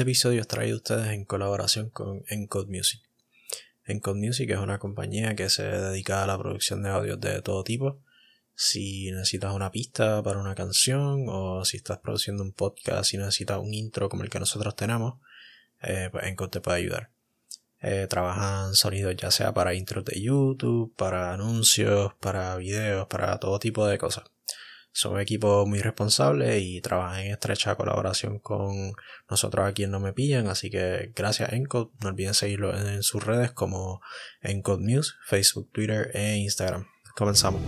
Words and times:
Este 0.00 0.10
episodio 0.12 0.40
es 0.40 0.48
traído 0.48 0.76
a 0.76 0.78
ustedes 0.78 1.08
en 1.08 1.26
colaboración 1.26 1.90
con 1.90 2.24
Encode 2.30 2.74
Music. 2.74 3.02
Encode 3.84 4.18
Music 4.18 4.48
es 4.48 4.56
una 4.56 4.78
compañía 4.78 5.36
que 5.36 5.50
se 5.50 5.62
dedica 5.62 6.24
a 6.24 6.26
la 6.26 6.38
producción 6.38 6.82
de 6.82 6.88
audios 6.88 7.20
de 7.20 7.42
todo 7.42 7.62
tipo. 7.64 8.00
Si 8.54 9.10
necesitas 9.10 9.52
una 9.52 9.70
pista 9.70 10.22
para 10.22 10.40
una 10.40 10.54
canción 10.54 11.26
o 11.28 11.66
si 11.66 11.76
estás 11.76 11.98
produciendo 11.98 12.42
un 12.42 12.54
podcast 12.54 13.12
y 13.12 13.18
necesitas 13.18 13.58
un 13.58 13.74
intro 13.74 14.08
como 14.08 14.22
el 14.22 14.30
que 14.30 14.40
nosotros 14.40 14.74
tenemos, 14.74 15.20
eh, 15.82 16.08
pues 16.10 16.24
Encode 16.28 16.50
te 16.50 16.60
puede 16.62 16.78
ayudar. 16.78 17.10
Eh, 17.82 18.06
trabajan 18.08 18.72
sonidos 18.72 19.14
ya 19.16 19.30
sea 19.30 19.52
para 19.52 19.74
intros 19.74 20.06
de 20.06 20.18
YouTube, 20.18 20.94
para 20.96 21.34
anuncios, 21.34 22.14
para 22.20 22.56
videos, 22.56 23.06
para 23.08 23.38
todo 23.38 23.58
tipo 23.58 23.86
de 23.86 23.98
cosas. 23.98 24.24
Son 24.92 25.14
un 25.14 25.20
equipo 25.20 25.66
muy 25.66 25.80
responsable 25.80 26.58
y 26.58 26.80
trabajan 26.80 27.20
en 27.20 27.32
estrecha 27.32 27.76
colaboración 27.76 28.38
con 28.38 28.92
nosotros 29.28 29.66
aquí 29.66 29.84
en 29.84 29.92
No 29.92 30.00
Me 30.00 30.12
Pillan, 30.12 30.48
así 30.48 30.68
que 30.70 31.12
gracias 31.14 31.52
Encode, 31.52 31.90
no 32.00 32.08
olviden 32.08 32.34
seguirlo 32.34 32.76
en 32.76 33.02
sus 33.02 33.24
redes 33.24 33.52
como 33.52 34.00
Encode 34.42 34.84
News, 34.84 35.16
Facebook, 35.24 35.70
Twitter 35.72 36.10
e 36.14 36.36
Instagram. 36.38 36.86
Comenzamos. 37.16 37.60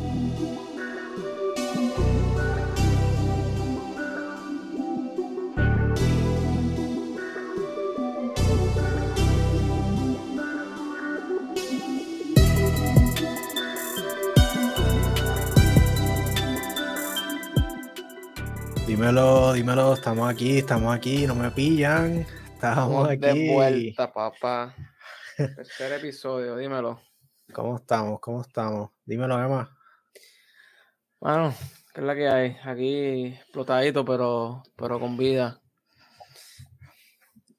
Dímelo, 19.02 19.52
dímelo, 19.52 19.94
estamos 19.94 20.30
aquí, 20.30 20.58
estamos 20.58 20.94
aquí, 20.94 21.26
no 21.26 21.34
me 21.34 21.50
pillan. 21.50 22.24
Estamos 22.54 23.08
aquí. 23.08 23.18
De 23.18 23.52
vuelta, 23.52 24.12
papá. 24.12 24.76
Tercer 25.36 25.94
episodio, 25.94 26.56
dímelo. 26.56 27.00
¿Cómo 27.52 27.78
estamos? 27.78 28.20
¿Cómo 28.20 28.42
estamos? 28.42 28.90
Dímelo, 29.04 29.42
Emma. 29.42 29.76
Bueno, 31.18 31.52
¿qué 31.92 32.00
es 32.00 32.06
la 32.06 32.14
que 32.14 32.28
hay? 32.28 32.56
Aquí 32.62 33.24
explotadito, 33.26 34.04
pero, 34.04 34.62
pero 34.76 35.00
con 35.00 35.16
vida. 35.16 35.60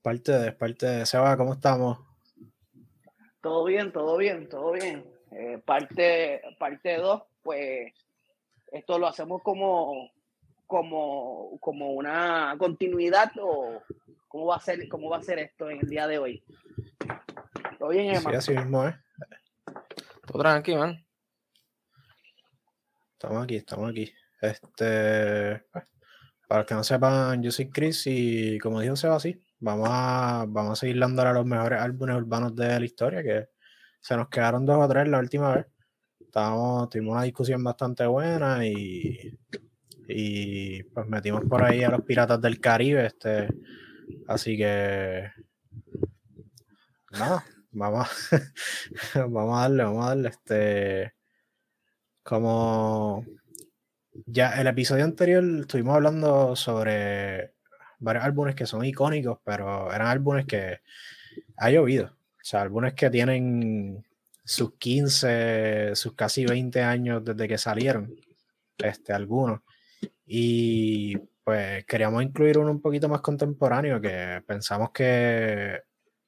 Parte 0.02 0.32
de, 0.32 0.54
parte 0.54 0.86
de. 0.86 1.06
Seba, 1.06 1.36
¿cómo 1.36 1.56
estamos? 1.56 2.00
Todo 3.42 3.66
bien, 3.66 3.92
todo 3.92 4.16
bien, 4.16 4.48
todo 4.48 4.72
bien. 4.72 5.06
Eh, 5.32 5.62
parte 5.66 6.42
parte 6.58 6.96
2, 6.96 7.22
pues 7.42 7.92
esto 8.72 8.98
lo 8.98 9.08
hacemos 9.08 9.42
como 9.44 10.10
como, 10.68 11.58
como 11.60 11.94
una 11.94 12.56
continuidad 12.58 13.32
o 13.42 13.82
cómo 14.28 14.46
va 14.48 14.56
a 14.56 14.60
ser 14.60 14.88
cómo 14.88 15.10
va 15.10 15.18
a 15.18 15.22
ser 15.22 15.40
esto 15.40 15.70
en 15.70 15.80
el 15.80 15.88
día 15.88 16.08
de 16.08 16.18
hoy. 16.18 16.44
¿Todo 17.78 17.90
bien, 17.90 18.16
Emma? 18.16 18.30
Sí, 18.32 18.36
así 18.36 18.52
mismo 18.54 18.88
es. 18.88 18.96
Todo 20.26 20.42
tranquilo, 20.42 20.80
man. 20.80 21.06
Estamos 23.14 23.44
aquí, 23.44 23.56
estamos 23.56 23.90
aquí. 23.92 24.14
Este, 24.42 25.64
pues, 25.72 25.86
para 26.48 26.62
los 26.62 26.68
que 26.68 26.76
no 26.76 26.84
sepan, 26.84 27.42
yo 27.42 27.52
soy 27.52 27.70
Chris 27.70 28.04
y 28.08 28.60
como 28.60 28.82
dijo 28.82 28.96
Seba, 28.96 29.20
sí, 29.20 29.40
vamos 29.60 29.88
a, 29.92 30.46
vamos 30.48 30.74
a 30.74 30.82
seguir 30.82 31.00
dando 31.00 31.22
a 31.22 31.34
los 31.34 31.46
mejores 31.46 31.80
álbumes 31.80 32.18
urbanos 32.18 32.56
de 32.56 32.80
la 32.80 32.86
historia, 32.86 33.24
que 33.24 33.50
se 34.02 34.18
nos 34.18 34.28
quedaron 34.28 34.66
dos 34.66 34.78
o 34.78 34.88
tres 34.88 35.08
la 35.08 35.20
última 35.20 35.56
vez. 35.56 35.66
Estábamos, 36.20 36.90
tuvimos 36.90 37.14
una 37.14 37.24
discusión 37.24 37.64
bastante 37.64 38.06
buena 38.06 38.66
y 38.66 39.38
y 40.16 40.84
pues 40.84 41.08
metimos 41.08 41.44
por 41.46 41.64
ahí 41.64 41.84
a 41.84 41.90
los 41.90 42.04
piratas 42.04 42.40
del 42.40 42.60
Caribe, 42.60 43.08
este, 43.08 43.48
así 44.28 44.56
que 44.56 45.32
nada, 47.12 47.44
vamos, 47.72 48.08
vamos 49.16 49.58
a 49.58 49.62
darle, 49.62 49.84
vamos 49.84 50.06
a 50.06 50.10
darle, 50.10 50.30
este, 50.30 51.16
como 52.22 53.26
ya 54.28 54.62
el 54.62 54.68
episodio 54.68 55.04
anterior 55.04 55.44
estuvimos 55.62 55.96
hablando 55.96 56.56
sobre 56.56 57.56
varios 57.98 58.24
álbumes 58.24 58.54
que 58.54 58.68
son 58.68 58.86
icónicos, 58.86 59.40
pero 59.44 59.92
eran 59.92 60.08
álbumes 60.08 60.46
que 60.46 60.82
ha 61.58 61.72
llovido, 61.72 62.06
o 62.06 62.44
sea, 62.44 62.62
álbumes 62.62 62.94
que 62.94 63.10
tienen 63.10 64.06
sus 64.46 64.76
15, 64.76 65.96
sus 65.96 66.14
casi 66.14 66.46
20 66.46 66.84
años 66.84 67.26
desde 67.26 67.48
que 67.48 67.58
salieron, 67.58 68.14
este, 68.78 69.12
algunos. 69.12 69.62
Y 70.26 71.18
pues 71.44 71.86
queríamos 71.86 72.24
incluir 72.24 72.58
uno 72.58 72.72
un 72.72 72.82
poquito 72.82 73.10
más 73.10 73.22
contemporáneo 73.22 74.00
que 74.00 74.42
pensamos 74.48 74.92
que 74.92 75.82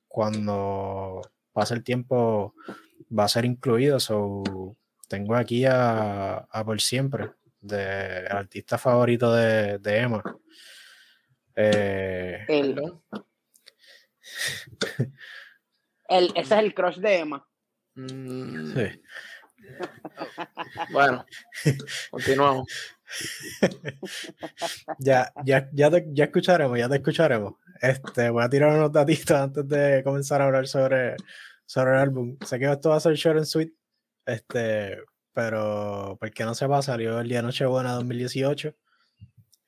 cuando 0.08 1.22
pase 1.54 1.74
el 1.74 1.84
tiempo 1.84 2.54
va 3.18 3.26
a 3.26 3.30
ser 3.30 3.46
incluido. 3.46 4.00
So, 4.00 4.44
tengo 5.08 5.36
aquí 5.36 5.66
a, 5.66 6.38
a 6.38 6.66
Por 6.66 6.82
Siempre, 6.82 7.32
de, 7.62 8.20
el 8.20 8.32
artista 8.38 8.78
favorito 8.78 9.34
de, 9.34 9.80
de 9.80 9.98
Emma. 9.98 10.24
Eh, 11.56 12.46
el, 12.50 13.00
el, 16.10 16.26
ese 16.36 16.40
es 16.40 16.52
el 16.52 16.74
crush 16.74 16.98
de 16.98 17.20
Emma. 17.20 17.48
Mm. 17.96 18.74
Sí. 18.74 19.02
Bueno, 20.92 21.26
continuamos. 22.12 22.68
ya, 25.00 25.32
ya, 25.46 25.70
ya, 25.74 25.92
te, 25.92 26.06
ya 26.12 26.26
escucharemos, 26.26 26.78
ya 26.78 26.90
te 26.90 26.96
escucharemos. 26.96 27.56
Este, 27.82 28.30
voy 28.30 28.44
a 28.44 28.50
tirar 28.50 28.76
unos 28.76 28.92
datitos 28.92 29.32
antes 29.32 29.68
de 29.68 30.02
comenzar 30.04 30.42
a 30.42 30.46
hablar 30.46 30.68
sobre, 30.68 31.16
sobre 31.66 31.92
el 31.92 31.98
álbum. 31.98 32.38
Sé 32.46 32.60
que 32.60 32.72
esto 32.72 32.90
va 32.90 32.98
a 32.98 33.00
ser 33.00 33.16
short 33.16 33.38
and 33.38 33.46
sweet, 33.46 33.74
este, 34.26 34.98
pero 35.34 36.18
porque 36.20 36.46
no 36.46 36.56
sepa, 36.56 36.82
salió 36.82 37.20
el 37.20 37.30
día 37.30 37.42
Nochebuena 37.42 37.94
2018. 37.94 38.76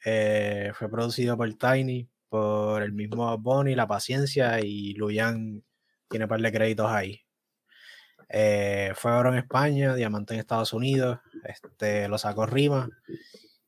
Eh, 0.06 0.72
fue 0.74 0.90
producido 0.90 1.36
por 1.36 1.54
Tiny, 1.54 2.10
por 2.30 2.82
el 2.84 2.94
mismo 2.94 3.38
Bonnie, 3.38 3.76
La 3.76 3.88
Paciencia 3.88 4.60
y 4.62 4.94
Luyan 4.94 5.64
tiene 6.10 6.26
un 6.26 6.30
par 6.30 6.42
de 6.42 6.52
créditos 6.52 6.90
ahí. 6.90 7.22
Eh, 8.30 8.92
fue 8.96 9.12
oro 9.12 9.30
en 9.30 9.40
España, 9.40 9.96
diamante 9.96 10.34
en 10.34 10.42
Estados 10.42 10.74
Unidos, 10.74 11.20
este, 11.44 12.08
lo 12.08 12.18
sacó 12.18 12.46
Rima. 12.46 12.90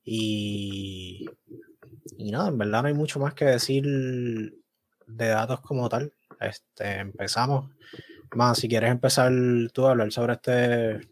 Y, 0.03 1.25
y 2.18 2.31
nada, 2.31 2.50
en 2.50 2.57
verdad 2.57 2.81
no 2.81 2.88
hay 2.88 2.94
mucho 2.94 3.19
más 3.19 3.34
que 3.34 3.46
decir 3.46 3.84
de 3.85 5.28
datos 5.28 5.62
como 5.62 5.90
tal. 5.90 6.13
Este, 6.40 7.00
empezamos. 7.00 7.69
Más, 8.35 8.58
si 8.59 8.69
quieres 8.69 8.91
empezar 8.91 9.31
tú 9.74 9.88
a 9.88 9.91
hablar 9.91 10.12
sobre 10.12 10.34
este 10.34 11.09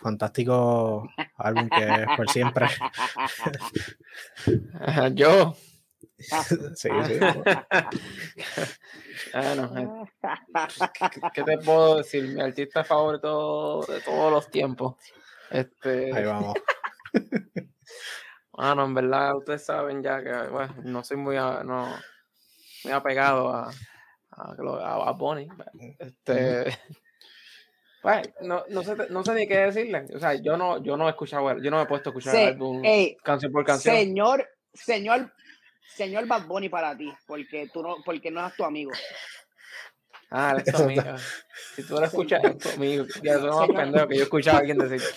fantástico 0.00 1.08
álbum 1.36 1.68
que 1.68 1.84
es 1.84 2.06
por 2.16 2.30
siempre. 2.30 2.66
Yo. 5.14 5.54
sí, 6.74 6.88
sí. 6.88 6.88
Bueno, 9.32 10.08
¿qué, 11.34 11.42
te 11.42 11.58
puedo 11.58 11.96
decir? 11.98 12.28
Mi 12.28 12.40
artista 12.40 12.84
favorito 12.84 13.84
de 13.86 14.00
todos 14.00 14.32
los 14.32 14.50
tiempos. 14.50 14.94
Este... 15.50 16.14
Ahí 16.14 16.24
vamos. 16.24 16.54
Bueno, 18.52 18.84
en 18.84 18.94
verdad, 18.94 19.36
ustedes 19.36 19.64
saben 19.64 20.02
ya 20.02 20.22
que 20.22 20.48
bueno, 20.48 20.74
no 20.82 21.04
soy 21.04 21.16
muy, 21.16 21.36
no, 21.36 21.94
muy 22.84 22.92
apegado 22.92 23.50
a, 23.50 23.70
a, 24.30 25.08
a 25.08 25.12
Bonnie. 25.12 25.48
Este, 25.98 26.64
pues, 28.02 28.28
no, 28.40 28.64
no, 28.68 28.82
sé, 28.82 28.96
no 29.10 29.24
sé 29.24 29.34
ni 29.34 29.46
qué 29.46 29.58
decirle. 29.58 30.06
O 30.12 30.18
sea, 30.18 30.34
yo 30.34 30.56
no, 30.56 30.82
yo 30.82 30.96
no 30.96 31.06
he 31.06 31.10
escuchado, 31.10 31.56
yo 31.58 31.70
no 31.70 31.76
me 31.76 31.84
he 31.84 31.86
puesto 31.86 32.10
a 32.10 32.12
escuchar 32.12 32.34
el 32.34 32.48
álbum 32.48 32.82
canción 33.22 33.52
por 33.52 33.64
canción. 33.64 33.94
Señor, 33.94 34.48
señor 34.72 35.32
señor 35.94 36.26
Bad 36.26 36.46
Bunny 36.46 36.68
para 36.68 36.96
ti, 36.96 37.12
porque 37.26 37.68
tú 37.72 37.82
no, 37.82 37.96
porque 38.04 38.30
no 38.30 38.46
es 38.46 38.54
tu 38.54 38.64
amigo. 38.64 38.92
Ah, 40.30 40.56
es 40.58 40.72
tu 40.72 40.82
amigo. 40.82 41.02
Si 41.74 41.82
tú 41.84 41.94
lo 41.94 42.04
escuchas, 42.04 42.44
es 42.44 42.58
tu 42.58 42.68
amigo. 42.70 43.06
Ya 43.22 43.32
eso 43.32 43.46
no 43.46 43.66
pendejo 43.66 44.08
que 44.08 44.16
yo 44.16 44.24
escuchaba 44.24 44.58
a 44.58 44.60
alguien 44.60 44.78
decir. 44.78 45.00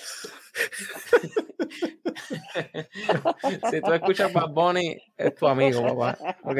si 3.69 3.81
tú 3.81 3.93
escuchas 3.93 4.31
Bad 4.31 4.49
Bunny, 4.49 4.97
es 5.17 5.35
tu 5.35 5.47
amigo, 5.47 5.83
papá. 5.83 6.17
Ok. 6.43 6.57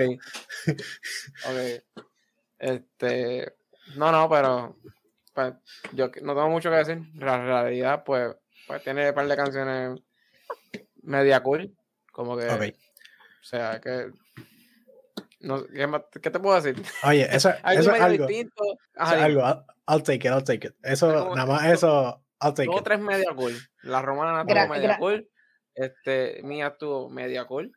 Ok. 1.45 1.83
Este. 2.59 3.53
No, 3.95 4.11
no, 4.11 4.29
pero. 4.29 4.77
Pues, 5.33 5.53
yo 5.93 6.07
no 6.21 6.33
tengo 6.33 6.49
mucho 6.49 6.69
que 6.69 6.77
decir. 6.77 7.01
La 7.15 7.41
realidad, 7.41 8.03
pues, 8.03 8.35
pues 8.67 8.83
tiene 8.83 9.09
un 9.09 9.15
par 9.15 9.27
de 9.27 9.35
canciones 9.35 9.99
media 11.03 11.41
cool. 11.41 11.75
Como 12.11 12.37
que. 12.37 12.49
Okay. 12.49 12.71
O 12.71 13.43
sea, 13.43 13.79
que. 13.79 14.11
No, 15.41 15.65
¿qué, 15.65 16.29
te 16.29 16.39
puedo 16.39 16.59
decir? 16.61 16.83
Oye, 17.03 17.23
eso, 17.35 17.49
eso 17.49 17.93
es 17.93 18.01
algo. 18.01 18.27
Distinto. 18.27 18.63
Ajá, 18.95 19.23
algo. 19.23 19.41
I'll, 19.87 20.03
take 20.03 20.27
it, 20.27 20.33
I'll 20.33 20.43
take 20.43 20.67
it. 20.67 20.75
Eso, 20.83 21.35
nada 21.35 21.45
más 21.45 21.65
eso, 21.65 22.23
I'll 22.41 22.53
take 22.53 22.69
it. 22.71 22.83
tres 22.83 22.99
media 22.99 23.33
cool. 23.35 23.53
La 23.83 24.01
romana 24.01 24.45
tuvo 24.45 24.67
media 24.67 24.97
cool. 24.97 25.27
Este, 25.73 26.41
mía 26.43 26.75
tuvo 26.77 27.09
media 27.09 27.45
cool. 27.45 27.75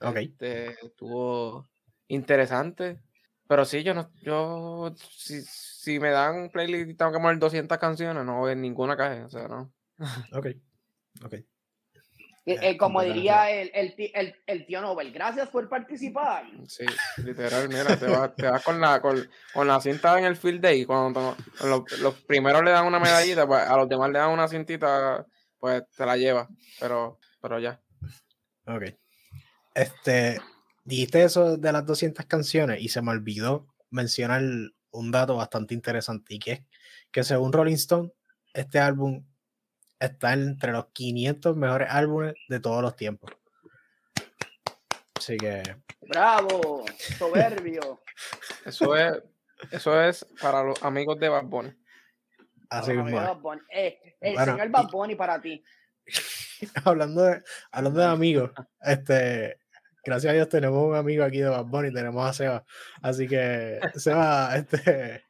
Ok. 0.00 0.16
Este, 0.16 0.76
tuvo 0.96 1.68
interesante. 2.08 3.00
Pero 3.46 3.64
sí, 3.64 3.82
yo 3.82 3.92
no, 3.92 4.10
yo, 4.22 4.94
si, 4.96 5.42
si 5.42 6.00
me 6.00 6.10
dan 6.10 6.36
un 6.36 6.50
playlist 6.50 6.88
y 6.88 6.94
tengo 6.94 7.12
que 7.12 7.18
mover 7.18 7.38
200 7.38 7.76
canciones, 7.76 8.24
no 8.24 8.38
voy 8.38 8.52
en 8.52 8.62
ninguna 8.62 8.96
caja, 8.96 9.26
o 9.26 9.28
sea, 9.28 9.46
no. 9.46 9.72
Ok, 10.32 10.46
ok. 11.24 11.34
Eh, 12.44 12.58
eh, 12.60 12.76
como 12.76 13.02
diría 13.02 13.50
el, 13.50 13.70
el, 13.72 13.94
el, 13.96 14.34
el, 14.46 14.66
tío 14.66 14.80
Nobel, 14.80 15.12
gracias 15.12 15.48
por 15.48 15.68
participar. 15.68 16.44
Sí, 16.66 16.84
literal, 17.18 17.68
mira, 17.68 17.96
te 17.96 18.06
vas, 18.06 18.34
te 18.34 18.50
vas 18.50 18.64
con, 18.64 18.80
la, 18.80 19.00
con, 19.00 19.28
con, 19.54 19.68
la 19.68 19.80
cinta 19.80 20.18
en 20.18 20.24
el 20.24 20.36
field 20.36 20.60
day. 20.60 20.84
Cuando 20.84 21.36
los, 21.62 21.98
los, 22.00 22.14
primeros 22.22 22.64
le 22.64 22.72
dan 22.72 22.86
una 22.86 22.98
medallita, 22.98 23.46
pues 23.46 23.62
a 23.62 23.76
los 23.76 23.88
demás 23.88 24.10
le 24.10 24.18
dan 24.18 24.30
una 24.30 24.48
cintita, 24.48 25.24
pues 25.60 25.84
te 25.96 26.04
la 26.04 26.16
lleva. 26.16 26.48
Pero, 26.80 27.20
pero 27.40 27.60
ya. 27.60 27.80
Ok. 28.66 28.82
Este, 29.74 30.40
dijiste 30.84 31.22
eso 31.22 31.56
de 31.56 31.72
las 31.72 31.86
200 31.86 32.26
canciones 32.26 32.80
y 32.80 32.88
se 32.88 33.02
me 33.02 33.12
olvidó 33.12 33.68
mencionar 33.90 34.42
un 34.90 35.10
dato 35.12 35.36
bastante 35.36 35.74
interesante 35.74 36.34
y 36.34 36.38
que 36.40 36.52
es 36.52 36.62
que 37.12 37.22
según 37.22 37.52
Rolling 37.52 37.74
Stone, 37.74 38.10
este 38.52 38.80
álbum 38.80 39.24
está 40.02 40.32
entre 40.32 40.72
los 40.72 40.86
500 40.92 41.56
mejores 41.56 41.88
álbumes 41.90 42.34
de 42.48 42.60
todos 42.60 42.82
los 42.82 42.96
tiempos. 42.96 43.30
Así 45.14 45.36
que. 45.36 45.62
¡Bravo! 46.00 46.84
¡Soberbio! 47.18 48.02
eso, 48.66 48.96
es, 48.96 49.22
eso 49.70 50.02
es 50.02 50.26
para 50.40 50.64
los 50.64 50.82
amigos 50.82 51.18
de 51.20 51.28
Bad 51.28 51.44
Bunny. 51.44 51.72
Así 52.68 52.92
mismo. 52.92 53.20
Eh, 53.72 54.16
el 54.20 54.36
señor 54.38 54.68
Bad 54.70 54.88
Bunny 54.90 55.14
para 55.14 55.40
ti. 55.40 55.62
hablando, 56.84 57.22
de, 57.22 57.42
hablando 57.70 58.00
de 58.00 58.06
amigos, 58.06 58.50
este, 58.80 59.60
gracias 60.04 60.30
a 60.32 60.34
Dios 60.34 60.48
tenemos 60.48 60.82
un 60.82 60.96
amigo 60.96 61.22
aquí 61.22 61.38
de 61.38 61.48
Bad 61.48 61.66
Bunny, 61.66 61.92
tenemos 61.92 62.28
a 62.28 62.32
Seba. 62.32 62.64
Así 63.02 63.28
que, 63.28 63.78
Seba, 63.94 64.56
este 64.56 65.24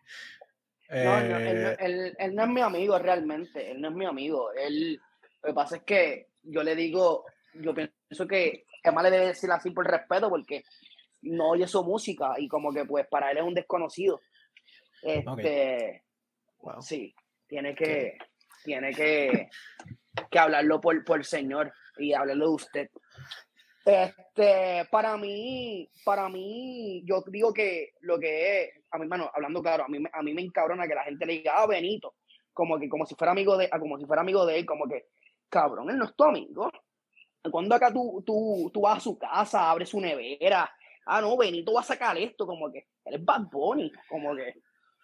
no, 0.93 1.39
eh, 1.39 1.77
él, 2.19 2.35
no 2.35 2.43
es 2.43 2.49
mi 2.51 2.61
amigo 2.61 2.99
realmente, 2.99 3.71
él 3.71 3.81
no 3.81 3.89
es 3.89 3.95
mi 3.95 4.05
amigo. 4.05 4.53
Él, 4.53 5.01
lo 5.43 5.49
que 5.49 5.55
pasa 5.55 5.77
es 5.77 5.83
que 5.85 6.29
yo 6.43 6.63
le 6.63 6.75
digo, 6.75 7.25
yo 7.55 7.75
pienso 7.75 8.27
que 8.29 8.67
Emma 8.83 9.03
le 9.03 9.11
debe 9.11 9.27
decir 9.29 9.51
así 9.51 9.71
por 9.71 9.87
respeto 9.87 10.29
porque 10.29 10.65
no 11.23 11.51
oye 11.51 11.67
su 11.67 11.83
música 11.83 12.35
y 12.37 12.49
como 12.49 12.73
que 12.73 12.85
pues 12.85 13.07
para 13.07 13.31
él 13.31 13.39
es 13.39 13.45
un 13.45 13.55
desconocido. 13.55 14.21
Este, 15.03 16.03
sí, 16.81 17.15
tiene 17.47 17.75
que, 17.75 18.19
tiene 18.63 18.93
que, 18.93 19.49
que 20.31 20.39
hablarlo 20.39 20.81
por, 20.81 21.03
por 21.05 21.25
señor 21.25 21.73
y 21.97 22.13
hablarlo 22.13 22.49
de 22.49 22.55
usted. 22.55 22.91
Este, 23.85 24.87
para 24.91 25.17
mí, 25.17 25.89
para 26.05 26.29
mí, 26.29 27.03
yo 27.05 27.23
digo 27.27 27.53
que 27.53 27.95
lo 28.01 28.19
que 28.19 28.63
es, 28.63 28.71
a 28.91 28.99
mi 28.99 29.05
hermano, 29.05 29.31
hablando 29.35 29.63
claro, 29.63 29.85
a 29.85 29.89
mí, 29.89 29.99
a 30.13 30.23
mí 30.23 30.35
me 30.35 30.43
encabrona 30.43 30.87
que 30.87 30.95
la 30.95 31.05
gente 31.05 31.27
le 31.27 31.33
diga, 31.35 31.55
ah, 31.57 31.67
Benito, 31.67 32.15
como 32.53 32.79
que 32.79 32.89
como 32.89 33.07
si 33.07 33.15
fuera 33.15 33.33
amigo 33.33 33.57
de, 33.57 33.69
como 33.71 33.99
si 33.99 34.07
fuera 34.07 34.23
amigo 34.23 34.47
de 34.47 34.59
él, 34.59 34.67
como 34.67 34.87
que, 34.87 35.07
cabrón, 35.49 35.91
él 35.91 35.99
no 35.99 36.05
es 36.05 36.15
tu 36.15 36.25
amigo. 36.25 36.71
Cuando 37.51 37.75
acá 37.75 37.93
tú, 37.93 38.23
tú, 38.25 38.71
tú 38.73 38.83
vas 38.83 38.99
a 38.99 39.01
su 39.01 39.19
casa, 39.19 39.69
abres 39.69 39.89
su 39.89 40.01
nevera, 40.01 40.71
ah, 41.07 41.21
no, 41.21 41.37
Benito 41.37 41.73
va 41.73 41.81
a 41.81 41.85
sacar 41.85 42.17
esto, 42.17 42.47
como 42.47 42.71
que 42.71 42.87
él 43.05 43.15
es 43.15 43.25
Bad 43.25 43.49
Bunny, 43.51 43.91
como 44.09 44.37
que, 44.37 44.55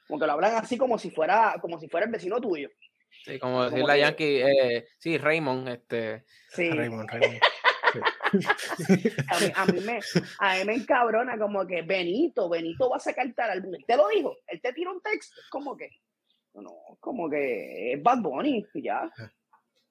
como 0.06 0.20
que 0.20 0.26
lo 0.26 0.32
hablan 0.32 0.54
así 0.54 0.78
como 0.78 0.98
si 0.98 1.10
fuera, 1.10 1.56
como 1.60 1.80
si 1.80 1.88
fuera 1.88 2.06
el 2.06 2.12
vecino 2.12 2.40
tuyo. 2.40 2.70
Sí, 3.24 3.38
como 3.38 3.64
decir 3.64 3.84
la 3.84 3.96
Yankee, 3.96 4.42
eh, 4.42 4.86
sí, 4.98 5.18
Raymond, 5.18 5.68
este. 5.68 6.24
Sí. 6.50 6.70
Raymond, 6.70 7.10
Raymond. 7.10 7.40
a, 9.56 9.66
mí, 9.66 9.80
me, 9.80 10.00
a 10.38 10.56
mí 10.56 10.64
me 10.64 10.74
encabrona 10.74 11.38
como 11.38 11.66
que 11.66 11.82
Benito, 11.82 12.48
Benito 12.48 12.90
va 12.90 12.96
a 12.96 13.00
sacar 13.00 13.32
tal 13.34 13.50
álbum. 13.50 13.74
Él 13.74 13.84
te 13.86 13.96
lo 13.96 14.08
dijo, 14.08 14.36
él 14.46 14.60
te 14.60 14.72
tira 14.72 14.90
un 14.90 15.00
texto, 15.00 15.40
como 15.50 15.76
que, 15.76 15.90
no, 16.54 16.72
como 17.00 17.28
que 17.28 17.92
es 17.92 18.02
Bad 18.02 18.20
Bunny, 18.20 18.66
ya. 18.74 19.10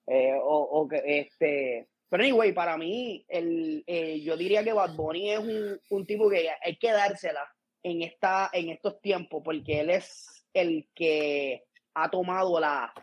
Eh, 0.06 0.34
o, 0.42 0.62
o, 0.62 0.88
que 0.88 1.02
este. 1.06 1.88
Pero 2.10 2.24
anyway, 2.24 2.54
para 2.54 2.78
mí, 2.78 3.26
el, 3.28 3.84
eh, 3.86 4.22
yo 4.22 4.38
diría 4.38 4.64
que 4.64 4.72
Bad 4.72 4.96
Bunny 4.96 5.32
es 5.32 5.40
un, 5.40 5.82
un, 5.90 6.06
tipo 6.06 6.30
que 6.30 6.50
hay 6.64 6.78
que 6.78 6.92
dársela 6.92 7.44
en, 7.84 8.02
esta, 8.02 8.50
en 8.54 8.70
estos 8.70 9.02
tiempos, 9.02 9.42
porque 9.44 9.82
él 9.82 9.90
es 9.90 10.46
el 10.54 10.88
que 10.96 11.66
ha 11.94 12.10
tomado 12.10 12.60
la, 12.60 12.94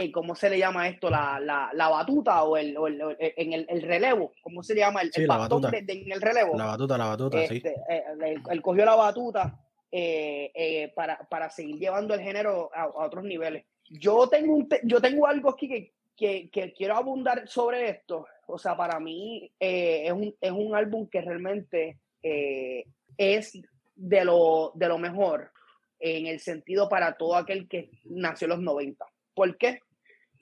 eh, 0.00 0.12
¿cómo 0.12 0.36
se 0.36 0.48
le 0.48 0.58
llama 0.58 0.86
esto? 0.88 1.10
La, 1.10 1.40
la, 1.40 1.70
la 1.74 1.88
batuta 1.88 2.44
o, 2.44 2.56
el, 2.56 2.76
o 2.76 2.86
el, 2.86 3.00
eh, 3.18 3.34
en 3.36 3.52
el, 3.52 3.66
el, 3.68 3.82
relevo, 3.82 4.32
¿cómo 4.42 4.62
se 4.62 4.72
le 4.72 4.80
llama? 4.80 5.02
El, 5.02 5.12
sí, 5.12 5.22
el 5.22 5.26
bastón 5.26 5.62
de, 5.62 5.82
de, 5.82 5.92
en 5.92 6.12
el 6.12 6.20
relevo. 6.20 6.56
La 6.56 6.66
batuta, 6.66 6.96
la 6.96 7.06
batuta, 7.06 7.42
este, 7.42 7.60
sí. 7.60 7.68
Eh, 7.90 8.36
él, 8.48 8.62
cogió 8.62 8.84
la 8.84 8.94
batuta 8.94 9.58
eh, 9.90 10.92
para, 10.94 11.18
para, 11.28 11.50
seguir 11.50 11.80
llevando 11.80 12.14
el 12.14 12.20
género 12.20 12.70
a, 12.72 12.82
a, 12.82 13.06
otros 13.06 13.24
niveles. 13.24 13.64
Yo 13.90 14.28
tengo, 14.28 14.54
un, 14.54 14.68
yo 14.84 15.00
tengo 15.00 15.26
algo 15.26 15.50
aquí 15.50 15.66
que, 15.68 15.92
que, 16.16 16.48
que, 16.48 16.72
quiero 16.74 16.94
abundar 16.94 17.48
sobre 17.48 17.90
esto. 17.90 18.24
O 18.46 18.56
sea, 18.56 18.76
para 18.76 19.00
mí 19.00 19.50
es, 19.58 20.12
un, 20.12 20.32
es 20.40 20.52
un 20.52 20.76
álbum 20.76 21.08
que 21.08 21.22
realmente 21.22 21.98
es 22.22 23.60
de 23.96 24.24
lo, 24.24 24.70
de 24.76 24.86
lo 24.86 24.98
mejor 24.98 25.50
en 25.98 26.28
el 26.28 26.38
sentido 26.38 26.88
para 26.88 27.16
todo 27.16 27.34
aquel 27.34 27.66
que 27.66 27.90
nació 28.04 28.44
en 28.44 28.50
los 28.50 28.60
90. 28.60 29.04
¿Por 29.34 29.58
qué? 29.58 29.80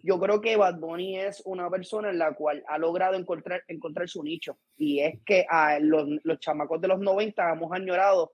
Yo 0.07 0.21
creo 0.21 0.41
que 0.41 0.57
Bad 0.57 0.79
Bunny 0.79 1.19
es 1.19 1.43
una 1.45 1.69
persona 1.69 2.11
en 2.11 2.19
la 2.19 2.33
cual 2.33 2.63
ha 2.69 2.79
logrado 2.79 3.17
encontrar, 3.17 3.65
encontrar 3.67 4.09
su 4.09 4.23
nicho. 4.23 4.57
Y 4.77 5.01
es 5.01 5.19
que 5.25 5.45
a 5.49 5.81
los, 5.81 6.07
los 6.23 6.39
chamacos 6.39 6.81
de 6.81 6.87
los 6.87 7.01
90 7.01 7.53
hemos 7.53 7.73
añorado 7.73 8.33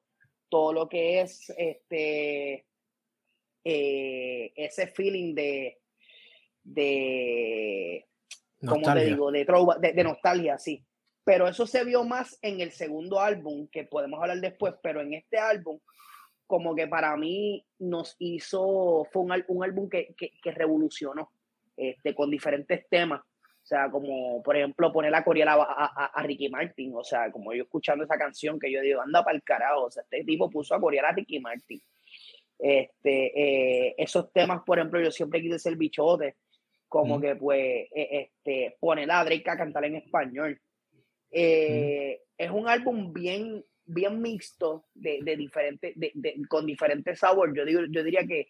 todo 0.50 0.74
lo 0.74 0.86
que 0.86 1.22
es 1.22 1.50
este 1.56 2.66
eh, 3.64 4.52
ese 4.54 4.86
feeling 4.88 5.34
de 5.34 5.78
de 6.62 8.06
como 8.66 8.92
te 8.92 9.06
digo 9.06 9.32
de, 9.32 9.46
de, 9.80 9.92
de 9.94 10.04
nostalgia 10.04 10.58
sí. 10.58 10.84
Pero 11.24 11.48
eso 11.48 11.66
se 11.66 11.84
vio 11.84 12.04
más 12.04 12.38
en 12.42 12.60
el 12.60 12.72
segundo 12.72 13.18
álbum 13.18 13.66
que 13.68 13.84
podemos 13.84 14.20
hablar 14.20 14.40
después 14.40 14.74
pero 14.82 15.00
en 15.00 15.14
este 15.14 15.38
álbum 15.38 15.80
como 16.46 16.74
que 16.74 16.86
para 16.86 17.16
mí 17.16 17.64
nos 17.78 18.14
hizo 18.18 19.06
fue 19.10 19.22
un, 19.22 19.44
un 19.48 19.64
álbum 19.64 19.88
que, 19.88 20.14
que, 20.18 20.32
que 20.42 20.50
revolucionó 20.50 21.30
este, 21.76 22.14
con 22.14 22.30
diferentes 22.30 22.88
temas. 22.88 23.20
O 23.20 23.64
sea, 23.64 23.88
como 23.90 24.42
por 24.42 24.56
ejemplo 24.56 24.92
poner 24.92 25.12
la 25.12 25.22
coreana 25.22 25.54
a, 25.54 26.10
a, 26.12 26.22
Ricky 26.24 26.48
Martin. 26.48 26.92
O 26.96 27.04
sea, 27.04 27.30
como 27.30 27.52
yo 27.52 27.62
escuchando 27.62 28.04
esa 28.04 28.18
canción 28.18 28.58
que 28.58 28.72
yo 28.72 28.80
digo, 28.80 29.00
anda 29.00 29.22
para 29.22 29.36
el 29.36 29.42
carajo. 29.42 29.84
O 29.84 29.90
sea, 29.90 30.02
este 30.02 30.24
tipo 30.24 30.50
puso 30.50 30.74
a 30.74 30.80
corear 30.80 31.04
a 31.04 31.12
Ricky 31.12 31.38
Martin. 31.38 31.80
Este, 32.58 33.88
eh, 33.88 33.94
esos 33.98 34.32
temas, 34.32 34.62
por 34.64 34.78
ejemplo, 34.78 35.00
yo 35.00 35.10
siempre 35.10 35.40
quise 35.40 35.58
ser 35.58 35.76
bichote. 35.76 36.36
Como 36.88 37.20
que 37.20 37.36
pues, 37.36 37.88
e, 37.94 38.30
este, 38.44 38.76
poner 38.78 39.10
a 39.10 39.24
Drake 39.24 39.48
a 39.48 39.56
cantar 39.56 39.84
en 39.84 39.96
español. 39.96 40.60
Eh, 41.30 42.20
es 42.36 42.50
un 42.50 42.68
álbum 42.68 43.12
bien, 43.12 43.64
bien 43.84 44.20
mixto 44.20 44.86
de, 44.92 45.20
de 45.22 45.36
diferentes, 45.36 45.92
de, 45.96 46.10
de, 46.14 46.42
con 46.48 46.66
diferentes 46.66 47.18
sabores. 47.18 47.54
Yo, 47.56 47.64
digo, 47.64 47.80
yo 47.88 48.02
diría 48.02 48.26
que 48.26 48.48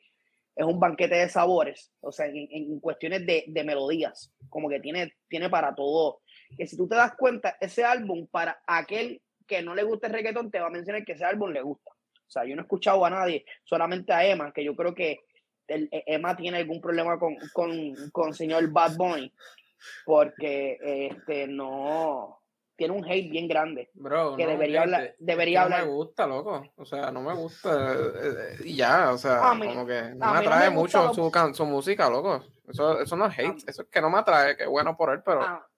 es 0.54 0.66
un 0.66 0.78
banquete 0.78 1.14
de 1.14 1.28
sabores, 1.28 1.92
o 2.00 2.12
sea, 2.12 2.26
en, 2.26 2.48
en 2.50 2.80
cuestiones 2.80 3.24
de, 3.26 3.44
de, 3.46 3.64
melodías, 3.64 4.32
como 4.50 4.68
que 4.68 4.80
tiene, 4.80 5.14
tiene 5.28 5.48
para 5.48 5.74
todo. 5.74 6.20
Que 6.56 6.66
si 6.66 6.76
tú 6.76 6.86
te 6.86 6.94
das 6.94 7.14
cuenta, 7.16 7.56
ese 7.60 7.84
álbum, 7.84 8.26
para 8.26 8.62
aquel 8.66 9.22
que 9.46 9.62
no 9.62 9.74
le 9.74 9.82
gusta 9.82 10.08
el 10.08 10.50
te 10.50 10.60
va 10.60 10.66
a 10.66 10.70
mencionar 10.70 11.04
que 11.04 11.12
ese 11.12 11.24
álbum 11.24 11.50
le 11.50 11.62
gusta. 11.62 11.90
O 11.90 12.30
sea, 12.30 12.44
yo 12.44 12.54
no 12.54 12.62
he 12.62 12.64
escuchado 12.64 13.04
a 13.04 13.10
nadie, 13.10 13.44
solamente 13.64 14.12
a 14.12 14.24
Emma, 14.26 14.52
que 14.52 14.64
yo 14.64 14.74
creo 14.76 14.94
que 14.94 15.20
e, 15.68 15.88
Emma 16.06 16.36
tiene 16.36 16.58
algún 16.58 16.80
problema 16.80 17.18
con, 17.18 17.36
con, 17.52 17.94
con 18.10 18.34
señor 18.34 18.70
Bad 18.70 18.96
Bunny, 18.96 19.32
porque 20.04 20.78
este, 20.82 21.46
no, 21.48 22.41
tiene 22.76 22.94
un 22.94 23.04
hate 23.04 23.30
bien 23.30 23.48
grande. 23.48 23.90
Bro, 23.94 24.36
que 24.36 24.44
no, 24.44 24.50
debería 24.50 24.82
hablar. 24.82 25.14
Debería 25.18 25.60
no 25.60 25.64
hablar. 25.64 25.84
me 25.84 25.92
gusta, 25.92 26.26
loco. 26.26 26.64
O 26.76 26.84
sea, 26.84 27.10
no 27.10 27.22
me 27.22 27.34
gusta. 27.34 27.94
Eh, 27.94 28.56
y 28.64 28.76
ya, 28.76 29.12
o 29.12 29.18
sea, 29.18 29.54
mí, 29.54 29.68
como 29.68 29.86
que 29.86 30.02
no 30.14 30.32
me 30.32 30.38
atrae 30.38 30.66
no 30.66 30.70
me 30.72 30.78
mucho 30.78 31.14
su, 31.14 31.30
su, 31.54 31.66
música, 31.66 32.08
loco. 32.08 32.44
Eso, 32.68 33.00
eso 33.00 33.16
no 33.16 33.26
es 33.26 33.38
hate, 33.38 33.68
eso 33.68 33.82
es 33.82 33.88
que 33.88 34.00
no 34.00 34.10
me 34.10 34.18
atrae, 34.18 34.56
que 34.56 34.66
bueno 34.66 34.96
por 34.96 35.12
él, 35.12 35.22
pero. 35.24 35.42
A, 35.42 35.68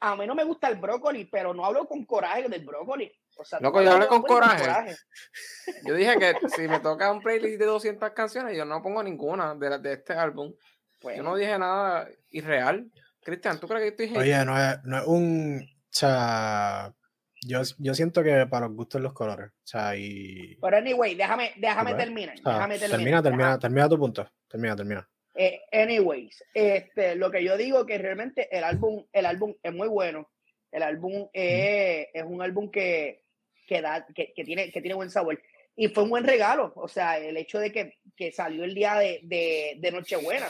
a, 0.00 0.16
mí 0.16 0.26
no 0.26 0.34
me 0.34 0.44
gusta 0.44 0.68
el 0.68 0.76
brócoli, 0.76 1.26
pero 1.26 1.52
no 1.52 1.64
hablo 1.64 1.86
con 1.86 2.04
coraje 2.04 2.48
del 2.48 2.64
brócoli. 2.64 3.12
O 3.36 3.44
sea, 3.44 3.60
loco, 3.60 3.80
yo 3.82 3.92
hablo 3.92 4.08
con 4.08 4.22
coraje. 4.22 4.64
con 4.64 4.74
coraje. 4.74 4.96
Yo 5.86 5.94
dije 5.94 6.18
que 6.18 6.34
si 6.56 6.66
me 6.66 6.80
toca 6.80 7.12
un 7.12 7.20
playlist 7.20 7.60
de 7.60 7.66
200 7.66 8.10
canciones, 8.10 8.56
yo 8.56 8.64
no 8.64 8.82
pongo 8.82 9.02
ninguna 9.02 9.54
de, 9.54 9.78
de 9.78 9.92
este 9.92 10.12
álbum. 10.14 10.52
Pues, 11.00 11.16
yo 11.16 11.22
no 11.22 11.36
dije 11.36 11.56
nada 11.58 12.08
irreal. 12.30 12.90
Cristian, 13.22 13.60
¿tú 13.60 13.68
crees 13.68 13.82
que 13.82 14.04
estoy 14.04 14.18
Oye, 14.18 14.44
no 14.44 14.58
es, 14.58 14.82
no 14.84 14.98
es 14.98 15.06
un 15.06 15.77
o 15.88 15.92
sea, 15.92 16.94
yo, 17.42 17.62
yo 17.78 17.94
siento 17.94 18.22
que 18.22 18.46
para 18.46 18.66
los 18.66 18.76
gustos 18.76 19.00
los 19.00 19.12
colores. 19.12 19.48
O 19.48 19.66
sea, 19.66 19.96
y. 19.96 20.56
Pero 20.60 20.76
anyway, 20.76 21.14
déjame, 21.14 21.52
déjame 21.56 21.94
terminar. 21.94 22.34
O 22.38 22.42
sea, 22.42 22.52
déjame 22.52 22.78
terminar. 22.78 22.98
Termina, 22.98 23.22
termina, 23.22 23.58
termina 23.58 23.88
tu 23.88 23.98
punto. 23.98 24.30
Termina, 24.48 24.76
termina. 24.76 25.08
Eh, 25.34 25.60
anyways, 25.70 26.42
este, 26.52 27.14
lo 27.14 27.30
que 27.30 27.44
yo 27.44 27.56
digo 27.56 27.86
que 27.86 27.96
realmente 27.96 28.48
el 28.56 28.64
álbum, 28.64 29.06
el 29.12 29.24
álbum 29.24 29.54
es 29.62 29.72
muy 29.72 29.88
bueno. 29.88 30.30
El 30.72 30.82
álbum 30.82 31.28
es, 31.32 32.08
es 32.12 32.24
un 32.24 32.42
álbum 32.42 32.70
que, 32.70 33.22
que, 33.66 33.80
da, 33.80 34.04
que, 34.14 34.32
que, 34.34 34.44
tiene, 34.44 34.70
que 34.70 34.80
tiene 34.80 34.96
buen 34.96 35.10
sabor. 35.10 35.40
Y 35.76 35.88
fue 35.88 36.02
un 36.02 36.10
buen 36.10 36.24
regalo, 36.24 36.72
o 36.74 36.88
sea, 36.88 37.18
el 37.18 37.36
hecho 37.36 37.60
de 37.60 37.70
que, 37.70 37.98
que 38.16 38.32
salió 38.32 38.64
el 38.64 38.74
día 38.74 38.96
de, 38.96 39.20
de, 39.22 39.76
de 39.78 39.92
Nochebuena, 39.92 40.48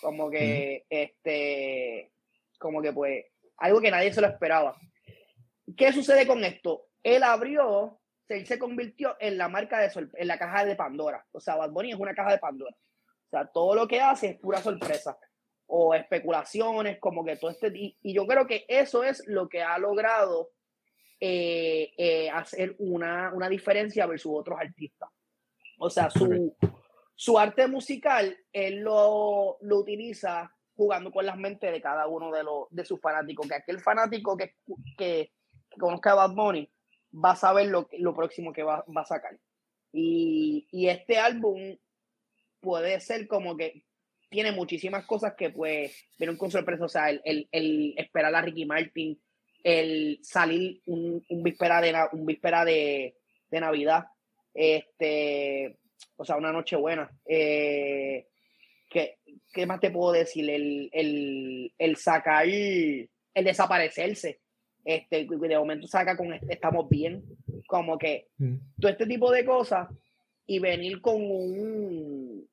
como 0.00 0.30
que, 0.30 0.86
este, 0.88 2.10
como 2.58 2.80
que 2.80 2.92
pues, 2.94 3.26
algo 3.58 3.80
que 3.80 3.90
nadie 3.90 4.12
se 4.12 4.20
lo 4.20 4.28
esperaba. 4.28 4.76
¿Qué 5.76 5.92
sucede 5.92 6.26
con 6.26 6.44
esto? 6.44 6.86
Él 7.02 7.22
abrió, 7.22 8.00
él 8.28 8.46
se 8.46 8.58
convirtió 8.58 9.16
en 9.20 9.36
la 9.36 9.48
marca 9.48 9.80
de, 9.80 10.08
en 10.14 10.26
la 10.26 10.38
caja 10.38 10.64
de 10.64 10.76
Pandora. 10.76 11.24
O 11.32 11.40
sea, 11.40 11.56
Bad 11.56 11.70
Bunny 11.70 11.90
es 11.92 11.98
una 11.98 12.14
caja 12.14 12.32
de 12.32 12.38
Pandora. 12.38 12.76
O 13.26 13.30
sea, 13.30 13.46
todo 13.46 13.74
lo 13.74 13.86
que 13.86 14.00
hace 14.00 14.28
es 14.28 14.38
pura 14.38 14.62
sorpresa 14.62 15.18
o 15.66 15.94
especulaciones, 15.94 16.98
como 16.98 17.24
que 17.24 17.36
todo 17.36 17.50
este... 17.50 17.70
Y, 17.74 17.98
y 18.00 18.14
yo 18.14 18.26
creo 18.26 18.46
que 18.46 18.64
eso 18.68 19.04
es 19.04 19.22
lo 19.26 19.48
que 19.48 19.62
ha 19.62 19.76
logrado 19.78 20.52
eh, 21.20 21.92
eh, 21.98 22.30
hacer 22.30 22.74
una, 22.78 23.32
una 23.34 23.48
diferencia 23.48 24.06
versus 24.06 24.32
otros 24.34 24.58
artistas. 24.58 25.10
O 25.78 25.90
sea, 25.90 26.08
su, 26.08 26.56
su 27.14 27.38
arte 27.38 27.66
musical, 27.66 28.36
él 28.52 28.76
lo, 28.80 29.58
lo 29.60 29.78
utiliza 29.78 30.50
jugando 30.78 31.10
con 31.10 31.26
las 31.26 31.36
mentes 31.36 31.72
de 31.72 31.80
cada 31.82 32.06
uno 32.06 32.30
de, 32.30 32.44
los, 32.44 32.68
de 32.70 32.84
sus 32.84 33.00
fanáticos. 33.00 33.48
Que 33.48 33.54
aquel 33.56 33.80
fanático 33.80 34.36
que, 34.36 34.54
que, 34.96 35.32
conozca 35.76 36.12
a 36.12 36.14
Bad 36.14 36.34
Bunny 36.34 36.70
va 37.12 37.32
a 37.32 37.36
saber 37.36 37.66
lo, 37.66 37.88
lo 37.98 38.14
próximo 38.14 38.52
que 38.52 38.62
va, 38.62 38.84
va 38.96 39.00
a 39.00 39.04
sacar. 39.04 39.36
Y, 39.92 40.68
y, 40.70 40.88
este 40.88 41.18
álbum 41.18 41.76
puede 42.60 43.00
ser 43.00 43.26
como 43.26 43.56
que 43.56 43.82
tiene 44.30 44.52
muchísimas 44.52 45.04
cosas 45.04 45.34
que 45.36 45.50
pues 45.50 46.04
vienen 46.16 46.36
con 46.36 46.50
sorpresa, 46.50 46.84
o 46.84 46.88
sea, 46.88 47.10
el, 47.10 47.20
el, 47.24 47.48
el, 47.50 47.94
esperar 47.96 48.32
a 48.34 48.42
Ricky 48.42 48.64
Martin, 48.64 49.20
el 49.64 50.20
salir 50.22 50.80
un, 50.86 51.24
un 51.28 51.42
víspera, 51.42 51.80
de, 51.80 51.92
un 52.12 52.24
víspera 52.24 52.64
de, 52.64 53.16
de, 53.50 53.60
Navidad, 53.60 54.04
este, 54.54 55.76
o 56.16 56.24
sea, 56.24 56.36
una 56.36 56.52
noche 56.52 56.76
buena. 56.76 57.10
Eh, 57.24 58.28
¿qué, 58.88 59.18
¿Qué 59.52 59.66
más 59.66 59.80
te 59.80 59.90
puedo 59.90 60.12
decir? 60.12 60.48
El, 60.48 60.90
el, 60.92 61.72
el 61.78 61.96
sacar, 61.96 62.46
el 62.46 63.08
desaparecerse. 63.34 64.40
Este, 64.84 65.26
de 65.28 65.58
momento 65.58 65.86
saca 65.86 66.16
con 66.16 66.32
este, 66.32 66.54
estamos 66.54 66.88
bien, 66.88 67.22
como 67.66 67.98
que 67.98 68.28
mm. 68.38 68.54
todo 68.80 68.90
este 68.90 69.06
tipo 69.06 69.30
de 69.30 69.44
cosas 69.44 69.88
y 70.46 70.60
venir 70.60 71.00
con 71.02 71.16
un 71.16 72.48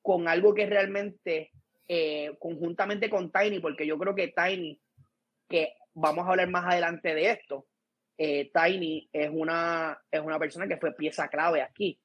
con 0.00 0.28
algo 0.28 0.54
que 0.54 0.66
realmente 0.66 1.50
eh, 1.88 2.36
conjuntamente 2.38 3.10
con 3.10 3.32
Tiny, 3.32 3.58
porque 3.58 3.86
yo 3.86 3.98
creo 3.98 4.14
que 4.14 4.28
Tiny, 4.28 4.80
que 5.48 5.74
vamos 5.94 6.26
a 6.26 6.30
hablar 6.30 6.48
más 6.50 6.66
adelante 6.66 7.14
de 7.14 7.30
esto, 7.30 7.66
eh, 8.16 8.50
Tiny 8.52 9.08
es 9.12 9.30
una, 9.32 9.98
es 10.10 10.20
una 10.20 10.38
persona 10.38 10.68
que 10.68 10.76
fue 10.76 10.94
pieza 10.94 11.28
clave 11.28 11.62
aquí. 11.62 11.98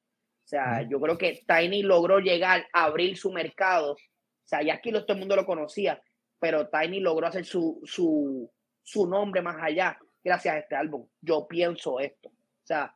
O 0.50 0.56
sea, 0.56 0.82
yo 0.82 1.00
creo 1.00 1.16
que 1.16 1.44
Tiny 1.46 1.84
logró 1.84 2.18
llegar 2.18 2.66
a 2.72 2.86
abrir 2.86 3.16
su 3.16 3.30
mercado. 3.30 3.92
O 3.92 3.98
sea, 4.44 4.62
ya 4.62 4.74
aquí 4.74 4.90
todo 4.90 5.04
el 5.10 5.18
mundo 5.20 5.36
lo 5.36 5.46
conocía, 5.46 6.02
pero 6.40 6.68
Tiny 6.68 6.98
logró 6.98 7.28
hacer 7.28 7.44
su, 7.44 7.80
su, 7.84 8.50
su 8.82 9.06
nombre 9.06 9.42
más 9.42 9.58
allá 9.62 9.96
gracias 10.24 10.56
a 10.56 10.58
este 10.58 10.74
álbum. 10.74 11.06
Yo 11.20 11.46
pienso 11.46 12.00
esto. 12.00 12.30
O 12.30 12.64
sea, 12.64 12.92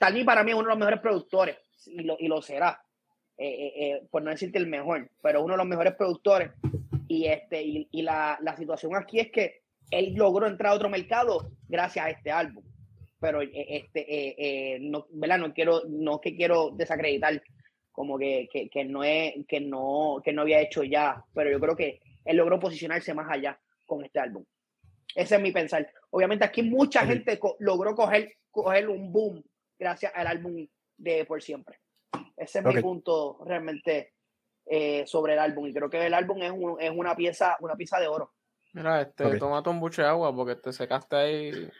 Tiny 0.00 0.24
para 0.24 0.42
mí 0.42 0.50
es 0.50 0.56
uno 0.56 0.64
de 0.64 0.70
los 0.70 0.78
mejores 0.78 0.98
productores 0.98 1.56
y 1.86 2.02
lo, 2.02 2.16
y 2.18 2.26
lo 2.26 2.42
será. 2.42 2.82
Eh, 3.38 3.46
eh, 3.46 3.72
eh, 3.76 4.08
por 4.10 4.22
no 4.22 4.32
decirte 4.32 4.58
el 4.58 4.66
mejor, 4.66 5.08
pero 5.22 5.44
uno 5.44 5.54
de 5.54 5.58
los 5.58 5.66
mejores 5.66 5.94
productores. 5.94 6.50
Y, 7.06 7.26
este, 7.26 7.62
y, 7.62 7.88
y 7.92 8.02
la, 8.02 8.38
la, 8.40 8.56
situación 8.56 8.96
aquí 8.96 9.20
es 9.20 9.30
que 9.30 9.62
él 9.92 10.14
logró 10.14 10.48
entrar 10.48 10.72
a 10.72 10.74
otro 10.74 10.88
mercado 10.88 11.48
gracias 11.68 12.06
a 12.06 12.10
este 12.10 12.32
álbum. 12.32 12.64
Pero 13.22 13.40
este, 13.40 14.78
no, 14.80 15.06
¿verdad? 15.10 15.38
no 15.38 15.54
quiero, 15.54 15.82
no 15.88 16.20
que 16.20 16.34
quiero 16.34 16.70
desacreditar 16.72 17.40
como 17.92 18.18
que, 18.18 18.48
que, 18.52 18.68
que, 18.68 18.84
no 18.84 19.04
es, 19.04 19.34
que, 19.46 19.60
no, 19.60 20.20
que 20.24 20.32
no 20.32 20.42
había 20.42 20.60
hecho 20.60 20.82
ya, 20.82 21.24
pero 21.32 21.50
yo 21.50 21.60
creo 21.60 21.76
que 21.76 22.00
él 22.24 22.36
logró 22.36 22.58
posicionarse 22.58 23.14
más 23.14 23.30
allá 23.30 23.60
con 23.86 24.04
este 24.04 24.18
álbum. 24.18 24.44
Ese 25.14 25.36
es 25.36 25.40
mi 25.40 25.52
pensar. 25.52 25.88
Obviamente 26.10 26.44
aquí 26.44 26.62
mucha 26.62 27.06
gente 27.06 27.38
logró 27.60 27.94
coger, 27.94 28.34
coger 28.50 28.88
un 28.88 29.12
boom 29.12 29.44
gracias 29.78 30.10
al 30.16 30.26
álbum 30.26 30.66
de 30.96 31.24
Por 31.24 31.40
Siempre. 31.40 31.78
Ese 32.36 32.58
es 32.58 32.64
mi 32.64 32.80
punto 32.80 33.38
realmente 33.46 34.14
eh, 34.66 35.04
sobre 35.06 35.34
el 35.34 35.38
álbum. 35.38 35.68
Y 35.68 35.72
creo 35.72 35.88
que 35.88 36.04
el 36.04 36.14
álbum 36.14 36.42
es, 36.42 36.50
un, 36.50 36.80
es 36.80 36.90
una 36.90 37.14
pieza, 37.14 37.56
una 37.60 37.76
pieza 37.76 38.00
de 38.00 38.08
oro. 38.08 38.32
Mira, 38.72 39.02
este, 39.02 39.24
okay. 39.26 39.38
toma 39.38 39.62
un 39.64 39.80
buche 39.80 40.02
de 40.02 40.08
agua 40.08 40.34
porque 40.34 40.56
te 40.56 40.72
secaste 40.72 41.14
ahí. 41.14 41.70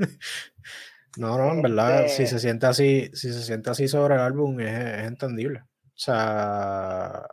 no, 1.16 1.38
no, 1.38 1.52
en 1.52 1.62
verdad, 1.62 2.06
este... 2.06 2.26
si 2.26 2.26
se 2.26 2.38
siente 2.38 2.66
así, 2.66 3.10
si 3.14 3.32
se 3.32 3.42
siente 3.42 3.70
así 3.70 3.88
sobre 3.88 4.14
el 4.14 4.20
álbum, 4.20 4.60
es, 4.60 4.68
es 4.70 5.06
entendible. 5.06 5.60
O 5.60 6.02
sea, 6.02 7.26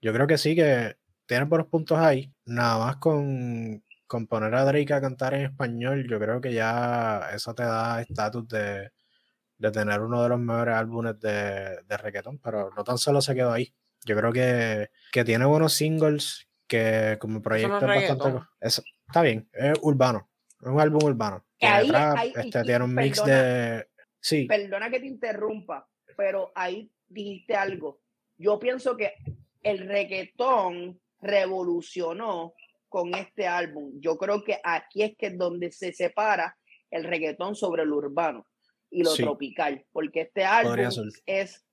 yo 0.00 0.12
creo 0.12 0.26
que 0.26 0.38
sí 0.38 0.54
que 0.54 0.96
tiene 1.26 1.44
buenos 1.44 1.68
puntos 1.68 1.98
ahí. 1.98 2.32
Nada 2.46 2.78
más 2.78 2.96
con, 2.96 3.82
con 4.06 4.26
poner 4.26 4.54
a 4.54 4.64
Drake 4.64 4.92
a 4.94 5.00
cantar 5.00 5.34
en 5.34 5.42
español, 5.42 6.06
yo 6.08 6.18
creo 6.18 6.40
que 6.40 6.52
ya 6.52 7.30
eso 7.34 7.54
te 7.54 7.64
da 7.64 8.00
estatus 8.00 8.48
de 8.48 8.90
de 9.58 9.70
tener 9.70 10.00
uno 10.00 10.22
de 10.22 10.28
los 10.28 10.38
mejores 10.38 10.74
álbumes 10.74 11.18
de, 11.20 11.82
de 11.86 11.96
reggaeton, 11.96 12.38
pero 12.38 12.70
no 12.76 12.84
tan 12.84 12.98
solo 12.98 13.20
se 13.20 13.34
quedó 13.34 13.52
ahí. 13.52 13.74
Yo 14.04 14.16
creo 14.16 14.32
que, 14.32 14.90
que 15.12 15.24
tiene 15.24 15.44
buenos 15.46 15.72
singles 15.72 16.48
que 16.66 17.16
como 17.20 17.40
proyecto 17.40 17.80
no 17.80 17.92
es 17.92 18.08
bastante... 18.08 18.46
Eso, 18.60 18.82
está 19.06 19.22
bien, 19.22 19.48
es 19.52 19.74
urbano, 19.82 20.28
es 20.60 20.68
un 20.68 20.80
álbum 20.80 21.04
urbano. 21.04 21.44
Ahí, 21.66 21.88
trap, 21.88 22.16
ahí, 22.16 22.32
este, 22.36 22.48
y, 22.48 22.50
tiene 22.50 22.84
un 22.84 22.94
perdona, 22.94 23.02
mix 23.02 23.24
de... 23.24 23.86
Sí. 24.20 24.46
Perdona 24.46 24.90
que 24.90 25.00
te 25.00 25.06
interrumpa, 25.06 25.88
pero 26.16 26.52
ahí 26.54 26.90
dijiste 27.08 27.54
algo. 27.54 28.00
Yo 28.38 28.58
pienso 28.58 28.96
que 28.96 29.12
el 29.62 29.86
reggaetón 29.86 31.00
revolucionó 31.20 32.54
con 32.88 33.14
este 33.14 33.46
álbum. 33.46 33.92
Yo 34.00 34.16
creo 34.16 34.44
que 34.44 34.60
aquí 34.62 35.02
es 35.02 35.16
que 35.16 35.26
es 35.26 35.38
donde 35.38 35.72
se 35.72 35.92
separa 35.92 36.56
el 36.90 37.04
reggaetón 37.04 37.56
sobre 37.56 37.82
el 37.82 37.92
urbano 37.92 38.46
y 38.90 39.02
lo 39.02 39.10
sí. 39.10 39.24
tropical, 39.24 39.84
porque 39.90 40.22
este 40.22 40.44
álbum 40.44 40.76
es, 41.26 41.66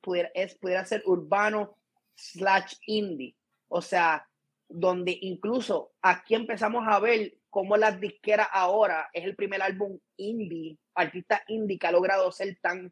pudiera, 0.00 0.30
es, 0.34 0.54
pudiera 0.54 0.84
ser 0.84 1.02
urbano 1.04 1.76
slash 2.14 2.74
indie, 2.86 3.36
o 3.68 3.82
sea, 3.82 4.28
donde 4.68 5.18
incluso 5.22 5.92
aquí 6.00 6.34
empezamos 6.34 6.84
a 6.86 7.00
ver 7.00 7.34
cómo 7.52 7.76
las 7.76 8.00
disqueras 8.00 8.48
ahora 8.50 9.10
es 9.12 9.24
el 9.24 9.36
primer 9.36 9.60
álbum 9.60 9.98
indie, 10.16 10.78
artista 10.94 11.42
indie 11.48 11.78
que 11.78 11.86
ha 11.86 11.92
logrado 11.92 12.32
ser 12.32 12.58
tan, 12.62 12.90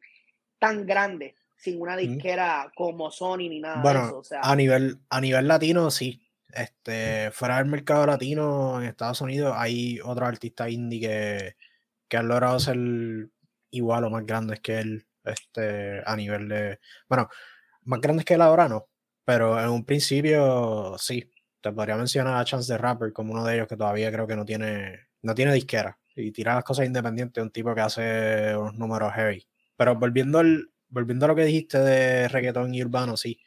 tan 0.59 0.85
grande 0.85 1.35
sin 1.57 1.81
una 1.81 1.97
disquera 1.97 2.67
mm. 2.67 2.73
como 2.77 3.11
Sony 3.11 3.49
ni 3.49 3.61
nada 3.61 3.81
bueno, 3.81 4.01
de 4.01 4.07
eso. 4.07 4.19
O 4.19 4.25
sea, 4.25 4.41
a 4.43 4.55
nivel, 4.55 4.99
a 5.09 5.21
nivel 5.23 5.49
latino, 5.49 5.91
sí. 5.91 6.21
Este, 6.53 7.31
fuera 7.31 7.57
del 7.57 7.67
mercado 7.67 8.05
latino 8.05 8.83
en 8.83 8.89
Estados 8.89 9.23
Unidos 9.23 9.55
hay 9.57 9.99
otros 10.05 10.29
artistas 10.29 10.71
indie 10.71 11.01
que, 11.01 11.57
que 12.07 12.17
han 12.19 12.29
logrado 12.29 12.61
ser 12.61 12.77
igual 13.71 14.05
o 14.05 14.11
más 14.11 14.27
grandes 14.27 14.61
que 14.61 14.79
él 14.79 15.07
este, 15.25 16.03
a 16.05 16.15
nivel 16.17 16.51
de... 16.51 16.81
Bueno, 17.09 17.31
más 17.85 18.01
grandes 18.03 18.27
que 18.27 18.35
él 18.35 18.43
ahora 18.43 18.69
no, 18.69 18.91
pero 19.25 19.59
en 19.59 19.71
un 19.71 19.87
principio 19.87 20.99
sí. 20.99 21.31
Te 21.61 21.73
podría 21.73 21.97
mencionar 21.97 22.37
a 22.37 22.45
Chance 22.45 22.73
the 22.73 22.79
Rapper 22.79 23.13
como 23.13 23.33
uno 23.33 23.45
de 23.45 23.55
ellos 23.57 23.69
que 23.69 23.77
todavía 23.77 24.11
creo 24.11 24.27
que 24.27 24.37
no 24.37 24.45
tiene, 24.45 25.09
no 25.23 25.35
tiene 25.35 25.53
disquera 25.53 25.99
y 26.15 26.33
tira 26.33 26.55
las 26.55 26.65
cosas 26.65 26.87
independientes, 26.87 27.43
un 27.43 27.51
tipo 27.51 27.75
que 27.75 27.81
hace 27.81 28.57
unos 28.57 28.75
números 28.75 29.13
heavy. 29.15 29.47
Pero 29.77 29.97
volviendo, 29.97 30.39
al, 30.39 30.71
volviendo 30.89 31.25
a 31.25 31.29
lo 31.29 31.37
que 31.37 31.45
dijiste 31.45 31.79
de 31.79 32.29
reggaetón 32.29 32.75
y 32.75 32.83
urbano, 32.83 33.17
sí. 33.17 33.41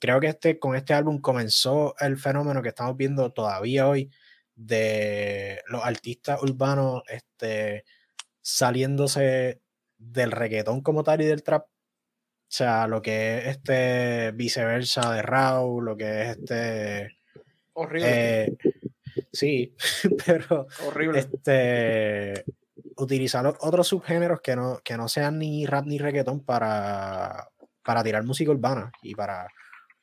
Creo 0.00 0.20
que 0.20 0.28
este, 0.28 0.58
con 0.58 0.76
este 0.76 0.94
álbum 0.94 1.20
comenzó 1.20 1.94
el 2.00 2.16
fenómeno 2.18 2.62
que 2.62 2.68
estamos 2.70 2.96
viendo 2.96 3.32
todavía 3.32 3.88
hoy 3.88 4.10
de 4.54 5.62
los 5.68 5.84
artistas 5.84 6.42
urbanos 6.42 7.02
este, 7.08 7.84
saliéndose 8.40 9.60
del 9.98 10.32
reggaetón 10.32 10.82
como 10.82 11.02
tal 11.04 11.22
y 11.22 11.26
del 11.26 11.42
trap. 11.42 11.66
O 11.66 12.56
sea, 12.56 12.86
lo 12.86 13.02
que 13.02 13.38
es 13.38 13.46
este 13.56 14.32
viceversa 14.32 15.12
de 15.12 15.22
Raúl, 15.22 15.84
lo 15.84 15.96
que 15.96 16.22
es 16.22 16.38
este. 16.38 17.18
Horrible. 17.74 18.44
Eh, 18.44 18.56
sí, 19.32 19.74
pero. 20.26 20.66
Horrible. 20.86 21.20
Este. 21.20 22.44
Utilizar 22.96 23.44
otros 23.46 23.88
subgéneros 23.88 24.40
que 24.40 24.54
no, 24.54 24.78
que 24.84 24.96
no 24.96 25.08
sean 25.08 25.38
ni 25.38 25.66
rap 25.66 25.84
ni 25.84 25.98
reggaetón 25.98 26.44
para, 26.44 27.48
para 27.84 28.04
tirar 28.04 28.22
música 28.22 28.52
urbana 28.52 28.92
y 29.02 29.16
para, 29.16 29.48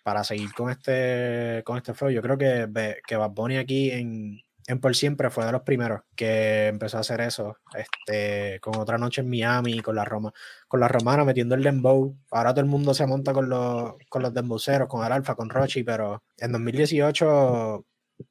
para 0.04 0.25
seguir 0.25 0.54
con 0.54 0.70
este, 0.70 1.62
con 1.66 1.78
este 1.78 1.94
flow. 1.94 2.12
Yo 2.12 2.22
creo 2.22 2.38
que, 2.38 2.68
que 3.08 3.16
Bad 3.16 3.32
Bunny 3.32 3.58
aquí 3.58 3.92
en, 3.92 4.42
en 4.72 4.80
Por 4.80 4.96
Siempre 4.96 5.30
fue 5.30 5.46
de 5.46 5.51
los 5.51 5.63
primeros 5.63 6.01
que 6.16 6.68
empezó 6.68 6.98
a 6.98 7.01
hacer 7.01 7.20
eso, 7.22 7.58
este, 7.75 8.60
con 8.62 8.78
otra 8.78 8.98
noche 8.98 9.22
en 9.22 9.30
Miami, 9.30 9.82
con 9.82 9.96
la 9.96 10.06
Roma, 10.06 10.32
con 10.68 10.80
la 10.80 10.88
romana 10.88 11.25
metiendo 11.25 11.56
el 11.56 11.63
dembow. 11.63 12.16
Ahora 12.32 12.54
todo 12.54 12.62
el 12.62 12.70
mundo 12.70 12.94
se 12.94 13.06
monta 13.06 13.34
con 13.34 13.50
los, 13.50 13.96
con 14.10 14.22
los 14.22 14.34
dembowceros, 14.34 14.88
con 14.88 15.06
el 15.06 15.12
Alfa, 15.12 15.36
con 15.36 15.50
Rochi, 15.50 15.84
pero 15.84 16.24
en 16.38 16.54
2018 16.54 17.86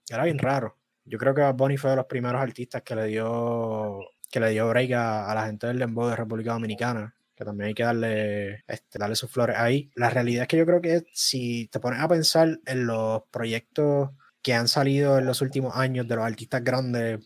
era 0.08 0.24
bien 0.24 0.38
raro. 0.38 0.76
yo 1.04 1.18
creo 1.18 1.34
que 1.34 1.42
Bunny 1.52 1.76
fue 1.76 1.90
de 1.90 1.96
los 1.96 2.06
primeros 2.06 2.40
artistas 2.40 2.82
que 2.82 2.94
le 2.94 3.06
dio 3.06 4.00
que 4.30 4.40
le 4.40 4.50
dio 4.50 4.68
break 4.68 4.92
a, 4.92 5.34
la 5.34 5.46
gente 5.46 5.66
del 5.66 5.78
Dembow 5.80 6.08
de 6.08 6.16
República 6.16 6.52
Dominicana, 6.52 7.14
que 7.34 7.44
también 7.44 7.68
hay 7.68 7.74
que 7.74 7.82
darle, 7.82 8.64
este, 8.68 8.98
darle 8.98 9.16
sus 9.16 9.30
flores 9.30 9.56
ahí. 9.58 9.90
La 9.94 10.08
realidad 10.08 10.42
es 10.42 10.48
que 10.48 10.56
yo 10.56 10.64
creo 10.64 10.80
que 10.80 11.04
si 11.12 11.68
te 11.68 11.80
pones 11.80 12.00
a 12.00 12.08
pensar 12.08 12.60
en 12.64 12.86
los 12.86 13.24
proyectos 13.30 14.10
que 14.42 14.54
han 14.54 14.68
salido 14.68 15.18
en 15.18 15.26
los 15.26 15.40
últimos 15.42 15.76
años 15.76 16.08
de 16.08 16.16
los 16.16 16.24
artistas 16.24 16.64
grandes, 16.64 17.20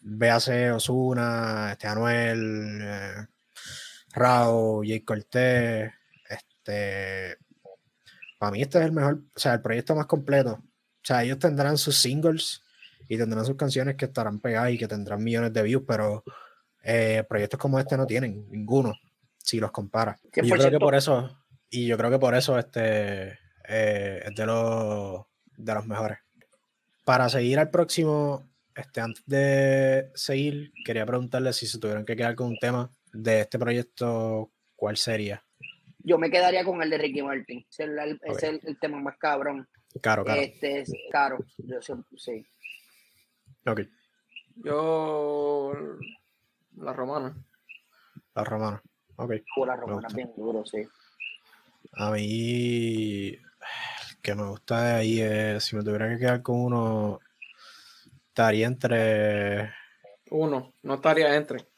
véase 0.00 0.72
Osuna, 0.72 1.72
este 1.72 1.86
Anuel, 1.86 2.80
eh, 2.82 3.26
Rao, 4.12 4.82
Jake 4.82 5.04
Cortés, 5.04 5.92
este, 6.28 7.38
para 8.38 8.52
mí 8.52 8.62
este 8.62 8.78
es 8.78 8.84
el 8.84 8.92
mejor, 8.92 9.22
o 9.34 9.38
sea, 9.38 9.54
el 9.54 9.62
proyecto 9.62 9.94
más 9.94 10.06
completo. 10.06 10.52
O 10.52 11.06
sea, 11.06 11.22
ellos 11.22 11.38
tendrán 11.38 11.78
sus 11.78 11.96
singles 11.96 12.62
y 13.08 13.16
tendrán 13.16 13.44
sus 13.44 13.56
canciones 13.56 13.94
que 13.94 14.06
estarán 14.06 14.40
pegadas 14.40 14.72
y 14.72 14.78
que 14.78 14.88
tendrán 14.88 15.22
millones 15.22 15.52
de 15.52 15.62
views, 15.62 15.84
pero 15.86 16.24
eh, 16.82 17.24
proyectos 17.28 17.60
como 17.60 17.78
este 17.78 17.96
no 17.96 18.06
tienen 18.06 18.50
ninguno, 18.50 18.94
si 19.38 19.60
los 19.60 19.70
compara. 19.70 20.18
Y 20.34 20.48
yo 20.48 20.56
creo 20.56 20.70
que 20.70 20.78
por 20.78 20.94
eso, 20.96 21.38
y 21.70 21.86
yo 21.86 21.96
creo 21.96 22.10
que 22.10 22.18
por 22.18 22.34
eso 22.34 22.58
este 22.58 23.38
eh, 23.68 24.22
es 24.24 24.34
de 24.34 24.46
los, 24.46 25.24
de 25.56 25.74
los 25.74 25.86
mejores. 25.86 26.18
Para 27.06 27.28
seguir 27.28 27.60
al 27.60 27.70
próximo, 27.70 28.50
este, 28.74 29.00
antes 29.00 29.22
de 29.26 30.10
seguir, 30.16 30.72
quería 30.84 31.06
preguntarle 31.06 31.52
si 31.52 31.68
se 31.68 31.78
tuvieran 31.78 32.04
que 32.04 32.16
quedar 32.16 32.34
con 32.34 32.48
un 32.48 32.58
tema 32.58 32.90
de 33.12 33.42
este 33.42 33.60
proyecto, 33.60 34.50
¿cuál 34.74 34.96
sería? 34.96 35.40
Yo 36.00 36.18
me 36.18 36.32
quedaría 36.32 36.64
con 36.64 36.82
el 36.82 36.90
de 36.90 36.98
Ricky 36.98 37.22
Martin. 37.22 37.64
Es 37.70 37.78
el, 37.78 37.96
el, 37.96 38.78
tema 38.80 38.98
más 38.98 39.16
cabrón. 39.18 39.68
Caro, 40.02 40.24
caro. 40.24 40.40
Este 40.40 40.80
es 40.80 40.92
caro. 41.12 41.38
Yo 41.58 41.78
sí. 42.16 42.44
Ok. 43.64 43.82
Yo. 44.56 45.74
La 46.78 46.92
romana. 46.92 47.36
La 48.34 48.42
romana. 48.42 48.82
Ok. 49.14 49.32
la 49.64 49.76
romana 49.76 50.08
bien 50.12 50.32
duro, 50.36 50.66
sí. 50.66 50.82
A 51.92 52.10
mí. 52.10 53.38
Que 54.26 54.34
me 54.34 54.42
gusta 54.42 54.82
de 54.82 54.94
ahí 54.94 55.20
es. 55.20 55.62
Si 55.62 55.76
me 55.76 55.84
tuviera 55.84 56.08
que 56.08 56.18
quedar 56.18 56.42
con 56.42 56.56
uno. 56.56 57.20
Estaría 58.28 58.66
entre. 58.66 59.72
Uno. 60.30 60.72
No 60.82 60.94
estaría 60.94 61.36
entre. 61.36 61.68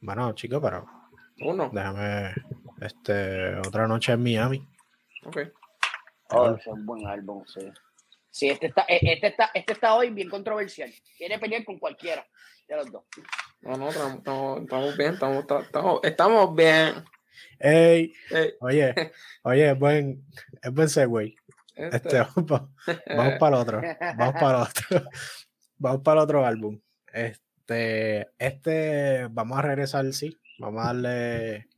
Bueno, 0.00 0.32
chico, 0.34 0.60
pero. 0.60 0.86
Uno. 1.40 1.70
Déjame. 1.72 2.34
Este. 2.80 3.56
Otra 3.56 3.88
noche 3.88 4.12
en 4.12 4.22
Miami. 4.22 4.64
Ok. 5.24 5.38
Oh, 6.30 6.54
es 6.54 6.64
un 6.68 6.86
buen 6.86 7.04
álbum, 7.08 7.44
sí. 7.44 7.72
Sí, 8.30 8.50
este 8.50 8.66
está, 8.66 8.84
e, 8.86 9.00
este 9.02 9.28
está, 9.28 9.50
este 9.54 9.72
está 9.72 9.94
hoy 9.96 10.10
bien 10.10 10.28
controversial. 10.28 10.92
Quiere 11.16 11.40
pelear 11.40 11.64
con 11.64 11.80
cualquiera 11.80 12.24
de 12.68 12.76
los 12.76 12.92
dos. 12.92 13.02
No, 13.62 13.76
no, 13.76 13.88
estamos, 13.88 14.96
bien, 14.96 15.14
estamos, 15.14 15.44
estamos, 15.48 16.00
estamos 16.04 16.54
bien. 16.54 17.04
Ey, 17.58 18.12
Oye, 18.60 18.94
oye, 19.42 19.70
es 19.70 19.78
buen, 19.78 20.24
es 20.62 20.72
buen 20.72 20.88
segue. 20.88 21.36
Este. 21.74 21.96
este 21.96 22.18
vamos, 22.36 23.38
para 23.38 23.56
el 23.56 23.62
otro. 23.62 23.82
Vamos 24.16 24.34
para 24.34 24.58
el 24.58 24.62
otro. 24.62 25.10
Vamos 25.80 26.02
para 26.02 26.20
el 26.20 26.24
otro 26.24 26.44
álbum. 26.44 26.80
Este, 27.12 28.28
este, 28.36 29.28
vamos 29.30 29.56
a 29.56 29.62
regresar, 29.62 30.12
sí. 30.12 30.36
Vamos 30.58 30.82
a 30.82 30.86
darle, 30.88 31.68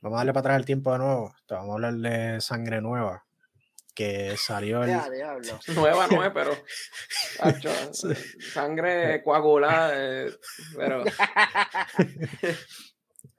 vamos 0.00 0.16
a 0.16 0.20
darle 0.20 0.32
para 0.32 0.40
atrás 0.42 0.58
el 0.58 0.64
tiempo 0.64 0.92
de 0.92 0.98
nuevo. 0.98 1.34
Vamos 1.48 1.70
a 1.70 1.72
hablar 1.72 1.94
de 1.94 2.40
sangre 2.40 2.80
nueva 2.80 3.24
que 3.94 4.36
salió 4.36 4.82
el... 4.84 4.90
Nueva 5.74 6.06
no 6.08 6.24
es, 6.24 6.30
pero 6.32 6.52
sangre 8.52 9.22
coagulada, 9.22 9.92
eh, 9.94 10.30
pero... 10.76 11.04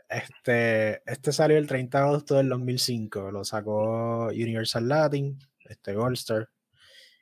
Este, 0.10 1.01
este 1.12 1.31
salió 1.31 1.57
el 1.57 1.67
30 1.67 1.98
de 1.98 2.03
agosto 2.03 2.35
del 2.35 2.50
2005, 2.50 3.31
lo 3.31 3.44
sacó 3.44 4.27
Universal 4.27 4.87
Latin, 4.87 5.39
este 5.66 5.94
Goldstar, 5.94 6.50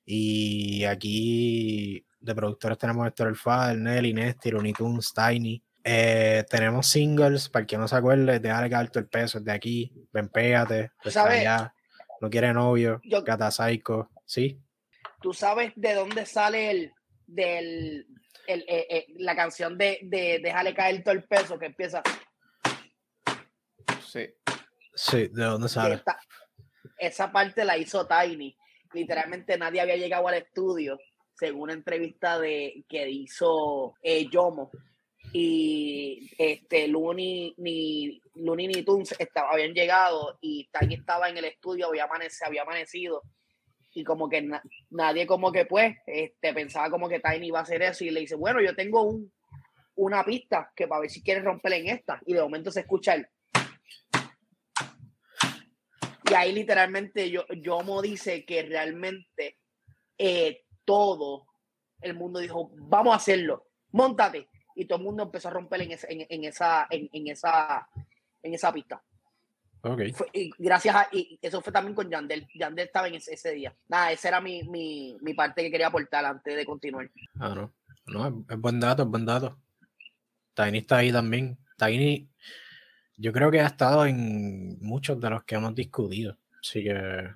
y 0.05 0.83
aquí 0.83 2.05
de 2.19 2.35
productores 2.35 2.77
tenemos 2.77 3.07
Héctor 3.07 3.29
El 3.29 3.35
Fader, 3.35 3.77
Nelly, 3.77 4.13
Nesty, 4.13 4.51
Looney 4.51 4.73
Tunes, 4.73 5.13
Tiny, 5.13 5.63
eh, 5.83 6.43
tenemos 6.49 6.87
singles, 6.87 7.49
para 7.49 7.65
que 7.65 7.77
no 7.77 7.87
se 7.87 7.95
acuerde, 7.95 8.39
de 8.39 8.49
Alga 8.51 8.79
Alto 8.79 8.99
el 8.99 9.07
Peso, 9.07 9.39
de 9.39 9.51
aquí, 9.51 9.91
Ven 10.11 10.29
Pégate, 10.29 10.91
pues 11.01 11.17
allá 11.17 11.73
no 12.19 12.29
quiere 12.29 12.53
novio, 12.53 13.01
Yo, 13.03 13.23
¿sí? 14.25 14.59
¿Tú 15.21 15.33
sabes 15.33 15.71
de 15.75 15.93
dónde 15.93 16.25
sale 16.25 16.71
el, 16.71 16.93
del, 17.25 18.07
el, 18.47 18.61
eh, 18.67 18.87
eh, 18.89 19.05
la 19.17 19.35
canción 19.35 19.77
de, 19.77 19.99
de 20.03 20.39
Déjale 20.43 20.73
caer 20.73 21.03
todo 21.03 21.13
el 21.13 21.23
peso 21.23 21.57
que 21.57 21.67
empieza? 21.67 22.03
Sí. 24.11 24.27
Sí, 24.93 25.29
¿de 25.29 25.43
dónde 25.45 25.69
sale? 25.69 26.03
esa 26.97 27.31
parte 27.31 27.63
la 27.63 27.77
hizo 27.77 28.05
Tiny. 28.05 28.57
Literalmente 28.93 29.57
nadie 29.57 29.79
había 29.79 29.95
llegado 29.95 30.27
al 30.27 30.33
estudio, 30.35 30.99
según 31.33 31.61
una 31.61 31.73
entrevista 31.73 32.37
de, 32.37 32.83
que 32.89 33.09
hizo 33.09 33.95
eh, 34.03 34.27
Yomo 34.29 34.69
y 35.31 36.29
este 36.37 36.89
Looney 36.89 37.53
ni 37.57 38.21
Looney 38.35 38.67
ni 38.67 38.83
Tunes 38.83 39.15
estaba, 39.17 39.51
habían 39.51 39.73
llegado 39.73 40.37
y 40.41 40.69
Tiny 40.77 40.95
estaba 40.95 41.29
en 41.29 41.37
el 41.37 41.45
estudio, 41.45 41.87
había, 41.87 42.03
amanecido, 42.03 42.47
había 42.47 42.63
amanecido 42.63 43.21
y 43.93 44.03
como 44.03 44.27
que 44.27 44.45
nadie 44.89 45.25
como 45.25 45.53
que 45.53 45.65
pues 45.65 45.95
este, 46.05 46.53
pensaba 46.53 46.89
como 46.89 47.07
que 47.07 47.21
Tiny 47.21 47.47
iba 47.47 47.59
a 47.59 47.63
hacer 47.63 47.81
eso 47.81 48.03
y 48.03 48.09
le 48.09 48.19
dice, 48.19 48.35
bueno, 48.35 48.61
yo 48.61 48.75
tengo 48.75 49.03
un, 49.03 49.31
una 49.95 50.25
pista 50.25 50.69
que 50.75 50.87
para 50.87 51.01
ver 51.01 51.09
si 51.09 51.23
quieres 51.23 51.45
romper 51.45 51.73
en 51.73 51.87
esta 51.87 52.19
y 52.25 52.33
de 52.33 52.41
momento 52.41 52.71
se 52.71 52.81
escucha 52.81 53.13
el 53.13 53.25
y 56.31 56.33
ahí 56.33 56.53
literalmente 56.53 57.29
yo, 57.29 57.45
Yomo 57.49 58.01
dice 58.01 58.45
que 58.45 58.63
realmente 58.63 59.57
eh, 60.17 60.63
todo 60.85 61.47
el 61.99 62.13
mundo 62.13 62.39
dijo, 62.39 62.71
vamos 62.73 63.13
a 63.13 63.17
hacerlo, 63.17 63.67
montate 63.91 64.47
y 64.75 64.85
todo 64.85 64.99
el 64.99 65.03
mundo 65.03 65.23
empezó 65.23 65.49
a 65.49 65.51
romper 65.51 65.81
en, 65.81 65.91
en, 66.07 66.43
esa, 66.45 66.87
en, 66.89 67.27
esa, 67.27 67.85
en 68.41 68.53
esa 68.53 68.71
pista. 68.71 69.03
Okay. 69.83 70.13
y 70.31 70.51
gracias 70.59 70.95
a, 70.95 71.07
y 71.11 71.37
eso 71.41 71.59
fue 71.59 71.73
también 71.73 71.95
con 71.95 72.09
Yandel. 72.09 72.47
Yandel 72.53 72.85
estaba 72.85 73.09
en 73.09 73.15
ese, 73.15 73.33
ese 73.33 73.51
día. 73.51 73.75
Nada, 73.89 74.13
esa 74.13 74.29
era 74.29 74.39
mi, 74.39 74.63
mi, 74.63 75.17
mi, 75.21 75.33
parte 75.33 75.63
que 75.63 75.71
quería 75.71 75.87
aportar 75.87 76.23
antes 76.23 76.55
de 76.55 76.65
continuar. 76.65 77.09
Ah, 77.39 77.53
no. 77.55 77.73
No, 78.05 78.45
es, 78.47 78.57
buen 78.57 78.79
dato, 78.79 79.03
es 79.03 79.09
buen 79.09 79.25
dato. 79.25 79.59
Tiny 80.53 80.77
está 80.77 80.97
ahí 80.97 81.11
también. 81.11 81.57
Tiny, 81.77 82.30
yo 83.21 83.31
creo 83.31 83.51
que 83.51 83.61
ha 83.61 83.67
estado 83.67 84.05
en 84.07 84.79
muchos 84.81 85.19
de 85.19 85.29
los 85.29 85.43
que 85.43 85.55
hemos 85.55 85.75
discutido. 85.75 86.37
Así 86.59 86.83
que, 86.83 87.29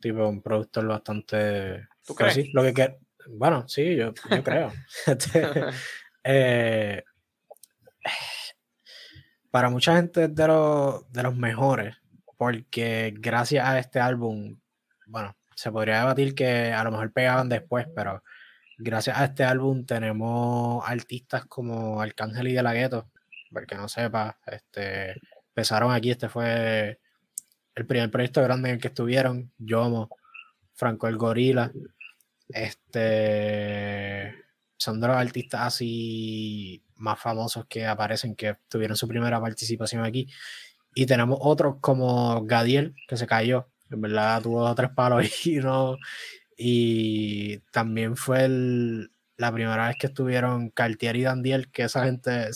tipo, 0.00 0.28
un 0.28 0.40
productor 0.40 0.86
bastante. 0.86 1.88
¿Tú 2.06 2.14
crees? 2.14 2.52
lo 2.54 2.62
que, 2.62 2.98
bueno, 3.30 3.68
sí, 3.68 3.96
yo, 3.96 4.14
yo 4.30 4.42
creo. 4.44 4.72
Este, 5.06 5.50
eh, 6.22 7.02
para 9.50 9.70
mucha 9.70 9.96
gente 9.96 10.24
es 10.24 10.34
de, 10.34 10.46
los, 10.46 11.10
de 11.12 11.22
los 11.24 11.36
mejores, 11.36 11.96
porque 12.36 13.12
gracias 13.16 13.66
a 13.66 13.78
este 13.80 13.98
álbum, 13.98 14.56
bueno, 15.06 15.36
se 15.56 15.72
podría 15.72 15.98
debatir 15.98 16.34
que 16.34 16.72
a 16.72 16.84
lo 16.84 16.92
mejor 16.92 17.12
pegaban 17.12 17.48
después, 17.48 17.86
pero 17.94 18.22
gracias 18.78 19.18
a 19.18 19.24
este 19.24 19.42
álbum 19.42 19.84
tenemos 19.84 20.84
artistas 20.88 21.44
como 21.46 22.00
Arcángel 22.00 22.48
y 22.48 22.52
De 22.52 22.62
La 22.62 22.72
Gueto, 22.72 23.10
para 23.54 23.66
que 23.66 23.76
no 23.76 23.88
sepa, 23.88 24.38
este, 24.46 25.14
empezaron 25.48 25.92
aquí, 25.92 26.10
este 26.10 26.28
fue 26.28 27.00
el 27.74 27.86
primer 27.86 28.10
proyecto 28.10 28.42
grande 28.42 28.68
en 28.68 28.74
el 28.76 28.80
que 28.80 28.88
estuvieron, 28.88 29.52
Yomo, 29.58 30.10
Franco 30.74 31.08
el 31.08 31.16
Gorila, 31.16 31.72
este 32.48 34.34
son 34.76 35.00
de 35.00 35.08
los 35.08 35.16
artistas 35.16 35.62
así 35.62 36.82
más 36.96 37.18
famosos 37.18 37.66
que 37.66 37.86
aparecen, 37.86 38.34
que 38.36 38.56
tuvieron 38.68 38.96
su 38.96 39.08
primera 39.08 39.40
participación 39.40 40.04
aquí. 40.04 40.28
Y 40.94 41.06
tenemos 41.06 41.38
otros 41.40 41.76
como 41.80 42.44
Gadiel, 42.44 42.94
que 43.08 43.16
se 43.16 43.26
cayó, 43.26 43.68
en 43.90 44.00
verdad 44.00 44.42
tuvo 44.42 44.74
tres 44.74 44.90
palos 44.90 45.46
y 45.46 45.56
no. 45.60 45.96
Y 46.56 47.58
también 47.72 48.16
fue 48.16 48.48
la 49.36 49.52
primera 49.52 49.88
vez 49.88 49.96
que 49.98 50.06
estuvieron 50.06 50.70
Cartier 50.70 51.16
y 51.16 51.22
Dandiel, 51.22 51.70
que 51.70 51.84
esa 51.84 52.04
gente 52.04 52.52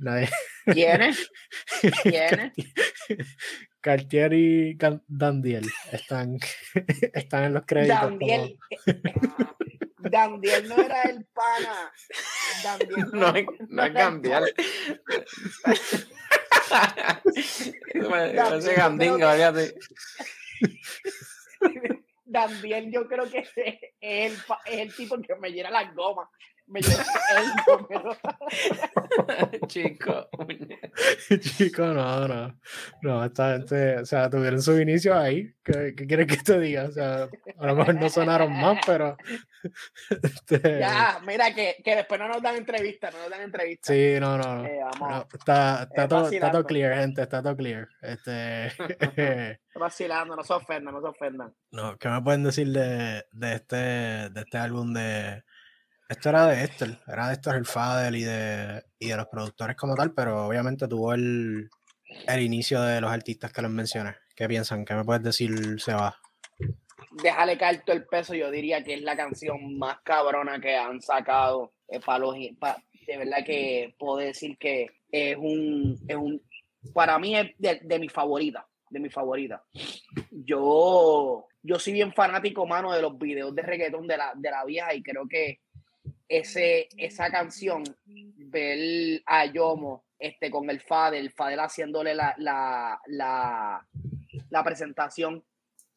siguieron. 0.00 0.04
Nadie. 0.04 0.28
¿Quiénes? 0.72 1.30
¿Quiénes? 2.02 2.52
Cartier 3.80 4.32
y 4.34 4.78
Dandiel 5.06 5.66
están, 5.90 6.38
están 7.14 7.44
en 7.44 7.54
los 7.54 7.64
créditos. 7.66 8.00
Dandiel. 8.00 8.58
Dandiel 9.98 10.68
no 10.68 10.76
era 10.82 11.02
el 11.02 11.24
pana. 11.26 11.92
Dandiel 12.62 13.06
no, 13.12 13.32
no, 13.32 13.46
no 13.68 13.84
es 13.84 13.92
Gandiel. 13.94 14.54
Parece 18.36 18.74
Gandinga, 18.74 19.34
fíjate. 19.34 19.74
Dandiel 22.24 22.92
yo 22.92 23.06
creo 23.08 23.28
que 23.28 23.38
es 23.38 23.50
el, 23.56 23.80
es 24.00 24.44
el 24.66 24.94
tipo 24.94 25.20
que 25.20 25.34
me 25.36 25.50
llena 25.50 25.70
las 25.70 25.94
gomas. 25.94 26.28
Me 26.70 26.80
llena 26.80 27.04
el 29.52 29.60
Chico. 29.66 30.28
Chico, 31.40 31.82
no, 31.82 32.28
no. 32.28 32.60
No, 33.02 33.24
esta 33.24 33.54
gente, 33.54 33.96
o 33.98 34.06
sea, 34.06 34.30
tuvieron 34.30 34.62
su 34.62 34.80
inicio 34.80 35.18
ahí. 35.18 35.52
¿Qué, 35.64 35.94
qué 35.96 36.06
quieres 36.06 36.28
que 36.28 36.36
te 36.36 36.60
diga? 36.60 36.84
O 36.84 36.92
sea, 36.92 37.28
a 37.58 37.66
lo 37.66 37.74
mejor 37.74 37.96
no 37.96 38.08
sonaron 38.08 38.52
más, 38.52 38.78
pero. 38.86 39.16
Este... 40.10 40.78
Ya, 40.80 41.20
mira, 41.26 41.54
que, 41.54 41.76
que, 41.84 41.96
después 41.96 42.18
no 42.18 42.28
nos 42.28 42.40
dan 42.40 42.56
entrevistas, 42.56 43.12
no 43.12 43.20
nos 43.20 43.30
dan 43.30 43.42
entrevistas. 43.42 43.94
Sí, 43.94 44.16
no, 44.18 44.38
no. 44.38 44.64
Eh, 44.64 44.80
no 44.98 45.26
está, 45.34 45.82
está, 45.82 46.08
todo, 46.08 46.30
está, 46.30 46.50
todo, 46.50 46.64
clear, 46.64 46.96
gente, 46.96 47.20
está 47.20 47.42
todo 47.42 47.54
clear. 47.56 47.86
Este. 48.00 49.60
vacilando, 49.74 50.34
no 50.34 50.42
se 50.44 50.54
ofendan, 50.54 50.94
no 50.94 51.02
se 51.02 51.08
ofendan. 51.08 51.54
No, 51.72 51.98
¿qué 51.98 52.08
me 52.08 52.22
pueden 52.22 52.42
decir 52.42 52.68
de, 52.68 53.26
de, 53.32 53.54
este, 53.54 53.76
de 53.76 54.40
este 54.40 54.56
álbum 54.56 54.94
de. 54.94 55.42
Esto 56.10 56.30
era 56.30 56.48
de 56.48 56.64
Esther, 56.64 56.98
era 57.06 57.28
de 57.28 57.34
Esther 57.34 57.54
el 57.54 57.64
Fadel 57.64 58.16
y 58.16 58.24
de, 58.24 58.82
y 58.98 59.10
de 59.10 59.16
los 59.16 59.28
productores 59.28 59.76
como 59.76 59.94
tal, 59.94 60.12
pero 60.12 60.48
obviamente 60.48 60.88
tuvo 60.88 61.14
el, 61.14 61.70
el 62.26 62.42
inicio 62.42 62.82
de 62.82 63.00
los 63.00 63.12
artistas 63.12 63.52
que 63.52 63.62
les 63.62 63.70
mencioné. 63.70 64.16
¿Qué 64.34 64.48
piensan? 64.48 64.84
¿Qué 64.84 64.94
me 64.94 65.04
puedes 65.04 65.22
decir, 65.22 65.80
Seba? 65.80 66.18
Déjale 67.22 67.56
caer 67.56 67.84
todo 67.84 67.94
el 67.94 68.06
peso, 68.06 68.34
yo 68.34 68.50
diría 68.50 68.82
que 68.82 68.94
es 68.94 69.02
la 69.02 69.16
canción 69.16 69.78
más 69.78 70.00
cabrona 70.02 70.60
que 70.60 70.74
han 70.74 71.00
sacado 71.00 71.74
eh, 71.86 72.00
para 72.04 72.18
los 72.18 72.34
de 72.34 73.16
verdad 73.16 73.44
que 73.46 73.94
puedo 73.96 74.16
decir 74.16 74.58
que 74.58 74.88
es 75.12 75.36
un, 75.36 75.96
es 76.08 76.16
un 76.16 76.42
para 76.92 77.20
mí 77.20 77.36
es 77.36 77.52
de, 77.56 77.82
de 77.84 77.98
mi 78.00 78.08
favorita, 78.08 78.66
de 78.90 78.98
mi 78.98 79.10
favorita. 79.10 79.62
Yo, 80.32 81.46
yo 81.62 81.78
soy 81.78 81.92
bien 81.92 82.12
fanático, 82.12 82.66
mano, 82.66 82.92
de 82.92 83.00
los 83.00 83.16
videos 83.16 83.54
de 83.54 83.62
reggaetón 83.62 84.08
de 84.08 84.16
la, 84.16 84.32
de 84.34 84.50
la 84.50 84.64
vieja 84.64 84.92
y 84.92 85.04
creo 85.04 85.28
que 85.28 85.60
ese, 86.30 86.88
esa 86.96 87.28
canción, 87.28 87.82
ver 88.06 89.20
a 89.26 89.46
Yomo 89.46 90.04
este, 90.16 90.48
con 90.48 90.70
el 90.70 90.80
Fadel, 90.80 91.32
Fadel 91.32 91.58
haciéndole 91.58 92.14
la, 92.14 92.34
la, 92.38 93.00
la, 93.06 93.84
la 94.48 94.64
presentación 94.64 95.44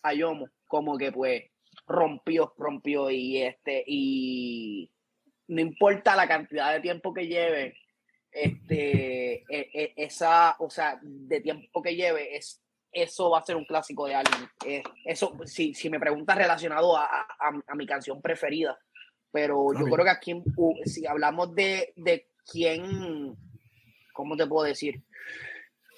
a 0.02 0.14
Yomo, 0.14 0.50
como 0.68 0.98
que 0.98 1.12
pues 1.12 1.44
rompió, 1.86 2.52
rompió 2.58 3.12
y 3.12 3.44
este, 3.44 3.84
y 3.86 4.92
no 5.50 5.62
importa 5.62 6.16
la 6.16 6.28
cantidad 6.28 6.74
de 6.74 6.80
tiempo 6.80 7.14
que 7.14 7.28
lleve, 7.28 7.78
este, 8.32 9.44
e, 9.48 9.70
e, 9.72 9.94
esa, 9.98 10.56
o 10.58 10.70
sea, 10.72 11.00
de 11.04 11.42
tiempo 11.42 11.84
que 11.84 11.96
lleve, 11.96 12.36
es, 12.36 12.60
eso 12.92 13.30
va 13.30 13.40
a 13.40 13.46
ser 13.46 13.56
un 13.56 13.66
clásico 13.66 14.08
de 14.08 14.16
alguien. 14.16 14.50
eso, 15.06 15.38
si, 15.46 15.76
si 15.76 15.92
me 15.92 16.00
preguntas 16.00 16.36
relacionado 16.36 16.98
a, 16.98 17.28
a, 17.40 17.76
mi 17.76 17.86
canción 17.86 18.20
preferida, 18.20 18.80
pero 19.34 19.74
yo 19.74 19.86
creo 19.86 20.06
que 20.06 20.12
aquí, 20.12 20.44
si 20.86 21.06
hablamos 21.06 21.54
de, 21.54 21.92
de 21.98 22.30
quién, 22.50 23.36
¿cómo 24.14 24.38
te 24.38 24.48
puedo 24.48 24.66
decir? 24.66 25.04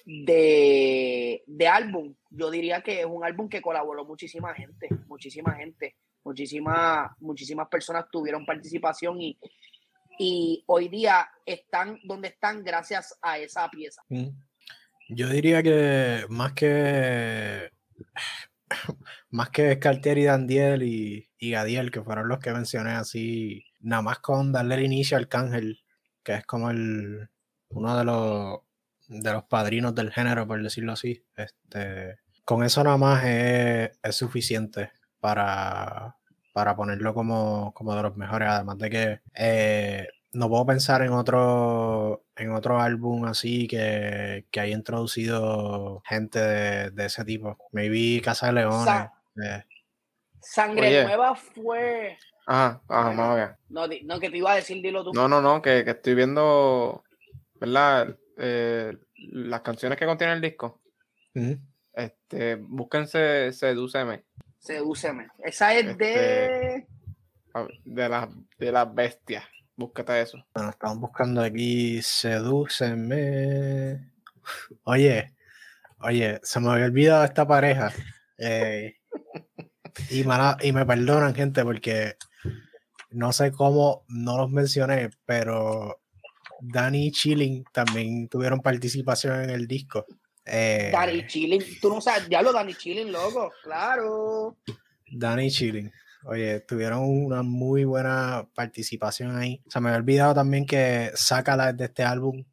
de, 0.06 1.42
de 1.46 1.68
álbum, 1.68 2.14
yo 2.30 2.48
diría 2.50 2.80
que 2.80 3.00
es 3.00 3.06
un 3.06 3.24
álbum 3.24 3.48
que 3.48 3.60
colaboró 3.60 4.04
muchísima 4.04 4.54
gente, 4.54 4.88
muchísima 5.08 5.54
gente, 5.56 5.96
muchísimas, 6.22 7.10
muchísimas 7.18 7.68
personas 7.68 8.06
tuvieron 8.10 8.46
participación 8.46 9.20
y, 9.20 9.36
y 10.18 10.62
hoy 10.66 10.88
día 10.88 11.28
están 11.44 11.98
donde 12.04 12.28
están 12.28 12.62
gracias 12.62 13.18
a 13.20 13.38
esa 13.38 13.68
pieza. 13.68 14.02
Mm. 14.08 14.28
Yo 15.08 15.28
diría 15.28 15.62
que 15.62 16.24
más 16.28 16.52
que 16.52 17.70
más 19.30 19.50
que 19.50 19.78
Cartier 19.80 20.18
y 20.18 20.24
Dandiel 20.24 20.82
y, 20.84 21.25
y 21.38 21.50
Gadiel, 21.52 21.90
que 21.90 22.02
fueron 22.02 22.28
los 22.28 22.38
que 22.38 22.52
mencioné 22.52 22.92
así, 22.92 23.64
nada 23.80 24.02
más 24.02 24.18
con 24.20 24.52
darle 24.52 24.76
el 24.76 24.84
inicio 24.84 25.16
al 25.16 25.28
Cángel, 25.28 25.80
que 26.22 26.34
es 26.34 26.46
como 26.46 26.70
el 26.70 27.28
uno 27.68 27.96
de 27.96 28.04
los 28.04 28.60
de 29.08 29.32
los 29.32 29.44
padrinos 29.44 29.94
del 29.94 30.12
género, 30.12 30.46
por 30.46 30.62
decirlo 30.62 30.92
así. 30.92 31.24
Este, 31.36 32.18
con 32.44 32.64
eso 32.64 32.82
nada 32.82 32.96
más 32.96 33.24
es, 33.24 33.90
suficiente 34.10 34.90
para, 35.20 36.16
para 36.52 36.76
ponerlo 36.76 37.14
como, 37.14 37.72
como, 37.74 37.94
de 37.94 38.02
los 38.02 38.16
mejores. 38.16 38.48
Además 38.48 38.78
de 38.78 38.90
que 38.90 39.20
eh, 39.34 40.08
no 40.32 40.48
puedo 40.48 40.66
pensar 40.66 41.02
en 41.02 41.12
otro, 41.12 42.24
en 42.36 42.52
otro 42.52 42.80
álbum 42.80 43.24
así 43.26 43.66
que, 43.68 44.46
que 44.50 44.60
haya 44.60 44.76
introducido 44.76 46.02
gente 46.06 46.40
de, 46.90 47.06
ese 47.06 47.24
tipo. 47.24 47.56
Maybe 47.72 48.20
Casa 48.22 48.46
de 48.46 48.52
Leones. 48.54 49.08
Eh. 49.42 49.64
Sangre 50.46 51.04
Nueva 51.04 51.34
fue. 51.34 52.16
Ajá, 52.46 52.80
ajá, 52.88 53.58
no, 53.68 53.86
no, 54.04 54.20
que 54.20 54.30
te 54.30 54.36
iba 54.36 54.52
a 54.52 54.56
decir, 54.56 54.80
dilo 54.80 55.02
tú. 55.02 55.12
No, 55.12 55.28
no, 55.28 55.42
no, 55.42 55.60
que, 55.60 55.84
que 55.84 55.90
estoy 55.90 56.14
viendo, 56.14 57.02
¿verdad? 57.54 58.16
Eh, 58.38 58.96
las 59.32 59.62
canciones 59.62 59.98
que 59.98 60.06
contiene 60.06 60.34
el 60.34 60.40
disco, 60.40 60.80
este, 61.92 62.54
búsquense 62.54 63.52
Sedúceme. 63.52 64.24
Sedúceme. 64.58 65.28
Esa 65.38 65.74
es 65.74 65.98
de. 65.98 66.76
Este, 66.76 66.88
de 67.84 68.08
las 68.08 68.28
de 68.58 68.72
las 68.72 68.94
bestias. 68.94 69.44
Búscate 69.74 70.20
eso. 70.20 70.38
Bueno, 70.54 70.70
estamos 70.70 71.00
buscando 71.00 71.42
aquí 71.42 72.00
Sedúceme. 72.02 74.12
Oye, 74.84 75.34
oye, 76.00 76.38
se 76.42 76.60
me 76.60 76.70
había 76.70 76.84
olvidado 76.84 77.24
esta 77.24 77.46
pareja. 77.46 77.92
Eh, 78.38 78.96
y, 80.10 80.20
y 80.20 80.72
me 80.72 80.86
perdonan, 80.86 81.34
gente, 81.34 81.62
porque 81.64 82.16
no 83.10 83.32
sé 83.32 83.52
cómo 83.52 84.04
no 84.08 84.36
los 84.36 84.50
mencioné, 84.50 85.10
pero 85.24 86.00
Danny 86.60 87.06
y 87.06 87.12
Chilling 87.12 87.64
también 87.72 88.28
tuvieron 88.28 88.60
participación 88.60 89.44
en 89.44 89.50
el 89.50 89.66
disco. 89.66 90.06
Eh, 90.44 90.90
Danny 90.92 91.26
Chilling, 91.26 91.62
tú 91.80 91.88
no 91.88 92.00
sabes, 92.00 92.28
ya 92.28 92.42
lo 92.42 92.52
Danny 92.52 92.74
Chilling, 92.74 93.10
loco, 93.10 93.52
claro. 93.62 94.56
Danny 95.10 95.50
Chilling. 95.50 95.90
Oye, 96.24 96.60
tuvieron 96.60 97.02
una 97.04 97.42
muy 97.42 97.84
buena 97.84 98.48
participación 98.54 99.36
ahí. 99.36 99.62
O 99.66 99.70
sea, 99.70 99.80
me 99.80 99.90
había 99.90 99.98
olvidado 99.98 100.34
también 100.34 100.66
que 100.66 101.12
Sácala 101.14 101.72
de 101.72 101.84
este 101.84 102.02
álbum 102.02 102.44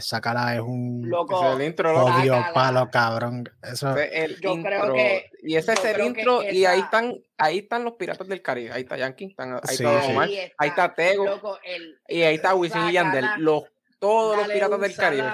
Sácala 0.00 0.54
es 0.54 0.60
un 0.60 1.08
Loco, 1.08 1.44
es 1.44 1.56
el 1.56 1.66
intro, 1.66 2.04
odio 2.04 2.44
palo, 2.54 2.90
cabrón. 2.90 3.48
Eso, 3.62 3.96
el 3.96 4.40
yo 4.40 4.54
intro, 4.54 4.70
creo 4.70 4.94
que 4.94 5.30
y 5.42 5.56
ese 5.56 5.72
es 5.72 5.84
el 5.84 6.06
intro 6.06 6.42
y 6.42 6.64
ahí 6.64 6.80
están 6.80 7.14
ahí 7.36 7.58
están 7.58 7.84
los 7.84 7.94
piratas 7.94 8.26
del 8.28 8.42
Caribe. 8.42 8.72
Ahí 8.72 8.82
está 8.82 8.96
Yankee, 8.96 9.26
están, 9.26 9.54
ahí, 9.54 9.60
está 9.74 10.06
Omar, 10.06 10.28
ahí 10.56 10.68
está 10.68 10.94
Tego 10.94 11.24
loco, 11.24 11.58
el, 11.64 12.00
y 12.08 12.22
ahí 12.22 12.36
está 12.36 12.54
Wisin 12.54 12.88
y 12.88 12.92
Yandel. 12.92 13.26
Los, 13.38 13.64
todos 13.98 14.36
los 14.36 14.48
piratas 14.48 14.80
del 14.80 14.94
Caribe. 14.94 15.32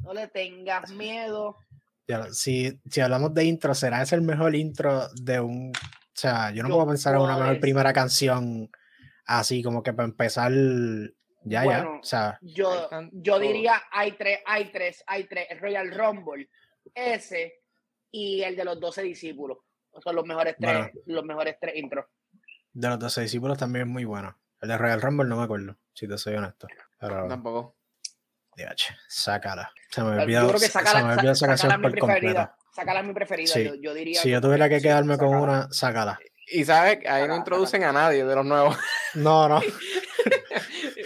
No 0.00 0.12
le 0.12 0.28
tengas 0.28 0.90
miedo. 0.90 1.56
si, 2.32 2.80
si 2.90 3.00
hablamos 3.00 3.32
de 3.34 3.44
intro, 3.44 3.74
¿será 3.74 4.02
ese 4.02 4.14
el 4.14 4.22
mejor 4.22 4.54
intro 4.54 5.08
de 5.14 5.40
un... 5.40 5.70
O 5.70 6.16
sea, 6.16 6.52
yo 6.52 6.62
no 6.62 6.68
puedo 6.68 6.86
pensar 6.86 7.14
en 7.14 7.22
una 7.22 7.36
mejor 7.36 7.58
primera 7.58 7.92
canción 7.92 8.70
así 9.26 9.62
como 9.62 9.82
que 9.82 9.92
para 9.92 10.08
empezar 10.08 10.52
ya, 11.44 11.64
ya. 11.64 11.88
O 11.88 12.02
sea, 12.02 12.38
yo, 12.42 12.88
yo 13.12 13.38
diría 13.38 13.82
hay 13.90 14.12
tres, 14.12 14.40
hay 14.46 14.70
tres, 14.70 15.04
hay 15.06 15.24
tres. 15.24 15.46
El 15.50 15.60
Royal 15.60 15.90
Rumble, 15.92 16.48
ese 16.94 17.62
y 18.10 18.42
el 18.42 18.56
de 18.56 18.64
los 18.64 18.80
12 18.80 19.02
discípulos. 19.02 19.58
Son 20.02 20.16
los 20.16 20.24
mejores 20.24 20.56
tres, 20.58 20.90
los 21.06 21.24
mejores 21.24 21.56
tres 21.60 21.76
intros. 21.76 22.06
De 22.72 22.88
los 22.88 22.98
12 22.98 23.22
discípulos 23.22 23.58
también 23.58 23.86
es 23.86 23.92
muy 23.92 24.04
bueno. 24.04 24.36
El 24.60 24.68
de 24.68 24.78
Royal 24.78 25.00
Rumble 25.00 25.28
no 25.28 25.36
me 25.36 25.44
acuerdo, 25.44 25.76
si 25.92 26.08
te 26.08 26.18
soy 26.18 26.34
honesto. 26.34 26.66
Pero... 26.98 27.28
Tampoco. 27.28 27.76
DH, 28.56 28.96
sácala. 29.08 29.72
Se 29.90 30.02
me 30.02 30.22
olvidó, 30.22 30.52
yo 30.52 30.58
se 30.58 31.02
me 31.02 31.12
olvidó 31.12 31.32
esa 31.32 31.46
canción 31.46 31.82
por 31.82 31.98
completo. 31.98 32.50
Sácala 32.72 33.00
es 33.00 33.06
mi 33.06 33.12
preferida, 33.12 33.52
sí. 33.52 33.64
yo, 33.64 33.74
yo, 33.74 33.94
diría. 33.94 34.20
Si 34.20 34.30
yo 34.30 34.40
tuviera 34.40 34.68
que 34.68 34.80
quedarme 34.80 35.18
con 35.18 35.28
una, 35.28 35.68
sácala. 35.70 36.18
Y 36.46 36.64
sabes, 36.64 36.98
ahí 37.08 37.26
no 37.26 37.36
introducen 37.36 37.84
a 37.84 37.92
nadie 37.92 38.24
de 38.24 38.34
los 38.34 38.44
nuevos. 38.44 38.76
No, 39.14 39.48
no. 39.48 39.60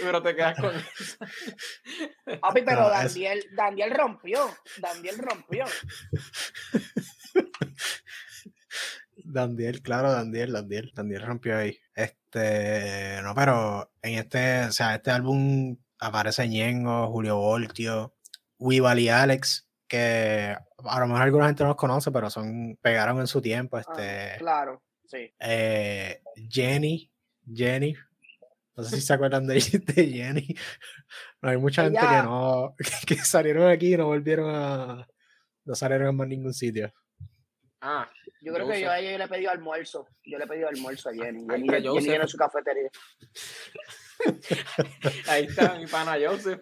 pero 0.03 0.23
te 0.23 0.35
quedas 0.35 0.59
con 0.59 0.75
eso. 0.75 1.17
Papi, 2.41 2.63
pero 2.63 2.83
no, 2.83 2.91
Daniel, 2.91 3.39
es... 3.39 3.57
Daniel 3.57 3.91
rompió. 3.93 4.51
Daniel 4.79 5.19
rompió. 5.19 5.65
Daniel, 9.25 9.83
claro, 9.83 10.11
Daniel, 10.13 10.53
Daniel, 10.53 10.93
Daniel 10.95 11.23
rompió 11.23 11.59
ahí. 11.59 11.79
Este, 11.95 13.21
no, 13.23 13.35
pero 13.35 13.93
en 14.03 14.19
este, 14.19 14.65
o 14.65 14.73
sea, 14.73 14.95
este 14.95 15.11
álbum 15.11 15.77
aparece 15.99 16.49
Ñengo, 16.49 17.09
Julio 17.09 17.37
Voltio, 17.37 18.15
Weebal 18.59 18.99
y 18.99 19.09
Alex, 19.09 19.69
que 19.87 20.57
a 20.79 21.01
lo 21.01 21.07
mejor 21.07 21.23
alguna 21.23 21.47
gente 21.47 21.63
no 21.63 21.71
los 21.71 21.77
conoce, 21.77 22.11
pero 22.11 22.31
son, 22.31 22.79
pegaron 22.81 23.21
en 23.21 23.27
su 23.27 23.41
tiempo. 23.43 23.77
Ah, 23.77 23.81
este, 23.81 24.39
claro, 24.39 24.83
sí. 25.05 25.33
Eh, 25.39 26.23
Jenny, 26.49 27.13
Jenny, 27.53 27.95
no 28.79 28.85
sé 28.85 28.95
si 28.95 29.03
se 29.03 29.13
acuerdan 29.13 29.45
de, 29.45 29.55
de 29.95 30.07
Jenny. 30.07 30.55
No, 31.43 31.49
hay 31.49 31.57
mucha 31.57 31.83
gente 31.83 31.99
que 31.99 32.23
no, 32.23 32.77
que, 33.07 33.17
salieron 33.17 33.69
aquí 33.69 33.95
y 33.95 33.97
no 33.97 34.07
volvieron 34.07 34.55
a, 34.55 35.05
no 35.65 35.75
salieron 35.75 36.07
a 36.07 36.13
más 36.13 36.29
ningún 36.29 36.55
sitio. 36.55 36.93
Ah, 37.81 38.09
Yo 38.41 38.55
creo 38.55 38.69
que 38.69 38.81
yo 38.81 38.91
a 38.91 39.01
ella 39.01 39.19
le 39.19 39.25
he 39.25 39.29
pedido 39.29 39.51
almuerzo. 39.51 40.07
Yo 40.25 40.39
le 40.39 40.45
he 40.45 40.47
pedido 40.47 40.69
almuerzo 40.69 41.09
a 41.09 41.13
Jenny. 41.13 41.41
Ahí 41.49 41.61
Jenny, 41.61 41.67
está 41.67 41.77
Jenny 41.77 41.89
Joseph. 41.89 42.23
en 42.23 42.29
su 42.29 42.37
cafetería. 42.39 42.91
Ahí 45.29 45.45
está 45.47 45.75
mi 45.77 45.87
pana 45.87 46.17
Joseph. 46.25 46.61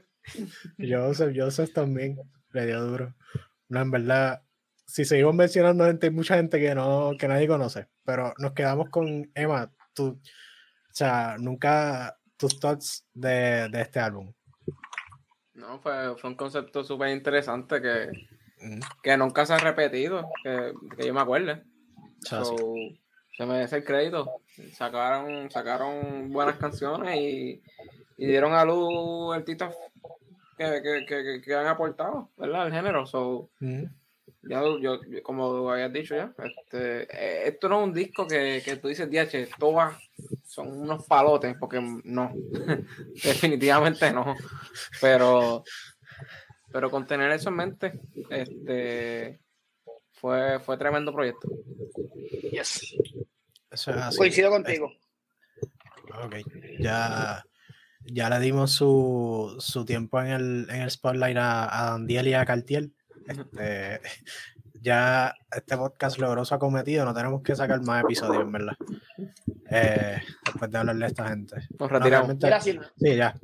Joseph, 0.78 1.34
Joseph 1.36 1.72
también 1.74 2.18
le 2.52 2.66
dio 2.66 2.80
duro. 2.80 3.14
No, 3.68 3.80
en 3.82 3.90
verdad, 3.90 4.42
si 4.86 5.04
seguimos 5.04 5.34
mencionando 5.34 5.84
gente, 5.84 6.06
hay 6.06 6.12
mucha 6.12 6.36
gente 6.36 6.58
que 6.58 6.74
no, 6.74 7.12
que 7.18 7.28
nadie 7.28 7.46
conoce, 7.46 7.88
pero 8.04 8.32
nos 8.38 8.52
quedamos 8.52 8.88
con 8.88 9.30
Emma, 9.34 9.70
tú, 9.94 10.20
sea, 10.96 11.36
nunca 11.38 12.16
tus 12.36 12.58
thoughts 12.58 13.04
de, 13.12 13.68
de 13.68 13.80
este 13.82 14.00
álbum. 14.00 14.32
No, 15.54 15.78
fue, 15.80 16.16
fue 16.16 16.30
un 16.30 16.36
concepto 16.36 16.84
súper 16.84 17.10
interesante 17.10 17.80
que, 17.80 18.10
que 19.02 19.16
nunca 19.16 19.44
se 19.46 19.54
ha 19.54 19.58
repetido, 19.58 20.30
que, 20.42 20.72
que 20.96 21.06
yo 21.06 21.14
me 21.14 21.20
acuerde. 21.20 21.64
O. 22.32 22.44
So, 22.44 22.56
se 23.36 23.46
merece 23.46 23.76
el 23.76 23.84
crédito. 23.84 24.40
Sacaron, 24.72 25.50
sacaron 25.50 26.30
buenas 26.30 26.56
canciones 26.56 27.16
y, 27.20 27.62
y 28.16 28.26
dieron 28.26 28.54
a 28.54 28.64
luz 28.64 29.34
artistas 29.36 29.74
que, 30.56 30.80
que, 30.82 31.04
que, 31.06 31.42
que- 31.42 31.54
han 31.54 31.66
aportado, 31.66 32.30
¿verdad? 32.38 32.62
Al 32.62 32.72
género. 32.72 33.06
So, 33.06 33.50
Ujú. 33.60 33.88
Ya, 34.48 34.60
yo, 34.60 34.78
yo- 34.80 35.22
como 35.22 35.70
habías 35.70 35.92
dicho 35.92 36.14
ya, 36.14 36.32
este, 36.38 37.02
eh, 37.02 37.48
esto 37.48 37.68
no 37.68 37.80
es 37.82 37.88
un 37.88 37.94
disco 37.94 38.26
que, 38.26 38.62
que 38.64 38.76
tú 38.76 38.88
dices, 38.88 39.10
DH, 39.10 39.48
todas 39.58 39.96
son 40.46 40.68
unos 40.68 41.04
palotes, 41.06 41.56
porque 41.58 41.80
no, 42.04 42.32
definitivamente 43.24 44.12
no. 44.12 44.36
Pero, 45.00 45.64
pero 46.72 46.90
con 46.90 47.06
tener 47.06 47.30
eso 47.32 47.48
en 47.50 47.56
mente, 47.56 48.00
este, 48.30 49.40
fue, 50.12 50.60
fue 50.60 50.76
tremendo 50.78 51.12
proyecto. 51.12 51.48
Yes. 52.50 52.96
Eso 53.70 53.90
es 53.90 53.96
así. 53.96 54.18
Coincido 54.18 54.50
contigo. 54.50 54.92
Ok, 56.24 56.36
ya, 56.80 57.44
ya 58.04 58.30
le 58.30 58.40
dimos 58.40 58.70
su, 58.72 59.56
su 59.58 59.84
tiempo 59.84 60.20
en 60.20 60.28
el, 60.28 60.66
en 60.70 60.82
el 60.82 60.90
spotlight 60.90 61.36
a, 61.36 61.64
a 61.88 61.90
Dandiel 61.90 62.28
y 62.28 62.34
a 62.34 62.44
Cartier. 62.46 62.88
Este, 63.28 64.00
ya 64.82 65.34
este 65.54 65.76
podcast 65.76 66.18
logró 66.18 66.44
su 66.44 66.54
acometido, 66.54 67.04
no 67.04 67.14
tenemos 67.14 67.42
que 67.42 67.56
sacar 67.56 67.82
más 67.82 68.04
episodios, 68.04 68.42
en 68.42 68.52
verdad. 68.52 68.74
Eh, 69.70 70.18
después 70.44 70.70
de 70.70 70.78
hablarle 70.78 71.04
a 71.04 71.08
esta 71.08 71.28
gente. 71.28 71.56
Nos 71.78 71.80
No, 71.80 71.88
retiramos. 71.88 72.28
realmente- 72.40 72.46
Mira, 72.46 72.60
si- 72.60 72.78
sí, 72.98 73.16
ya. 73.16 73.34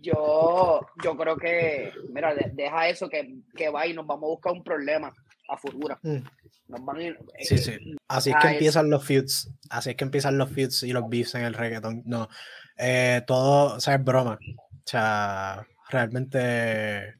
yo, 0.00 0.80
yo 1.02 1.16
creo 1.16 1.36
que, 1.36 1.92
mira, 2.12 2.34
de- 2.34 2.50
deja 2.54 2.88
eso 2.88 3.08
que, 3.08 3.34
que 3.56 3.68
va 3.70 3.86
y 3.86 3.94
nos 3.94 4.06
vamos 4.06 4.24
a 4.24 4.30
buscar 4.30 4.52
un 4.52 4.62
problema 4.64 5.12
a 5.48 5.56
futuro. 5.56 5.98
Mm. 6.02 6.18
Nos 6.68 6.84
van 6.84 6.96
a 6.96 7.02
ir- 7.02 7.18
Sí, 7.40 7.54
eh, 7.54 7.58
sí. 7.58 7.96
Así 8.08 8.30
es 8.30 8.36
Ah, 8.36 8.40
que 8.42 8.48
empiezan 8.52 8.90
los 8.90 9.04
feuds. 9.04 9.50
Así 9.70 9.90
es 9.90 9.96
que 9.96 10.04
empiezan 10.04 10.36
los 10.38 10.50
feuds 10.50 10.82
y 10.82 10.92
los 10.92 11.08
beefs 11.08 11.34
en 11.34 11.42
el 11.44 11.54
reggaeton. 11.54 12.02
No. 12.04 12.28
Eh, 12.76 13.22
todo, 13.26 13.76
o 13.76 13.80
sea, 13.80 13.94
es 13.96 14.04
broma. 14.04 14.38
O 14.56 14.82
sea, 14.84 15.66
realmente 15.90 17.14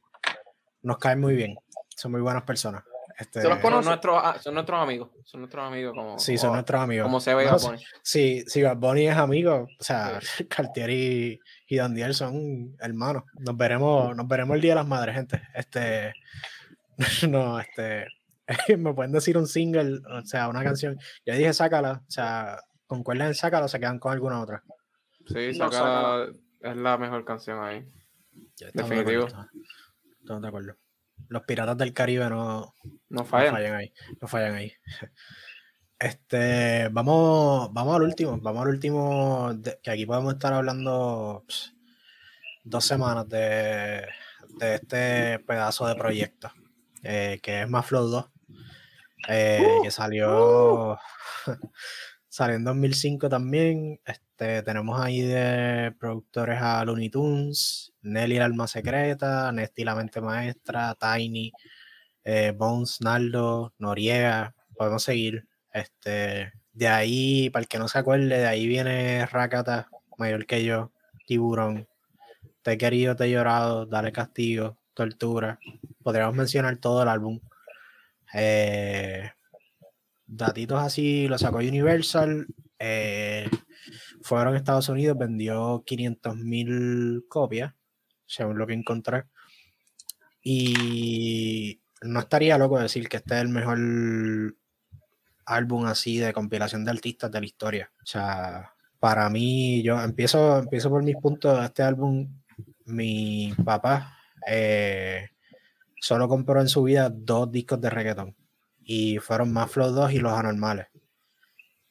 nos 0.81 0.97
caen 0.97 1.19
muy 1.19 1.35
bien. 1.35 1.57
Son 1.95 2.11
muy 2.11 2.21
buenas 2.21 2.43
personas. 2.43 2.83
Este, 3.17 3.41
Se 3.41 3.49
los 3.49 3.59
Son 3.59 3.83
nuestros, 3.83 4.21
ah, 4.23 4.37
son 4.39 4.53
nuestros 4.53 4.81
amigos. 4.81 5.09
Son 5.25 5.41
nuestros 5.41 5.65
amigos 5.65 5.93
como, 5.93 6.17
Sí, 6.19 6.37
son 6.37 6.47
como, 6.47 6.55
nuestros 6.55 6.81
amigos. 6.81 7.03
como 7.03 7.19
se 7.19 7.33
ve 7.35 7.45
No, 7.45 7.51
Bad 7.51 7.59
sí. 7.59 7.85
Sí, 8.01 8.43
si 8.47 8.61
Bad 8.61 8.77
Bunny 8.77 9.07
es 9.07 9.17
amigo, 9.17 9.67
o 9.77 9.83
sea, 9.83 10.19
Cartier 10.49 10.89
y, 10.89 11.39
y 11.67 11.75
Dandiel 11.75 12.13
son 12.13 12.77
hermanos. 12.79 13.23
Nos 13.39 13.57
veremos, 13.57 14.15
nos 14.15 14.27
veremos 14.27 14.55
el 14.55 14.61
Día 14.61 14.71
de 14.71 14.75
las 14.75 14.87
Madres, 14.87 15.15
gente. 15.15 15.41
Este, 15.53 16.13
no, 17.29 17.59
este, 17.59 18.07
me 18.77 18.93
pueden 18.93 19.11
decir 19.11 19.37
un 19.37 19.47
single, 19.47 19.99
o 20.09 20.25
sea, 20.25 20.47
una 20.47 20.63
canción. 20.63 20.97
Yo 21.25 21.33
dije 21.33 21.53
sácala, 21.53 22.01
o 22.07 22.11
sea, 22.11 22.61
concuerden 22.87 23.27
en 23.27 23.35
sácala 23.35 23.65
o 23.65 23.69
se 23.69 23.79
quedan 23.79 23.99
con 23.99 24.13
alguna 24.13 24.41
otra. 24.41 24.63
Sí, 25.27 25.57
No, 25.57 25.71
saca 25.71 26.31
es 26.61 26.75
la 26.75 26.97
mejor 26.97 27.23
canción 27.25 27.63
ahí. 27.63 27.85
Definitivo. 28.73 29.27
De 30.37 30.47
acuerdo. 30.47 30.75
Los 31.27 31.43
piratas 31.43 31.77
del 31.77 31.93
Caribe 31.93 32.29
no, 32.29 32.73
No 32.83 32.99
no 33.09 33.25
fallan. 33.25 33.53
fallan 33.53 33.75
ahí. 33.75 33.93
No 34.21 34.27
fallan 34.27 34.55
ahí. 34.55 34.71
Este, 35.97 36.87
vamos, 36.89 37.73
vamos 37.73 37.95
al 37.95 38.03
último, 38.03 38.37
vamos 38.39 38.61
al 38.63 38.69
último, 38.69 39.53
de- 39.53 39.79
que 39.83 39.91
aquí 39.91 40.05
podemos 40.05 40.33
estar 40.33 40.53
hablando 40.53 41.43
dos 42.63 42.85
semanas 42.85 43.27
de, 43.27 44.05
de 44.59 44.75
este 44.75 45.39
pedazo 45.39 45.87
de 45.87 45.95
proyecto, 45.95 46.51
eh, 47.03 47.39
que 47.43 47.63
es 47.63 47.69
Más 47.69 47.85
Flow 47.85 48.07
2, 48.07 48.29
eh, 49.27 49.61
que 49.83 49.91
salió, 49.91 50.97
salió 52.29 52.55
en 52.55 52.63
2005 52.63 53.27
también. 53.27 53.99
Este, 54.05 54.63
tenemos 54.63 55.01
ahí 55.01 55.19
de 55.21 55.93
productores 55.99 56.61
a 56.61 56.85
Looney 56.85 57.09
Tunes, 57.09 57.88
Nelly 58.01 58.37
el 58.37 58.43
alma 58.43 58.67
secreta, 58.67 59.51
Nesty 59.51 59.83
la 59.83 59.95
mente 59.95 60.21
maestra, 60.21 60.95
Tiny, 60.95 61.51
eh, 62.23 62.53
Bones, 62.55 63.01
Naldo, 63.01 63.73
Noriega, 63.77 64.55
podemos 64.77 65.03
seguir. 65.03 65.47
Este, 65.73 66.53
de 66.73 66.87
ahí, 66.87 67.49
para 67.49 67.63
el 67.63 67.67
que 67.67 67.79
no 67.79 67.87
se 67.87 67.99
acuerde, 67.99 68.27
de 68.27 68.47
ahí 68.47 68.67
viene 68.67 69.25
Rakata, 69.25 69.89
mayor 70.17 70.45
que 70.45 70.63
yo, 70.63 70.91
Tiburón, 71.25 71.87
Te 72.61 72.73
he 72.73 72.77
querido, 72.77 73.15
te 73.15 73.25
he 73.25 73.31
llorado, 73.31 73.85
Dale 73.85 74.11
castigo, 74.11 74.79
Tortura. 74.93 75.59
Podríamos 76.03 76.35
mencionar 76.35 76.77
todo 76.77 77.03
el 77.03 77.09
álbum. 77.09 77.39
Eh, 78.33 79.31
datitos 80.27 80.81
así, 80.81 81.27
lo 81.27 81.37
sacó 81.37 81.57
Universal. 81.59 82.47
eh, 82.79 83.49
fueron 84.21 84.53
a 84.53 84.57
Estados 84.57 84.89
Unidos, 84.89 85.17
vendió 85.17 85.83
500 85.85 86.35
mil 86.37 87.25
copias, 87.29 87.73
según 88.29 88.57
lo 88.57 88.67
que 88.67 88.73
encontré. 88.73 89.25
Y 90.41 91.81
no 92.01 92.19
estaría 92.19 92.57
loco 92.57 92.79
decir 92.79 93.09
que 93.09 93.17
este 93.17 93.35
es 93.35 93.41
el 93.41 93.49
mejor 93.49 93.79
álbum 95.45 95.85
así 95.85 96.19
de 96.19 96.31
compilación 96.31 96.85
de 96.85 96.91
artistas 96.91 97.31
de 97.31 97.39
la 97.39 97.45
historia. 97.45 97.91
O 98.01 98.05
sea, 98.05 98.73
para 98.99 99.29
mí, 99.29 99.81
yo 99.83 99.99
empiezo, 100.01 100.59
empiezo 100.59 100.89
por 100.89 101.03
mis 101.03 101.17
puntos. 101.17 101.63
Este 101.63 101.83
álbum, 101.83 102.29
mi 102.85 103.53
papá 103.65 104.17
eh, 104.47 105.29
solo 105.99 106.27
compró 106.27 106.61
en 106.61 106.69
su 106.69 106.83
vida 106.83 107.09
dos 107.09 107.51
discos 107.51 107.81
de 107.81 107.89
reggaeton. 107.89 108.35
Y 108.83 109.17
fueron 109.17 109.51
más 109.51 109.71
Flow 109.71 109.91
2 109.91 110.13
y 110.13 110.19
Los 110.19 110.33
Anormales. 110.33 110.87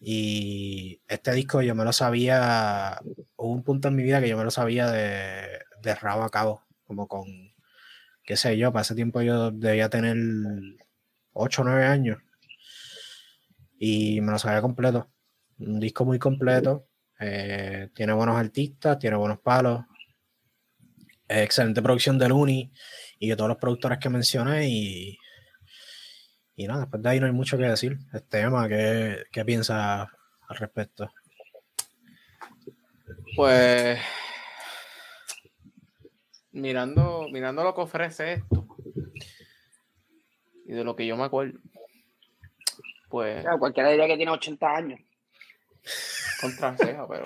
Y 0.00 1.00
este 1.08 1.32
disco 1.32 1.60
yo 1.60 1.74
me 1.74 1.84
lo 1.84 1.92
sabía, 1.92 3.00
hubo 3.36 3.52
un 3.52 3.64
punto 3.64 3.88
en 3.88 3.96
mi 3.96 4.04
vida 4.04 4.20
que 4.20 4.28
yo 4.28 4.36
me 4.36 4.44
lo 4.44 4.50
sabía 4.50 4.88
de, 4.90 5.58
de 5.82 5.94
rabo 5.94 6.22
a 6.22 6.30
cabo, 6.30 6.64
como 6.86 7.06
con, 7.08 7.26
qué 8.24 8.36
sé 8.36 8.56
yo, 8.58 8.72
para 8.72 8.82
ese 8.82 8.94
tiempo 8.94 9.20
yo 9.22 9.50
debía 9.50 9.88
tener 9.88 10.16
8 11.32 11.62
o 11.62 11.64
9 11.64 11.86
años. 11.86 12.18
Y 13.78 14.20
me 14.20 14.32
lo 14.32 14.38
sabía 14.38 14.60
completo. 14.60 15.10
Un 15.58 15.80
disco 15.80 16.04
muy 16.04 16.18
completo. 16.18 16.86
eh, 17.20 17.88
tiene 17.94 18.12
buenos 18.12 18.36
artistas, 18.36 18.98
tiene 18.98 19.16
buenos 19.16 19.40
palos. 19.40 19.84
excelente 21.28 21.82
producción 21.82 22.18
de 22.18 22.28
Looney 22.28 22.72
y 23.18 23.28
de 23.28 23.36
todos 23.36 23.48
los 23.48 23.58
productores 23.58 23.98
que 23.98 24.08
mencioné. 24.08 24.68
Y, 24.68 25.18
y 26.56 26.66
nada, 26.66 26.80
después 26.80 27.02
de 27.02 27.08
ahí 27.08 27.20
no 27.20 27.26
hay 27.26 27.32
mucho 27.32 27.56
que 27.58 27.64
decir. 27.64 27.98
Este 28.12 28.40
tema, 28.40 28.68
¿qué, 28.68 29.24
qué 29.30 29.44
piensas 29.44 30.08
al 30.48 30.56
respecto? 30.56 31.10
Pues 33.36 33.98
mirando, 36.52 37.26
mirando 37.30 37.62
lo 37.62 37.74
que 37.74 37.80
ofrece 37.82 38.32
esto 38.34 38.66
y 40.66 40.72
de 40.72 40.84
lo 40.84 40.94
que 40.96 41.06
yo 41.06 41.16
me 41.16 41.24
acuerdo, 41.24 41.58
pues 43.08 43.42
Claro, 43.42 43.58
cualquiera 43.58 43.88
diría 43.90 44.06
que 44.06 44.16
tiene 44.16 44.32
80 44.32 44.76
años. 44.76 45.00
contra 46.40 46.76
ceja, 46.76 47.08
pero 47.08 47.24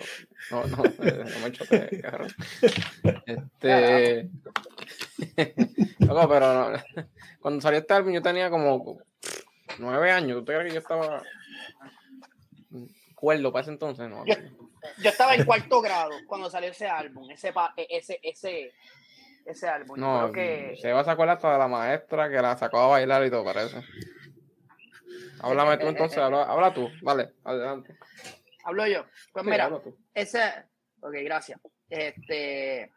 no, 0.50 0.64
no, 0.68 0.76
no 0.76 1.38
me 1.40 1.52
choque, 1.52 2.00
cabrón. 2.00 2.28
Este. 3.26 4.30
Loco, 5.98 6.28
pero 6.28 6.70
no, 6.70 6.82
cuando 7.40 7.60
salió 7.60 7.80
este 7.80 7.94
álbum 7.94 8.12
yo 8.12 8.22
tenía 8.22 8.48
como 8.50 8.98
nueve 9.78 10.10
años. 10.12 10.38
¿Tú 10.38 10.44
crees 10.44 10.68
que 10.68 10.72
yo 10.74 10.78
estaba 10.80 11.22
cuerdo 13.14 13.52
para 13.52 13.62
ese 13.62 13.70
entonces? 13.72 14.08
No. 14.08 14.24
Yo- 14.24 14.34
Yo 15.02 15.10
estaba 15.10 15.34
en 15.34 15.44
cuarto 15.44 15.80
grado 15.80 16.10
cuando 16.26 16.48
salió 16.50 16.70
ese 16.70 16.86
álbum, 16.88 17.30
ese, 17.30 17.52
pa- 17.52 17.72
e, 17.76 17.86
ese, 17.90 18.18
ese, 18.22 18.72
ese 19.46 19.68
álbum. 19.68 19.96
Yo 19.96 20.02
No, 20.02 20.30
creo 20.30 20.32
que 20.32 20.76
se 20.80 20.92
va 20.92 21.00
a 21.00 21.04
sacar 21.04 21.28
hasta 21.28 21.52
de 21.52 21.58
la 21.58 21.68
maestra 21.68 22.28
que 22.30 22.40
la 22.40 22.56
sacó 22.56 22.78
a 22.80 22.86
bailar 22.88 23.24
y 23.24 23.30
todo, 23.30 23.44
parece. 23.44 23.76
Háblame 25.40 25.76
tú 25.78 25.88
entonces, 25.88 26.18
habla, 26.18 26.44
habla 26.44 26.72
tú, 26.72 26.88
vale, 27.02 27.32
adelante. 27.42 27.96
hablo 28.64 28.86
yo. 28.86 29.04
Pues 29.32 29.44
Sí, 29.44 29.50
mira, 29.50 29.82
ese, 30.14 30.40
ok, 31.00 31.14
gracias. 31.24 31.60
Este, 31.90 32.92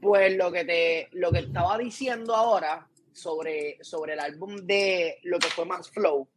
pues 0.00 0.36
lo 0.36 0.52
que 0.52 0.64
te, 0.64 1.08
lo 1.12 1.32
que 1.32 1.40
estaba 1.40 1.76
diciendo 1.78 2.34
ahora, 2.34 2.86
sobre, 3.12 3.78
sobre 3.82 4.12
el 4.12 4.20
álbum 4.20 4.54
de 4.56 5.18
lo 5.24 5.38
que 5.40 5.48
fue 5.48 5.64
Max 5.66 5.90
Flow. 5.90 6.28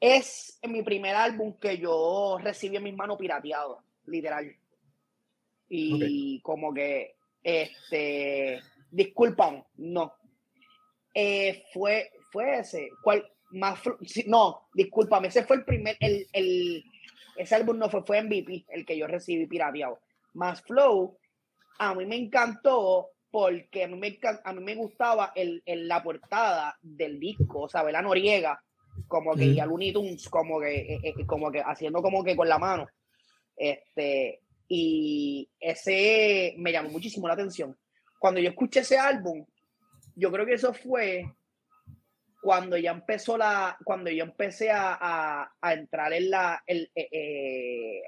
Es 0.00 0.58
mi 0.62 0.82
primer 0.82 1.14
álbum 1.14 1.58
que 1.58 1.78
yo 1.78 2.38
recibí 2.40 2.76
en 2.76 2.84
mis 2.84 2.94
manos 2.96 3.18
pirateado, 3.18 3.82
literal. 4.06 4.56
Y 5.68 6.40
como 6.40 6.72
que, 6.72 7.16
este, 7.42 8.60
disculpan, 8.90 9.64
no. 9.76 10.12
Eh, 11.14 11.64
fue, 11.72 12.10
fue 12.30 12.60
ese. 12.60 12.90
¿Cuál? 13.02 13.26
Más, 13.50 13.80
no, 14.26 14.68
discúlpame, 14.74 15.28
ese 15.28 15.42
fue 15.44 15.56
el 15.56 15.64
primer, 15.64 15.96
el, 16.00 16.26
el, 16.34 16.84
ese 17.36 17.54
álbum 17.54 17.78
no 17.78 17.88
fue, 17.88 18.02
fue 18.02 18.22
MVP, 18.22 18.66
el 18.68 18.84
que 18.84 18.98
yo 18.98 19.06
recibí 19.06 19.46
pirateado. 19.46 20.00
Más 20.34 20.60
Flow, 20.62 21.16
a 21.78 21.94
mí 21.94 22.04
me 22.04 22.16
encantó 22.16 23.08
porque 23.30 23.84
a 23.84 23.88
mí 23.88 23.96
me, 23.96 24.18
a 24.44 24.52
mí 24.52 24.62
me 24.62 24.74
gustaba 24.74 25.32
el, 25.34 25.62
el, 25.64 25.88
la 25.88 26.02
portada 26.02 26.76
del 26.82 27.18
disco, 27.18 27.62
o 27.62 27.68
sea, 27.68 27.82
la 27.84 28.02
Noriega, 28.02 28.62
como 29.06 29.34
que, 29.34 29.46
y 29.46 29.60
a 29.60 29.66
Looney 29.66 29.92
Tunes, 29.92 30.28
como 30.28 30.60
que, 30.60 30.94
eh, 30.94 31.00
eh, 31.02 31.26
como 31.26 31.50
que 31.50 31.60
haciendo 31.60 32.02
como 32.02 32.22
que 32.24 32.36
con 32.36 32.48
la 32.48 32.58
mano. 32.58 32.86
Este, 33.56 34.42
y 34.68 35.50
ese 35.58 36.54
me 36.58 36.72
llamó 36.72 36.90
muchísimo 36.90 37.26
la 37.26 37.34
atención. 37.34 37.76
Cuando 38.18 38.40
yo 38.40 38.50
escuché 38.50 38.80
ese 38.80 38.98
álbum, 38.98 39.46
yo 40.14 40.30
creo 40.30 40.44
que 40.44 40.54
eso 40.54 40.74
fue 40.74 41.24
cuando 42.42 42.76
ya 42.76 42.92
empezó 42.92 43.36
la, 43.36 43.76
cuando 43.84 44.10
yo 44.10 44.24
empecé 44.24 44.70
a, 44.70 45.50
a, 45.60 45.72
entrar 45.72 46.12
en 46.12 46.30
la, 46.30 46.62
el, 46.66 46.90
eh, 46.94 48.02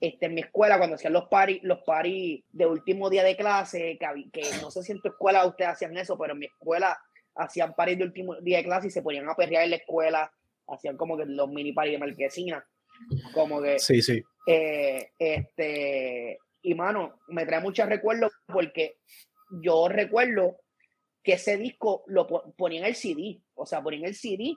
este, 0.00 0.26
en 0.26 0.34
mi 0.34 0.40
escuela, 0.42 0.78
cuando 0.78 0.96
hacían 0.96 1.12
los 1.12 1.28
paris, 1.28 1.60
los 1.62 1.80
paris 1.84 2.44
de 2.52 2.66
último 2.66 3.10
día 3.10 3.24
de 3.24 3.36
clase, 3.36 3.98
que, 3.98 4.30
que 4.32 4.42
no 4.62 4.70
sé 4.70 4.82
si 4.82 4.92
en 4.92 5.00
tu 5.00 5.08
escuela 5.08 5.46
ustedes 5.46 5.72
hacían 5.72 5.96
eso, 5.96 6.16
pero 6.18 6.32
en 6.32 6.38
mi 6.38 6.46
escuela 6.46 6.98
hacían 7.34 7.74
paris 7.74 7.98
de 7.98 8.04
último 8.04 8.34
día 8.36 8.58
de 8.58 8.64
clase 8.64 8.88
y 8.88 8.90
se 8.90 9.02
ponían 9.02 9.28
a 9.28 9.34
perrear 9.34 9.64
en 9.64 9.70
la 9.70 9.76
escuela, 9.76 10.32
hacían 10.68 10.96
como 10.96 11.16
que 11.16 11.26
los 11.26 11.48
mini 11.48 11.72
paris 11.72 11.92
de 11.92 11.98
marquesina, 11.98 12.66
como 13.32 13.62
que... 13.62 13.78
Sí, 13.78 14.02
sí. 14.02 14.22
Eh, 14.46 15.10
este, 15.18 16.38
y 16.62 16.74
mano, 16.74 17.20
me 17.28 17.46
trae 17.46 17.60
muchos 17.60 17.88
recuerdos 17.88 18.32
porque 18.46 18.98
yo 19.62 19.88
recuerdo 19.88 20.60
que 21.22 21.34
ese 21.34 21.56
disco 21.56 22.04
lo 22.06 22.26
ponía 22.56 22.80
en 22.80 22.86
el 22.86 22.94
CD, 22.94 23.40
o 23.54 23.66
sea, 23.66 23.82
ponía 23.82 24.00
en 24.00 24.06
el 24.06 24.14
CD 24.14 24.56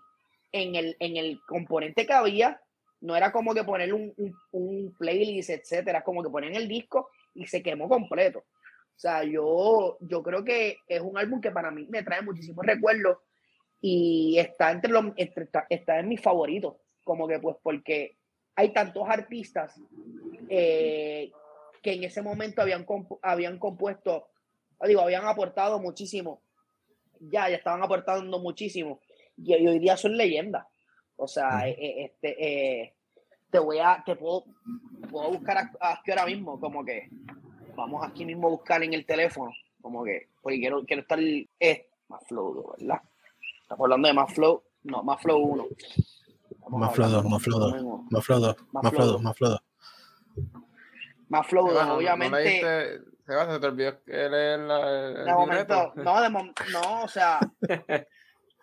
en 0.52 0.76
el, 0.76 0.96
en 1.00 1.18
el 1.18 1.40
componente 1.48 2.06
que 2.06 2.14
había 2.14 2.62
no 3.02 3.16
era 3.16 3.32
como 3.32 3.54
que 3.54 3.64
poner 3.64 3.94
un, 3.94 4.14
un, 4.52 4.96
playlist, 4.98 5.50
etcétera, 5.50 6.04
como 6.04 6.24
que 6.24 6.30
poner 6.30 6.56
el 6.56 6.68
disco 6.68 7.10
y 7.34 7.48
se 7.48 7.64
quemó 7.64 7.88
completo. 7.88 8.40
O 8.40 9.00
sea, 9.00 9.24
yo, 9.24 9.98
yo 10.02 10.22
creo 10.22 10.44
que 10.44 10.78
es 10.88 11.00
un 11.00 11.18
álbum 11.18 11.40
que 11.40 11.52
para 11.52 11.72
mí 11.72 11.88
me 11.90 12.04
trae 12.04 12.22
muchísimos 12.22 12.66
recuerdos 12.66 13.20
y 13.80 14.38
está 14.38 14.72
entre 14.72 14.92
los 14.92 15.06
está, 15.16 16.00
en 16.00 16.10
mis 16.10 16.22
favoritos, 16.22 16.76
como 17.06 17.28
que 17.28 17.40
pues 17.40 17.56
porque 17.64 18.18
hay 18.60 18.74
tantos 18.74 19.08
artistas 19.08 19.80
eh, 20.50 21.32
que 21.82 21.94
en 21.94 22.04
ese 22.04 22.22
momento 22.22 22.62
habían, 22.62 22.86
habían 23.22 23.58
compuesto, 23.58 24.28
digo, 24.86 25.00
habían 25.00 25.26
aportado 25.26 25.80
muchísimo, 25.80 26.42
ya, 27.22 27.48
ya 27.48 27.56
estaban 27.56 27.82
aportando 27.82 28.38
muchísimo 28.38 29.00
y 29.38 29.54
hoy 29.66 29.80
día 29.80 29.96
son 29.96 30.18
leyendas. 30.18 30.68
O 31.16 31.26
sea, 31.26 31.70
eh, 31.70 31.78
eh, 31.80 32.04
este, 32.04 32.82
eh, 32.82 32.96
te 33.50 33.60
voy 33.60 33.80
a, 33.80 34.04
te 34.06 34.18
puedo, 34.18 34.44
puedo 35.10 35.32
buscar 35.32 35.72
aquí 35.80 36.12
ahora 36.12 36.26
mismo, 36.26 36.60
como 36.60 36.84
que 36.84 37.08
vamos 37.78 38.06
aquí 38.06 38.26
mismo 38.26 38.48
a 38.48 38.52
buscar 38.52 38.84
en 38.84 38.94
el 38.94 39.06
teléfono, 39.06 39.54
como 39.82 40.04
que, 40.04 40.28
porque 40.42 40.60
quiero, 40.60 40.84
quiero 40.84 41.04
estar, 41.04 41.20
es 41.22 41.82
más 42.10 42.28
flow, 42.28 42.76
¿verdad? 42.78 43.02
Estamos 43.62 43.86
hablando 43.86 44.10
de 44.10 44.14
más 44.14 44.34
flow, 44.34 44.64
no, 44.84 45.02
más 45.02 45.22
flow 45.22 45.40
1. 45.40 45.66
Más 46.72 46.94
flow 46.94 47.10
2, 47.10 47.26
más 47.26 47.44
flow 47.44 47.60
2, 47.60 48.12
más 48.12 48.26
flow 48.26 48.40
2, 48.40 48.56
más 48.72 48.94
flow 48.94 49.08
2, 49.08 49.22
más 49.22 49.38
flow 49.38 49.50
2. 49.52 49.62
Más 51.30 51.48
flow 51.48 51.72
2, 51.72 51.90
obviamente. 51.90 53.02
se 53.26 53.36
va, 53.36 53.52
se 53.52 53.60
te 53.60 53.68
olvidó 53.68 54.00
leer 54.06 54.60
la. 54.60 54.92
de 55.24 55.34
momento, 55.34 55.94
no, 55.96 56.22
de 56.22 56.30
momento, 56.30 56.64
no, 56.72 57.04
o 57.04 57.08
sea. 57.08 57.40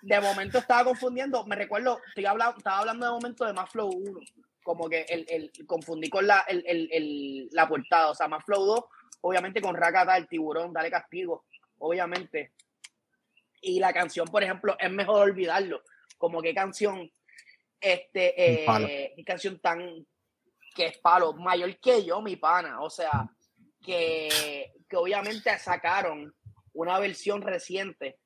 de 0.02 0.20
momento 0.20 0.58
estaba 0.58 0.84
confundiendo, 0.84 1.44
me 1.46 1.56
recuerdo, 1.56 2.00
estoy 2.08 2.26
hablando, 2.26 2.58
estaba 2.58 2.78
hablando 2.78 3.06
de 3.06 3.12
momento 3.12 3.44
de 3.44 3.52
más 3.52 3.68
Flow 3.70 3.88
1, 3.88 4.20
como 4.62 4.88
que 4.88 5.02
el, 5.08 5.26
el 5.28 5.66
confundí 5.66 6.08
con 6.08 6.26
la, 6.26 6.44
el, 6.48 6.64
el, 6.66 7.48
la 7.50 7.68
portada, 7.68 8.10
o 8.10 8.14
sea, 8.14 8.28
más 8.28 8.44
Flow 8.44 8.64
2, 8.64 8.84
obviamente 9.22 9.60
con 9.60 9.74
Rakata, 9.74 10.16
el 10.16 10.28
tiburón, 10.28 10.72
dale 10.72 10.90
castigo, 10.90 11.46
obviamente. 11.78 12.52
Y 13.60 13.80
la 13.80 13.92
canción, 13.92 14.28
por 14.28 14.44
ejemplo, 14.44 14.76
es 14.78 14.90
mejor 14.90 15.22
olvidarlo, 15.22 15.82
como 16.18 16.40
que 16.40 16.54
canción, 16.54 17.10
este, 17.80 18.62
eh, 18.62 19.12
qué 19.16 19.24
canción 19.24 19.58
tan, 19.60 20.06
que 20.74 20.86
es 20.86 20.98
palo, 20.98 21.32
mayor 21.34 21.78
que 21.78 22.04
yo, 22.04 22.20
mi 22.20 22.36
pana, 22.36 22.80
o 22.80 22.90
sea, 22.90 23.28
que, 23.84 24.72
que 24.88 24.96
obviamente 24.96 25.58
sacaron 25.58 26.34
una 26.72 26.98
versión 26.98 27.42
reciente 27.42 28.18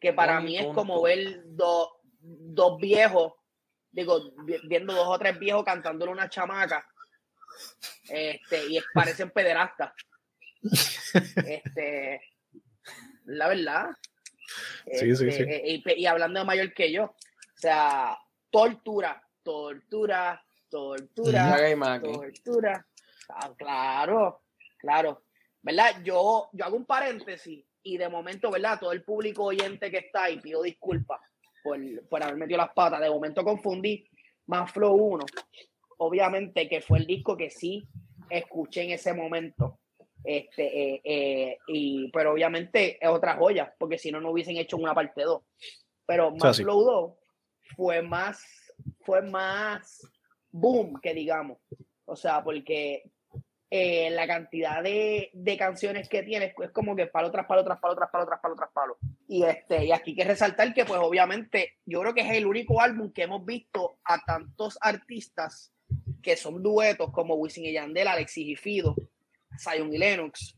que 0.00 0.12
para 0.14 0.40
mí 0.40 0.56
es 0.56 0.66
como 0.74 1.02
ver 1.02 1.42
dos, 1.44 1.90
dos 2.20 2.78
viejos, 2.78 3.34
digo, 3.90 4.32
viendo 4.64 4.94
dos 4.94 5.08
o 5.08 5.18
tres 5.18 5.38
viejos 5.38 5.62
cantándole 5.62 6.10
una 6.10 6.30
chamaca, 6.30 6.86
este, 8.08 8.66
y 8.66 8.80
parecen 8.94 9.30
pederastas. 9.34 9.92
Este, 11.46 12.22
la 13.26 13.48
verdad. 13.48 13.90
Sí, 14.92 15.14
sí, 15.14 15.16
sí. 15.16 15.28
Este, 15.28 15.62
y, 15.66 16.02
y, 16.02 16.06
hablando 16.06 16.40
de 16.40 16.46
mayor 16.46 16.72
que 16.72 16.90
yo, 16.90 17.04
o 17.04 17.16
sea, 17.56 18.16
tortura, 18.50 19.22
tortura, 19.42 20.42
tortura, 20.68 21.50
tortura. 22.12 22.84
Ah, 23.28 23.52
claro, 23.56 24.42
claro. 24.78 25.22
¿Verdad? 25.62 26.02
Yo, 26.02 26.48
yo 26.52 26.64
hago 26.64 26.76
un 26.76 26.84
paréntesis 26.84 27.64
y 27.82 27.96
de 27.96 28.08
momento, 28.08 28.50
¿verdad? 28.50 28.78
Todo 28.80 28.92
el 28.92 29.02
público 29.02 29.44
oyente 29.44 29.90
que 29.90 29.98
está 29.98 30.24
ahí, 30.24 30.40
pido 30.40 30.62
disculpas 30.62 31.20
por, 31.62 31.78
por 32.08 32.22
haber 32.22 32.36
metido 32.36 32.58
las 32.58 32.72
patas. 32.72 33.00
De 33.00 33.10
momento 33.10 33.44
confundí 33.44 34.08
más 34.46 34.70
Flow 34.72 34.94
1. 34.94 35.24
Obviamente 35.98 36.68
que 36.68 36.80
fue 36.80 36.98
el 36.98 37.06
disco 37.06 37.36
que 37.36 37.50
sí 37.50 37.86
escuché 38.28 38.82
en 38.82 38.90
ese 38.90 39.12
momento. 39.12 39.78
Este, 40.22 40.94
eh, 40.94 41.00
eh, 41.02 41.58
y, 41.68 42.10
pero 42.10 42.32
obviamente 42.32 42.98
es 43.00 43.08
otra 43.08 43.36
joya, 43.36 43.74
porque 43.78 43.96
si 43.96 44.10
no, 44.10 44.20
no 44.20 44.30
hubiesen 44.30 44.56
hecho 44.56 44.76
una 44.76 44.94
parte 44.94 45.22
2. 45.22 45.42
Pero 46.06 46.34
más 46.36 46.56
Flow 46.56 46.82
2 46.82 47.19
fue 47.76 48.02
más, 48.02 48.42
fue 49.00 49.22
más 49.22 50.00
boom, 50.50 51.00
que 51.00 51.14
digamos. 51.14 51.58
O 52.04 52.16
sea, 52.16 52.42
porque 52.42 53.04
eh, 53.70 54.10
la 54.10 54.26
cantidad 54.26 54.82
de, 54.82 55.30
de, 55.32 55.56
canciones 55.56 56.08
que 56.08 56.24
tienes 56.24 56.52
es 56.60 56.70
como 56.72 56.96
que 56.96 57.06
palo 57.06 57.30
tras 57.30 57.46
palo, 57.46 57.64
tras 57.64 57.78
palo, 57.78 57.94
tras 57.94 58.10
palo, 58.10 58.26
tras 58.26 58.40
palo, 58.40 58.56
tras 58.56 58.70
palo. 58.72 58.98
Y, 59.28 59.44
este, 59.44 59.84
y 59.84 59.92
aquí 59.92 60.10
hay 60.10 60.16
que 60.16 60.24
resaltar 60.24 60.74
que, 60.74 60.84
pues, 60.84 61.00
obviamente, 61.00 61.74
yo 61.86 62.00
creo 62.00 62.14
que 62.14 62.22
es 62.22 62.32
el 62.32 62.46
único 62.46 62.80
álbum 62.80 63.12
que 63.12 63.22
hemos 63.22 63.44
visto 63.44 63.98
a 64.04 64.18
tantos 64.24 64.76
artistas 64.80 65.72
que 66.20 66.36
son 66.36 66.62
duetos 66.62 67.10
como 67.12 67.34
Wisin 67.34 67.64
y 67.64 67.72
Yandel, 67.72 68.08
Alexis 68.08 68.48
y 68.48 68.56
Fido, 68.56 68.94
Zion 69.58 69.92
y 69.94 69.98
Lennox, 69.98 70.56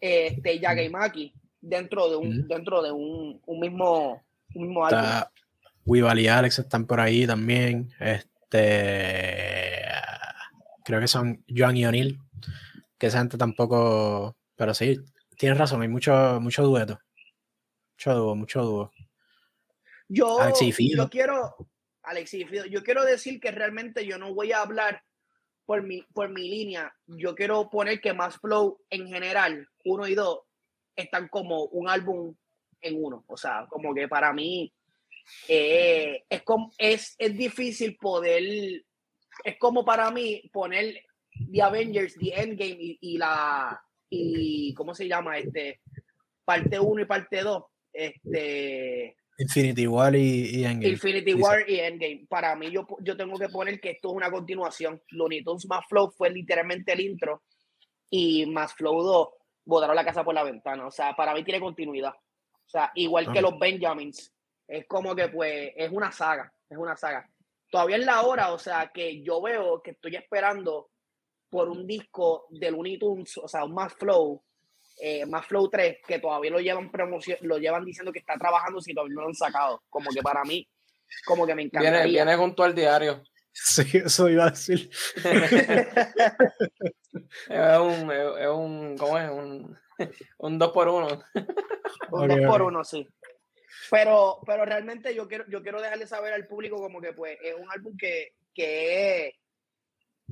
este, 0.00 0.58
Yaga 0.58 0.82
y 0.82 0.90
Maki, 0.90 1.34
dentro 1.60 2.10
de 2.10 2.16
un, 2.16 2.46
dentro 2.46 2.82
de 2.82 2.92
un, 2.92 3.40
un 3.46 3.60
mismo, 3.60 4.22
un 4.54 4.62
mismo 4.66 4.84
álbum. 4.84 5.00
Está, 5.00 5.32
y 5.86 6.28
Alex 6.28 6.58
están 6.60 6.86
por 6.86 7.00
ahí 7.00 7.26
también. 7.26 7.92
Este 8.00 9.24
creo 10.84 11.00
que 11.00 11.08
son 11.08 11.42
Joan 11.48 11.76
y 11.76 11.86
O'Neill, 11.86 12.20
que 12.98 13.06
esa 13.06 13.18
gente 13.18 13.38
tampoco, 13.38 14.36
pero 14.54 14.74
sí, 14.74 15.00
tienes 15.36 15.58
razón, 15.58 15.82
hay 15.82 15.88
mucho, 15.88 16.38
mucho 16.40 16.62
dueto. 16.62 17.00
Mucho 17.94 18.14
dúo, 18.14 18.36
mucho 18.36 18.62
dúo. 18.62 18.92
Yo, 20.08 20.38
yo 20.78 21.08
quiero, 21.08 21.56
Alexis 22.02 22.48
Fido, 22.48 22.66
yo 22.66 22.82
quiero 22.82 23.04
decir 23.04 23.40
que 23.40 23.50
realmente 23.50 24.04
yo 24.06 24.18
no 24.18 24.34
voy 24.34 24.52
a 24.52 24.60
hablar 24.60 25.02
por 25.64 25.82
mi, 25.82 26.02
por 26.12 26.28
mi 26.28 26.48
línea. 26.48 26.94
Yo 27.06 27.34
quiero 27.34 27.70
poner 27.70 28.00
que 28.00 28.12
Más 28.12 28.36
Flow 28.38 28.78
en 28.90 29.08
general, 29.08 29.66
uno 29.84 30.06
y 30.06 30.14
dos, 30.14 30.40
están 30.94 31.28
como 31.28 31.64
un 31.64 31.88
álbum 31.88 32.34
en 32.82 33.02
uno. 33.02 33.24
O 33.26 33.36
sea, 33.36 33.66
como 33.70 33.94
que 33.94 34.06
para 34.06 34.32
mí 34.34 34.72
eh, 35.48 36.24
es, 36.28 36.42
como, 36.42 36.70
es, 36.78 37.14
es 37.18 37.36
difícil 37.36 37.96
poder 37.96 38.84
es 39.42 39.58
como 39.58 39.84
para 39.84 40.10
mí 40.10 40.42
poner 40.52 41.02
The 41.52 41.62
Avengers, 41.62 42.14
The 42.14 42.40
Endgame 42.40 42.98
y, 43.00 43.18
la 43.18 43.80
y 44.08 44.72
¿cómo 44.74 44.94
se 44.94 45.08
llama? 45.08 45.38
Este 45.38 45.80
parte 46.44 46.78
1 46.78 47.02
y 47.02 47.04
parte 47.04 47.42
2. 47.42 47.64
Este 47.92 49.16
Infinity 49.38 49.86
War 49.88 50.14
y, 50.14 50.64
Endgame. 50.64 50.88
Infinity 50.88 51.34
War 51.34 51.68
y 51.68 51.80
Endgame. 51.80 52.26
Para 52.28 52.54
mí, 52.54 52.70
yo, 52.70 52.86
yo 53.00 53.16
tengo 53.16 53.36
que 53.38 53.48
poner 53.48 53.80
que 53.80 53.90
esto 53.90 54.10
es 54.10 54.14
una 54.14 54.30
continuación. 54.30 55.02
Looney 55.10 55.42
Tunes 55.42 55.66
más 55.66 55.84
Flow 55.88 56.12
fue 56.12 56.30
literalmente 56.30 56.92
el 56.92 57.00
intro 57.00 57.42
y 58.10 58.46
más 58.46 58.74
Flow 58.74 59.02
2 59.02 59.28
botaron 59.64 59.96
la 59.96 60.04
casa 60.04 60.22
por 60.22 60.34
la 60.34 60.44
ventana. 60.44 60.86
O 60.86 60.90
sea, 60.90 61.16
para 61.16 61.34
mí 61.34 61.42
tiene 61.42 61.60
continuidad. 61.60 62.12
O 62.12 62.68
sea, 62.68 62.92
igual 62.94 63.32
que 63.32 63.42
los 63.42 63.58
Benjamins. 63.58 64.33
Es 64.66 64.86
como 64.86 65.14
que, 65.14 65.28
pues, 65.28 65.72
es 65.76 65.90
una 65.90 66.10
saga. 66.12 66.52
Es 66.68 66.76
una 66.76 66.96
saga. 66.96 67.28
Todavía 67.70 67.96
es 67.96 68.06
la 68.06 68.22
hora, 68.22 68.52
o 68.52 68.58
sea, 68.58 68.90
que 68.92 69.22
yo 69.22 69.42
veo 69.42 69.82
que 69.82 69.92
estoy 69.92 70.16
esperando 70.16 70.90
por 71.50 71.68
un 71.68 71.86
disco 71.86 72.46
de 72.50 72.70
Looney 72.70 72.98
Tunes, 72.98 73.36
o 73.38 73.48
sea, 73.48 73.64
un 73.64 73.74
más 73.74 73.92
Flow, 73.94 74.42
eh, 75.00 75.26
más 75.26 75.46
Flow 75.46 75.68
3, 75.68 75.98
que 76.06 76.18
todavía 76.18 76.50
lo 76.50 76.60
llevan 76.60 76.90
promoción, 76.90 77.38
lo 77.42 77.58
llevan 77.58 77.84
diciendo 77.84 78.12
que 78.12 78.20
está 78.20 78.36
trabajando 78.36 78.80
si 78.80 78.94
todavía 78.94 79.14
no 79.14 79.22
lo 79.22 79.28
han 79.28 79.34
sacado. 79.34 79.82
Como 79.88 80.10
que 80.10 80.22
para 80.22 80.44
mí, 80.44 80.68
como 81.26 81.46
que 81.46 81.54
me 81.54 81.62
encantaría. 81.62 82.02
Viene, 82.04 82.10
viene 82.10 82.36
junto 82.36 82.62
al 82.62 82.74
diario. 82.74 83.22
Sí, 83.52 83.98
eso 83.98 84.28
iba 84.28 84.46
a 84.46 84.50
decir. 84.50 84.90
Es 87.48 87.78
un, 87.78 88.10
es, 88.10 88.48
un, 88.48 88.96
¿cómo 88.98 89.18
es? 89.18 89.30
Un, 89.30 89.78
un 90.38 90.58
dos 90.58 90.72
por 90.72 90.88
uno. 90.88 91.06
Un 92.10 92.24
Ok, 92.24 92.28
dos 92.28 92.40
por 92.46 92.62
ok. 92.62 92.68
uno, 92.68 92.84
sí. 92.84 93.08
Pero, 93.90 94.38
pero 94.46 94.64
realmente 94.64 95.14
yo 95.14 95.26
quiero, 95.28 95.44
yo 95.48 95.62
quiero 95.62 95.80
dejarle 95.80 96.06
saber 96.06 96.32
al 96.32 96.46
público 96.46 96.76
como 96.80 97.00
que 97.00 97.12
pues 97.12 97.38
es 97.42 97.54
un 97.54 97.70
álbum 97.70 97.96
que, 97.96 98.34
que, 98.54 99.34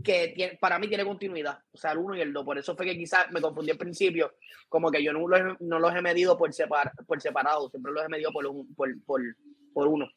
que 0.02 0.28
tiene, 0.28 0.56
para 0.58 0.78
mí 0.78 0.88
tiene 0.88 1.04
continuidad. 1.04 1.58
O 1.72 1.76
sea, 1.76 1.92
el 1.92 1.98
uno 1.98 2.14
y 2.16 2.20
el 2.20 2.32
dos. 2.32 2.44
Por 2.44 2.56
eso 2.58 2.74
fue 2.76 2.86
que 2.86 2.96
quizás 2.96 3.30
me 3.30 3.40
confundí 3.40 3.70
al 3.70 3.78
principio. 3.78 4.34
Como 4.68 4.90
que 4.90 5.02
yo 5.02 5.12
no 5.12 5.26
los, 5.28 5.40
he- 5.40 5.56
no 5.60 5.78
los 5.78 5.94
he 5.94 6.00
medido 6.00 6.36
por, 6.38 6.52
separ, 6.52 6.92
por 7.06 7.20
separado. 7.20 7.68
Siempre 7.68 7.92
los 7.92 8.04
he 8.04 8.08
medido 8.08 8.32
por, 8.32 8.46
un- 8.46 8.74
por, 8.74 8.88
por, 9.04 9.20
por 9.74 9.86
uno. 9.88 10.08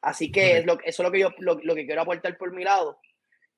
Así 0.00 0.30
que 0.30 0.58
es 0.58 0.66
lo, 0.66 0.74
eso 0.84 1.02
es 1.02 1.06
lo 1.06 1.10
que 1.10 1.20
yo 1.20 1.30
lo, 1.38 1.58
lo 1.62 1.74
que 1.74 1.86
quiero 1.86 2.02
aportar 2.02 2.36
por 2.36 2.52
mi 2.52 2.62
lado. 2.64 3.00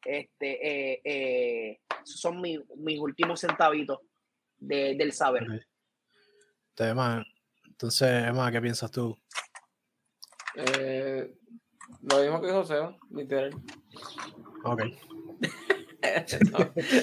Este, 0.05 0.93
eh, 0.95 1.01
eh, 1.05 1.81
esos 2.05 2.21
son 2.21 2.41
mi- 2.41 2.63
mis 2.77 2.99
últimos 3.01 3.41
centavitos 3.41 3.99
de- 4.59 4.95
del 4.95 5.13
saber. 5.13 5.45
Entonces, 7.77 8.27
Emma, 8.27 8.51
¿qué 8.51 8.59
piensas 8.63 8.91
tú? 8.91 9.15
Eh, 10.55 11.31
lo 12.01 12.21
mismo 12.23 12.41
que 12.41 12.47
dijo 12.47 12.65
Seba, 12.65 12.97
literal. 13.11 13.55
Ok. 14.65 14.83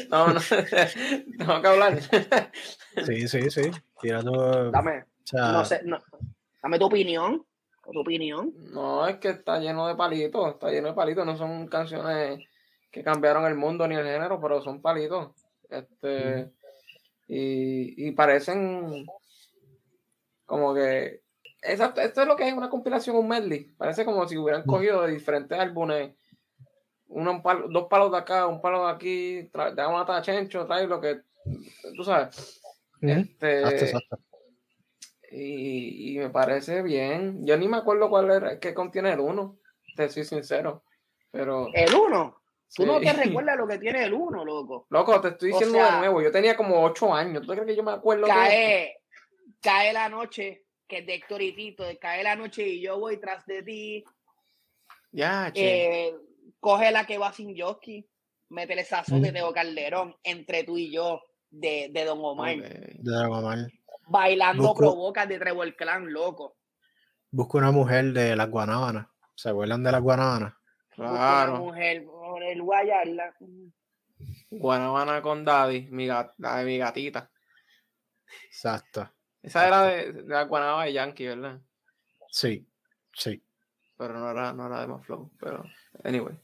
No, 0.10 0.28
no, 0.28 0.34
no. 0.36 0.40
Tengo 1.38 1.62
que 1.62 1.68
hablar. 1.68 2.00
Sí, 3.06 3.28
sí, 3.28 3.52
sí. 3.52 3.70
Tira 4.02 4.24
tu. 4.24 4.34
O 4.34 4.72
Dame, 4.72 5.06
sea, 5.24 5.52
no 5.52 5.66
sé, 5.66 5.82
no, 5.84 6.00
dame 6.62 6.80
tu 6.80 6.86
opinión. 6.86 7.46
Tu 7.92 8.00
opinión. 8.00 8.54
No, 8.72 9.06
es 9.06 9.18
que 9.18 9.30
está 9.30 9.60
lleno 9.60 9.88
de 9.88 9.96
palitos, 9.96 10.54
está 10.54 10.72
lleno 10.72 10.88
de 10.88 10.94
palitos, 10.94 11.26
no 11.26 11.36
son 11.38 11.68
canciones 11.68 12.40
que 12.90 13.04
cambiaron 13.04 13.46
el 13.46 13.56
mundo 13.56 13.88
ni 13.88 13.96
el 13.96 14.06
género, 14.06 14.40
pero 14.40 14.62
son 14.62 14.82
palitos. 14.82 15.32
Este, 15.70 16.50
y, 17.28 18.08
y 18.08 18.12
parecen 18.14 19.06
como 20.54 20.74
que 20.74 21.22
exacto, 21.62 22.02
esto 22.02 22.22
es 22.22 22.28
lo 22.28 22.36
que 22.36 22.48
es 22.48 22.54
una 22.54 22.70
compilación, 22.70 23.16
un 23.16 23.28
medley. 23.28 23.66
Parece 23.78 24.06
como 24.06 24.28
si 24.28 24.38
hubieran 24.38 24.62
Mm. 24.64 24.68
cogido 24.68 25.02
de 25.04 25.14
diferentes 25.14 25.58
álbumes, 25.58 26.14
uno, 27.08 27.32
un 27.32 27.42
palo- 27.44 27.68
dos 27.70 27.88
palos 27.90 28.12
de 28.12 28.18
acá, 28.18 28.48
un 28.48 28.62
palo 28.62 28.86
de 28.88 28.92
aquí, 28.94 29.50
tra- 29.52 29.70
te 29.76 29.82
vamos 29.82 29.96
a 29.98 30.00
matar 30.04 30.18
a 30.18 30.22
Chencho, 30.22 30.66
trae 30.66 30.88
lo 30.88 31.00
que 31.00 31.22
tú 31.96 32.04
sabes. 32.04 32.62
Este, 33.02 33.60
exacto, 33.60 33.86
exacto. 33.86 34.20
y, 35.32 36.16
y 36.16 36.20
me 36.20 36.30
parece 36.30 36.82
bien. 36.82 37.46
Yo 37.46 37.58
ni 37.58 37.68
me 37.68 37.78
acuerdo 37.78 38.10
cuál 38.10 38.30
era, 38.32 38.60
qué 38.60 38.74
contiene 38.74 39.12
el 39.14 39.20
1, 39.20 39.58
te 39.96 40.10
soy 40.10 40.24
sincero. 40.24 40.84
Pero. 41.32 41.70
El 41.74 41.94
uno. 41.94 42.40
Tú 42.76 42.86
no 42.88 43.00
te 43.00 43.14
recuerdas 43.14 43.56
lo 43.58 43.68
que 43.68 43.78
tiene 43.78 44.04
el 44.04 44.14
uno, 44.14 44.44
loco. 44.44 44.88
Loco, 44.90 45.22
te 45.22 45.28
estoy 45.30 45.52
O 45.52 45.54
diciendo 45.54 45.78
sea, 45.78 45.92
de 45.94 45.98
nuevo. 46.00 46.22
Yo 46.24 46.32
tenía 46.32 46.56
como 46.58 46.84
8 46.84 47.14
años. 47.14 47.44
¿Tú 47.46 47.52
crees 47.54 47.68
que 47.68 47.76
yo 47.76 47.84
me 47.84 47.92
acuerdo? 47.92 48.26
Cae, 48.26 48.98
cae 49.64 49.94
la 49.94 50.10
noche, 50.10 50.66
que 50.88 51.00
es 51.00 51.06
de 51.08 51.16
Héctor 51.16 51.42
y 51.42 51.54
Tito, 51.56 51.84
de 51.84 51.98
cae 51.98 52.24
la 52.24 52.36
noche 52.36 52.68
y 52.68 52.82
yo 52.82 53.00
voy 53.00 53.18
tras 53.20 53.46
de 53.46 53.64
ti. 53.64 54.04
Ya, 55.12 55.52
che. 55.54 56.08
Eh, 56.10 56.16
coge 56.60 56.92
la 56.92 57.06
que 57.06 57.18
va 57.18 57.32
sin 57.34 57.58
jockey, 57.60 58.08
métele 58.50 58.84
sazón 58.84 59.22
de 59.22 59.32
Mm. 59.32 59.34
Teo 59.34 59.54
Calderón, 59.54 60.16
entre 60.24 60.64
tú 60.64 60.78
y 60.78 60.92
yo, 60.92 61.22
de, 61.50 61.90
de 61.92 62.06
Don 62.06 62.20
Omar. 62.22 62.56
De 62.58 62.96
Don 63.00 63.32
Omar. 63.34 63.60
Bailando 64.08 64.64
Busco- 64.64 64.78
provoca 64.78 65.26
de 65.26 65.40
Trevor 65.40 65.76
Clan, 65.76 66.12
loco. 66.12 66.58
Busco 67.32 67.58
una 67.58 67.72
mujer 67.72 68.12
de 68.14 68.36
las 68.36 68.50
Guanábanas. 68.50 69.08
¿Se 69.36 69.50
acuerdan 69.50 69.82
de 69.84 69.92
las 69.92 70.02
Guanábanas? 70.02 70.54
Busca 70.96 71.10
Una 71.12 71.20
Claro. 71.20 71.58
mujer, 71.58 72.04
por 72.06 72.44
el 72.44 72.62
guayarla. 72.62 73.36
Guanabana 74.52 75.22
con 75.22 75.44
Daddy, 75.44 75.88
mi 75.90 76.06
gat- 76.08 76.34
la 76.38 76.58
de 76.58 76.66
mi 76.66 76.78
gatita. 76.78 77.32
Exacto. 78.46 79.10
Esa 79.44 79.68
era 79.68 79.84
de, 79.84 80.14
de 80.14 80.24
la 80.24 80.44
Guanaba 80.46 80.86
de 80.86 80.94
Yankee, 80.94 81.28
¿verdad? 81.28 81.60
Sí, 82.30 82.66
sí. 83.14 83.44
Pero 83.98 84.18
no 84.18 84.32
era, 84.32 84.54
no 84.54 84.66
era 84.66 84.82
de 84.82 84.88
más 84.88 85.06
flow. 85.06 85.30
Pero, 85.40 85.64
anyway. 86.04 86.36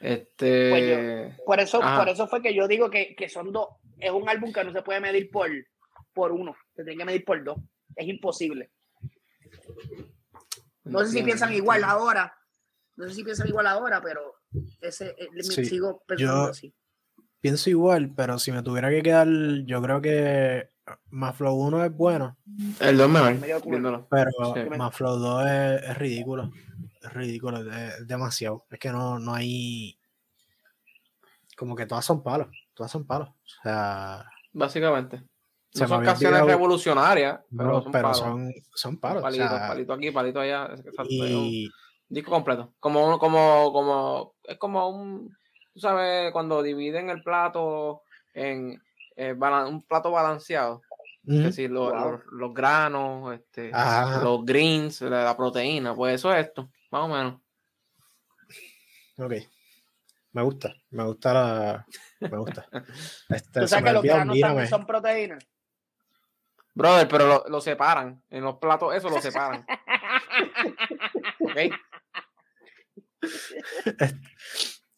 Este. 0.00 0.70
Pues 0.70 1.40
Por 1.46 1.60
eso, 1.60 1.82
Ajá. 1.82 1.98
por 1.98 2.08
eso 2.08 2.28
fue 2.28 2.42
que 2.42 2.54
yo 2.54 2.68
digo 2.68 2.90
que, 2.90 3.14
que 3.16 3.28
son 3.28 3.52
dos. 3.52 3.68
Es 3.98 4.10
un 4.10 4.28
álbum 4.28 4.52
que 4.52 4.62
no 4.64 4.72
se 4.72 4.82
puede 4.82 5.00
medir 5.00 5.30
por, 5.30 5.48
por 6.12 6.32
uno. 6.32 6.54
Se 6.76 6.84
tiene 6.84 6.98
que 6.98 7.04
medir 7.04 7.24
por 7.24 7.42
dos. 7.42 7.58
Es 7.96 8.06
imposible. 8.06 8.70
No 10.84 11.00
sé 11.00 11.12
si 11.12 11.22
piensan 11.22 11.52
igual 11.52 11.84
ahora. 11.84 12.34
No 12.96 13.08
sé 13.08 13.14
si 13.14 13.24
piensan 13.24 13.48
igual 13.48 13.66
ahora, 13.66 14.00
pero 14.02 14.34
ese 14.80 15.14
eh, 15.18 15.28
me 15.32 15.42
Sí, 15.42 15.64
sigo 15.64 16.02
pensando 16.06 16.44
yo- 16.46 16.50
así. 16.50 16.74
Pienso 17.40 17.70
igual, 17.70 18.12
pero 18.14 18.38
si 18.38 18.52
me 18.52 18.62
tuviera 18.62 18.88
que 18.88 19.02
quedar, 19.02 19.26
yo 19.64 19.82
creo 19.82 20.00
que 20.00 20.68
Maflow 21.10 21.54
1 21.54 21.84
es 21.84 21.92
bueno, 21.96 22.36
El 22.80 22.96
2 22.96 23.08
mejor. 23.08 23.34
Me 23.36 23.46
viéndolo. 23.70 24.08
pero 24.10 24.30
Sí. 24.54 24.60
Maflow 24.76 25.16
2 25.16 25.46
es, 25.46 25.82
es 25.90 25.98
ridículo. 25.98 26.50
Es 27.00 27.12
ridículo, 27.12 27.58
es, 27.70 27.94
es 28.00 28.06
demasiado. 28.08 28.64
Es 28.70 28.78
que 28.78 28.90
no, 28.90 29.18
no 29.18 29.34
hay. 29.34 29.98
Como 31.56 31.76
que 31.76 31.86
todas 31.86 32.04
son 32.04 32.22
palos. 32.22 32.48
Todas 32.74 32.90
son 32.90 33.06
palos. 33.06 33.28
O 33.28 33.62
sea, 33.62 34.24
Básicamente. 34.52 35.22
No 35.74 35.88
son 35.88 36.04
canciones 36.04 36.40
olvidado- 36.40 36.48
revolucionarias, 36.58 37.40
pero 37.56 37.68
no, 37.72 37.82
son 37.82 37.92
pero 37.92 38.02
palos. 38.02 38.18
son, 38.18 38.52
son 38.74 38.98
palos. 38.98 39.20
o 39.20 39.22
Palito, 39.22 39.48
sea, 39.48 39.68
palito 39.68 39.92
aquí, 39.94 40.10
palito 40.10 40.40
allá. 40.40 40.66
exacto, 40.66 41.02
un 41.08 41.70
disco 42.10 42.30
completo. 42.30 42.74
Como, 42.78 43.08
un- 43.08 43.18
como, 43.18 43.72
como, 43.72 44.34
es 44.44 44.58
como 44.58 44.88
un, 44.90 45.34
tú 45.72 45.80
sabes, 45.80 46.30
cuando 46.32 46.62
dividen 46.62 47.08
el 47.08 47.22
plato 47.22 48.02
en 48.34 48.82
eh, 49.16 49.32
un 49.32 49.82
plato 49.86 50.10
balanceado. 50.10 50.82
Es 51.24 51.34
ujú, 51.34 51.42
decir, 51.44 51.70
lo- 51.70 51.90
Wow. 51.92 52.10
los, 52.12 52.20
los 52.32 52.54
granos, 52.54 53.34
este, 53.34 53.70
los 54.22 54.44
greens, 54.44 55.00
la, 55.02 55.24
la 55.24 55.36
proteína, 55.36 55.94
pues 55.94 56.16
eso 56.16 56.32
es 56.34 56.46
esto, 56.46 56.68
más 56.90 57.02
o 57.02 57.08
menos. 57.08 57.40
ok. 59.18 59.32
Me 60.32 60.42
gusta, 60.42 60.74
me 60.90 61.04
gusta 61.04 61.34
la. 61.34 61.86
Me 62.20 62.38
gusta. 62.38 62.66
Este, 63.28 63.60
Tú 63.60 63.68
sabes 63.68 63.84
que 63.84 63.92
los 63.92 64.02
granos 64.02 64.40
también 64.40 64.66
son 64.68 64.86
proteínas. 64.86 65.46
Brother, 66.74 67.06
pero 67.06 67.26
lo, 67.26 67.44
lo 67.48 67.60
separan. 67.60 68.22
En 68.30 68.42
los 68.44 68.56
platos, 68.56 68.94
eso 68.94 69.10
lo 69.10 69.20
separan. 69.20 69.66
¿Ok? 71.40 71.58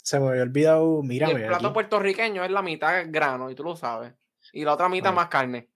Se 0.05 0.21
me 0.21 0.29
había 0.29 0.43
olvidado, 0.43 1.03
mírame. 1.03 1.33
el 1.41 1.47
plato 1.49 1.69
aquí. 1.69 1.75
puertorriqueño 1.75 2.45
es 2.45 2.51
la 2.51 2.61
mitad 2.61 3.05
grano, 3.09 3.51
y 3.51 3.55
tú 3.55 3.65
lo 3.65 3.75
sabes. 3.75 4.13
Y 4.53 4.63
la 4.63 4.75
otra 4.75 4.89
mitad 4.91 5.11
Ay. 5.11 5.17
más 5.17 5.29
carne. 5.29 5.71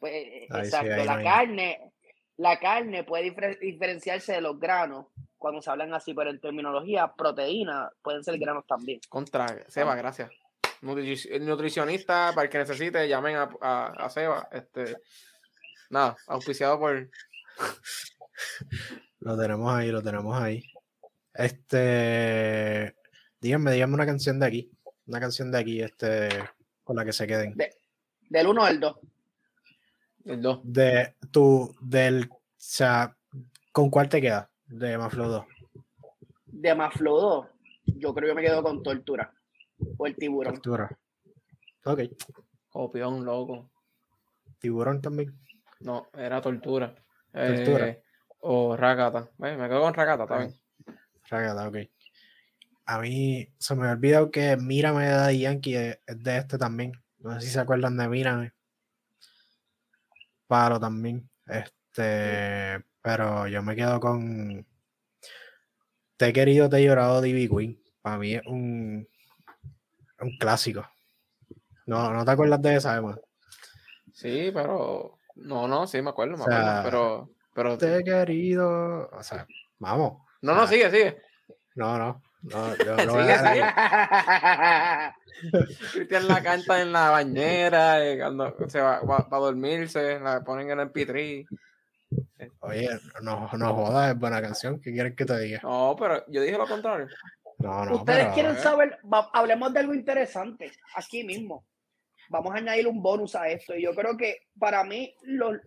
Pues, 0.00 0.12
sí, 0.14 0.46
exacto. 0.50 0.88
la 0.88 1.04
no 1.04 1.12
hay- 1.12 1.24
carne, 1.24 1.92
la 2.38 2.58
carne 2.58 3.04
puede 3.04 3.30
difer- 3.34 3.58
diferenciarse 3.60 4.32
de 4.32 4.40
los 4.40 4.58
granos 4.58 5.08
cuando 5.36 5.60
se 5.60 5.70
hablan 5.70 5.92
así, 5.92 6.14
pero 6.14 6.30
en 6.30 6.40
terminología, 6.40 7.12
proteína 7.12 7.90
pueden 8.02 8.24
ser 8.24 8.38
granos 8.38 8.64
también. 8.66 8.98
Contra 9.10 9.46
Seba, 9.68 9.94
gracias. 9.94 10.30
Nutricionista, 10.80 12.32
para 12.34 12.44
el 12.46 12.50
que 12.50 12.58
necesite, 12.58 13.06
llamen 13.08 13.36
a, 13.36 13.50
a, 13.60 13.86
a 13.88 14.08
Seba. 14.08 14.48
Este, 14.52 14.96
nada, 15.90 16.16
auspiciado 16.28 16.78
por. 16.78 17.10
Lo 19.18 19.38
tenemos 19.38 19.70
ahí, 19.74 19.90
lo 19.90 20.02
tenemos 20.02 20.40
ahí. 20.40 20.62
Este. 21.40 22.96
Díganme, 23.40 23.72
díganme 23.72 23.94
una 23.94 24.06
canción 24.06 24.38
de 24.38 24.46
aquí. 24.46 24.70
Una 25.06 25.20
canción 25.20 25.50
de 25.50 25.58
aquí, 25.58 25.80
este. 25.80 26.28
Con 26.84 26.96
la 26.96 27.04
que 27.04 27.12
se 27.12 27.26
queden. 27.26 27.56
Del 28.28 28.46
1 28.46 28.64
al 28.64 28.80
2. 28.80 28.96
El 30.26 30.42
2. 30.42 30.60
De 30.64 31.16
tu. 31.30 31.74
Del. 31.80 32.28
O 32.30 32.40
sea, 32.56 33.16
¿con 33.72 33.88
cuál 33.88 34.08
te 34.10 34.20
quedas? 34.20 34.48
De 34.66 34.98
Maflow 34.98 35.28
2. 35.28 35.44
De 36.46 36.74
Maflow 36.74 37.20
2, 37.20 37.46
yo 37.96 38.14
creo 38.14 38.28
que 38.28 38.34
me 38.34 38.42
quedo 38.42 38.62
con 38.62 38.82
Tortura. 38.82 39.32
O 39.96 40.06
el 40.06 40.14
tiburón. 40.16 40.54
Tortura. 40.54 40.98
Ok. 41.86 42.00
Copión, 42.68 43.24
loco. 43.24 43.70
Tiburón 44.58 45.00
también. 45.00 45.34
No, 45.80 46.06
era 46.12 46.42
tortura. 46.42 46.94
Tortura. 47.32 47.88
Eh, 47.88 48.02
o 48.40 48.76
Rakata. 48.76 49.30
Bueno, 49.38 49.62
me 49.62 49.68
quedo 49.68 49.80
con 49.80 49.94
Rakata 49.94 50.26
también. 50.26 50.59
Ok. 51.32 51.76
A 52.86 52.98
mí 52.98 53.48
se 53.58 53.74
me 53.76 53.86
ha 53.86 53.92
olvidado 53.92 54.30
que 54.30 54.56
Mírame 54.56 55.04
de 55.04 55.10
Daddy 55.10 55.40
Yankee 55.40 55.76
es 55.76 55.98
es 56.06 56.22
de 56.22 56.38
este 56.38 56.58
también. 56.58 56.92
No 57.18 57.34
sé 57.34 57.46
si 57.46 57.52
se 57.52 57.60
acuerdan 57.60 57.96
de 57.96 58.08
Mírame. 58.08 58.52
Paro 60.46 60.80
también. 60.80 61.28
Este, 61.46 62.84
pero 63.00 63.46
yo 63.46 63.62
me 63.62 63.76
quedo 63.76 64.00
con 64.00 64.66
Te 66.16 66.28
he 66.28 66.32
querido, 66.32 66.68
te 66.68 66.78
he 66.78 66.84
llorado 66.84 67.20
de 67.20 67.48
Queen. 67.48 67.80
Para 68.02 68.18
mí 68.18 68.34
es 68.34 68.42
un, 68.46 69.08
un 70.20 70.36
clásico. 70.38 70.88
No, 71.86 72.12
no 72.12 72.24
te 72.24 72.30
acuerdas 72.30 72.62
de 72.62 72.76
esa, 72.76 72.96
Emma. 72.96 73.18
Sí, 74.12 74.50
pero. 74.52 75.18
No, 75.36 75.68
no, 75.68 75.86
sí 75.86 76.02
me 76.02 76.10
acuerdo, 76.10 76.36
me 76.36 76.42
acuerdo. 76.42 76.82
Pero, 76.84 77.30
pero. 77.54 77.78
Te 77.78 77.98
he 77.98 78.04
querido. 78.04 79.08
O 79.10 79.22
sea, 79.22 79.46
vamos. 79.78 80.29
No, 80.42 80.54
no, 80.54 80.66
sigue, 80.66 80.90
sigue. 80.90 81.22
No, 81.74 81.98
no. 81.98 82.22
No, 82.42 82.74
yo 82.76 82.96
no 83.06 83.12
voy 83.14 83.28
a 83.28 85.14
Cristian 85.92 86.28
la 86.28 86.42
canta 86.42 86.80
en 86.80 86.92
la 86.92 87.10
bañera, 87.10 88.12
y 88.12 88.18
cuando 88.18 88.56
se 88.68 88.80
va, 88.80 89.00
va, 89.00 89.26
a 89.30 89.38
dormirse, 89.38 90.18
la 90.20 90.42
ponen 90.42 90.70
en 90.70 90.80
el 90.80 90.90
MP3. 90.90 91.46
Oye, 92.60 92.88
no, 93.22 93.48
no 93.56 93.74
jodas, 93.74 94.12
es 94.12 94.18
buena 94.18 94.40
canción. 94.42 94.80
¿Qué 94.80 94.92
quieres 94.92 95.14
que 95.14 95.24
te 95.24 95.38
diga? 95.38 95.60
No, 95.62 95.94
pero 95.98 96.24
yo 96.28 96.42
dije 96.42 96.58
lo 96.58 96.66
contrario. 96.66 97.06
No, 97.58 97.84
no, 97.84 97.96
Ustedes 97.96 98.20
pero, 98.24 98.34
quieren 98.34 98.56
eh, 98.56 98.60
saber, 98.60 98.98
va- 99.12 99.30
hablemos 99.32 99.72
de 99.72 99.80
algo 99.80 99.94
interesante 99.94 100.72
aquí 100.96 101.24
mismo. 101.24 101.66
Vamos 102.30 102.54
a 102.54 102.58
añadir 102.58 102.86
un 102.88 103.02
bonus 103.02 103.34
a 103.34 103.48
esto. 103.48 103.74
Y 103.76 103.82
yo 103.82 103.94
creo 103.94 104.16
que 104.16 104.46
para 104.58 104.82
mí, 104.82 105.14
los, 105.22 105.58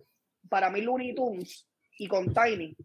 para 0.48 0.70
mí 0.70 0.80
Looney 0.80 1.14
Tunes 1.14 1.68
y 1.98 2.08
con 2.08 2.34
Tiny 2.34 2.76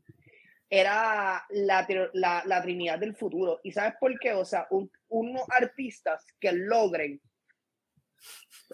era 0.70 1.44
la, 1.50 1.88
la, 2.14 2.44
la 2.46 2.62
trinidad 2.62 3.00
del 3.00 3.16
futuro. 3.16 3.60
¿Y 3.64 3.72
sabes 3.72 3.94
por 4.00 4.18
qué? 4.20 4.34
O 4.34 4.46
sea, 4.46 4.68
un- 4.70 4.92
unos 5.08 5.44
artistas 5.50 6.26
que 6.40 6.52
logren 6.52 7.20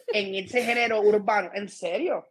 en 0.08 0.36
ese 0.36 0.64
género 0.64 1.02
urbano, 1.02 1.52
en 1.54 1.70
serio, 1.70 2.28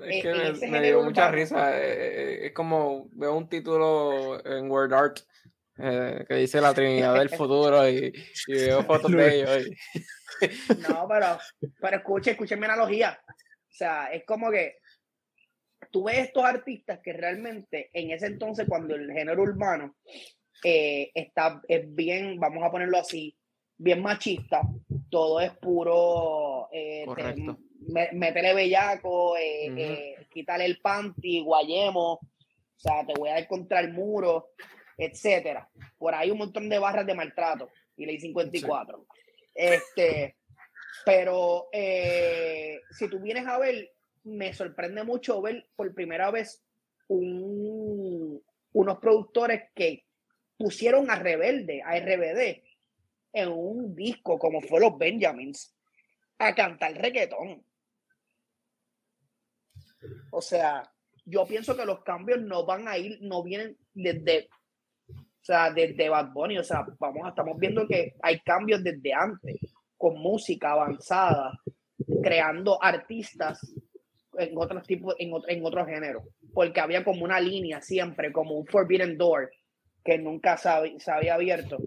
Es 0.00 0.16
Eh, 0.16 0.22
que 0.22 0.30
en 0.30 0.38
me, 0.38 0.48
ese 0.50 0.68
me 0.68 0.80
dio 0.82 1.02
mucha 1.02 1.22
urbano. 1.26 1.36
risa. 1.36 1.78
eh, 1.78 1.82
eh, 1.84 2.46
es 2.46 2.52
como 2.52 3.08
veo 3.12 3.34
un 3.36 3.48
título 3.48 4.44
en 4.44 4.70
Word 4.70 4.92
Art 4.94 5.18
eh, 5.78 6.24
que 6.26 6.34
dice 6.36 6.60
la 6.60 6.72
Trinidad 6.72 7.14
del 7.18 7.28
futuro 7.48 7.86
y, 7.88 8.12
y 8.46 8.52
veo 8.54 8.82
fotos 8.84 9.10
de 9.12 9.34
ellos. 9.34 9.66
y- 9.66 10.80
No, 10.80 11.06
pero, 11.08 11.38
pero 11.80 11.96
escuche, 11.98 12.30
escuchen 12.32 12.58
mi 12.58 12.64
analogía. 12.64 13.20
O 13.28 13.76
sea, 13.76 14.06
es 14.12 14.24
como 14.24 14.50
que 14.50 14.78
tú 15.94 16.02
ves 16.02 16.18
estos 16.18 16.42
artistas 16.42 16.98
que 16.98 17.12
realmente 17.12 17.88
en 17.92 18.10
ese 18.10 18.26
entonces, 18.26 18.66
cuando 18.68 18.96
el 18.96 19.12
género 19.12 19.42
urbano 19.42 19.94
eh, 20.64 21.12
está 21.14 21.62
es 21.68 21.94
bien, 21.94 22.40
vamos 22.40 22.64
a 22.64 22.70
ponerlo 22.72 22.98
así, 22.98 23.38
bien 23.78 24.02
machista, 24.02 24.62
todo 25.08 25.40
es 25.40 25.52
puro, 25.52 26.68
eh, 26.72 27.04
Correcto. 27.06 27.60
métele 28.12 28.54
bellaco, 28.54 29.36
eh, 29.36 29.66
eh, 29.76 30.26
quítale 30.32 30.64
el 30.64 30.80
panty, 30.80 31.42
guayemo, 31.42 32.14
o 32.14 32.20
sea, 32.76 33.06
te 33.06 33.14
voy 33.16 33.28
a 33.28 33.34
dar 33.34 33.46
contra 33.46 33.78
el 33.78 33.92
muro, 33.92 34.48
etcétera. 34.98 35.70
Por 35.96 36.12
ahí 36.12 36.28
un 36.28 36.38
montón 36.38 36.68
de 36.68 36.80
barras 36.80 37.06
de 37.06 37.14
maltrato 37.14 37.70
y 37.96 38.04
ley 38.04 38.18
54. 38.18 39.06
Este, 39.54 40.38
pero 41.04 41.68
eh, 41.72 42.80
si 42.90 43.08
tú 43.08 43.20
vienes 43.20 43.46
a 43.46 43.58
ver, 43.58 43.93
me 44.24 44.52
sorprende 44.52 45.04
mucho 45.04 45.40
ver 45.42 45.68
por 45.76 45.94
primera 45.94 46.30
vez 46.30 46.64
un- 47.08 48.42
unos 48.72 48.98
productores 48.98 49.70
que 49.74 50.04
pusieron 50.56 51.10
a 51.10 51.16
Rebelde, 51.16 51.82
a 51.82 51.96
RBD, 51.96 52.62
en 53.32 53.48
un 53.48 53.94
disco 53.94 54.38
como 54.38 54.60
fue 54.60 54.80
los 54.80 54.96
Benjamins, 54.96 55.76
a 56.38 56.54
cantar 56.54 56.94
reggaetón. 56.94 57.64
O 60.30 60.40
sea, 60.40 60.82
yo 61.24 61.46
pienso 61.46 61.76
que 61.76 61.86
los 61.86 62.02
cambios 62.02 62.40
no 62.42 62.64
van 62.66 62.88
a 62.88 62.98
ir, 62.98 63.18
no 63.22 63.42
vienen 63.42 63.76
desde, 63.92 64.48
o 65.08 65.44
sea, 65.44 65.70
desde 65.72 66.08
Bad 66.08 66.32
Bunny. 66.32 66.58
O 66.58 66.64
sea, 66.64 66.84
vamos, 66.98 67.28
estamos 67.28 67.58
viendo 67.58 67.86
que 67.86 68.14
hay 68.22 68.40
cambios 68.40 68.82
desde 68.82 69.12
antes, 69.12 69.56
con 69.96 70.18
música 70.18 70.72
avanzada, 70.72 71.58
creando 72.22 72.82
artistas 72.82 73.74
en 74.38 74.56
otros 74.56 74.86
tipos, 74.86 75.14
en, 75.18 75.32
otro, 75.32 75.50
en 75.50 75.64
otro 75.64 75.86
género. 75.86 76.24
Porque 76.52 76.80
había 76.80 77.04
como 77.04 77.24
una 77.24 77.40
línea 77.40 77.80
siempre, 77.80 78.32
como 78.32 78.54
un 78.54 78.66
Forbidden 78.66 79.16
Door, 79.16 79.50
que 80.04 80.18
nunca 80.18 80.56
se, 80.56 80.70
se 80.98 81.10
había 81.10 81.34
abierto. 81.34 81.78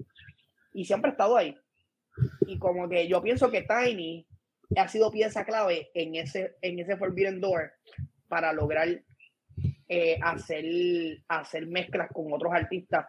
Y 0.74 0.86
siempre 0.86 1.10
ha 1.10 1.14
estado 1.14 1.38
ahí. 1.38 1.56
Y 2.48 2.58
como 2.58 2.89
que 2.89 3.08
yo 3.08 3.22
pienso 3.22 3.52
que 3.52 3.64
Tiny 3.64 4.26
ha 4.76 4.88
sido 4.88 5.12
pieza 5.12 5.45
clave 5.45 5.89
en 5.93 6.16
ese, 6.16 6.56
en 6.62 6.80
ese 6.80 6.98
Forbidden 6.98 7.39
Door 7.39 7.72
para 8.28 8.52
lograr 8.54 8.88
eh, 9.88 10.20
hacer, 10.22 10.66
hacer 11.28 11.68
mezclas 11.68 12.10
con 12.12 12.32
otros 12.34 12.54
artistas, 12.54 13.06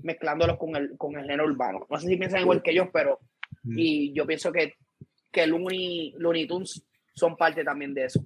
mezclándolos 0.00 0.58
con 0.58 0.76
el, 0.76 0.96
con 0.96 1.16
el 1.16 1.22
género 1.22 1.44
urbano. 1.46 1.86
No 1.88 1.98
sé 1.98 2.08
si 2.08 2.16
piensan 2.16 2.40
igual 2.42 2.62
que 2.62 2.74
yo, 2.74 2.90
pero 2.92 3.20
Mm. 3.62 3.78
y 3.78 4.12
yo 4.12 4.26
pienso 4.26 4.52
que, 4.52 4.74
que 5.30 5.46
Looney, 5.46 6.14
Looney 6.18 6.46
Tunes 6.46 6.84
son 7.14 7.36
parte 7.36 7.64
también 7.64 7.94
de 7.94 8.04
eso. 8.04 8.24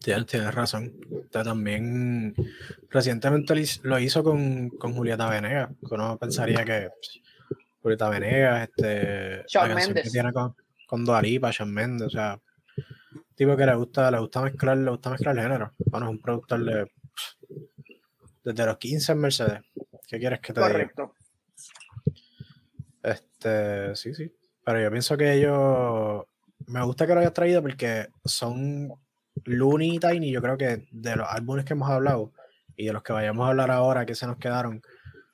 Tienes, 0.00 0.54
razón. 0.54 0.92
También 1.30 2.34
recientemente 2.90 3.54
lo 3.82 3.98
hizo- 3.98 4.22
con, 4.22 4.68
con 4.70 4.94
Julieta 4.94 5.28
Venegas. 5.28 5.70
que 5.88 5.94
Uno 5.94 6.16
pensaría 6.18 6.64
que 6.64 6.90
pues, 6.90 7.20
Julieta 7.82 8.08
Venegas, 8.10 8.68
este, 8.68 9.44
Shawn 9.48 9.68
canción 9.68 9.88
que 9.88 9.94
Mendes. 9.94 10.12
tiene 10.12 10.32
con, 10.32 10.54
con 10.86 11.04
Dua 11.04 11.20
Lipa, 11.22 11.50
Shawn 11.50 11.72
Mendes, 11.72 12.06
o 12.08 12.10
sea, 12.10 12.40
tipo 13.34 13.56
que 13.56 13.66
le 13.66 13.74
gusta, 13.74 14.10
le 14.10 14.18
gusta 14.20 14.42
mezclar, 14.42 14.76
le 14.76 14.90
gusta 14.90 15.10
mezclar 15.10 15.36
género. 15.36 15.72
Bueno, 15.78 16.06
es 16.06 16.10
un 16.12 16.20
productor 16.20 16.64
de 16.64 16.90
desde 18.44 18.64
los 18.66 18.78
15 18.78 19.12
en 19.12 19.18
Mercedes. 19.18 19.60
¿Qué 20.06 20.20
quieres 20.20 20.38
que 20.38 20.52
te 20.52 20.60
diga? 20.60 20.70
Correcto. 20.72 21.14
Este, 23.02 23.94
sí, 23.96 24.14
sí. 24.14 24.32
Pero 24.64 24.80
yo 24.82 24.90
pienso 24.90 25.16
que 25.16 25.32
ellos. 25.34 26.24
Me 26.66 26.82
gusta 26.84 27.06
que 27.06 27.14
lo 27.14 27.20
hayas 27.20 27.32
traído 27.32 27.62
porque 27.62 28.08
son 28.24 28.92
Looney 29.44 29.96
y 29.96 29.98
Tiny. 29.98 30.30
Yo 30.32 30.40
creo 30.42 30.56
que 30.56 30.86
de 30.90 31.16
los 31.16 31.28
álbumes 31.28 31.64
que 31.64 31.74
hemos 31.74 31.90
hablado 31.90 32.32
y 32.76 32.86
de 32.86 32.92
los 32.92 33.02
que 33.02 33.12
vayamos 33.12 33.46
a 33.46 33.50
hablar 33.50 33.70
ahora 33.70 34.06
que 34.06 34.14
se 34.14 34.26
nos 34.26 34.36
quedaron, 34.38 34.82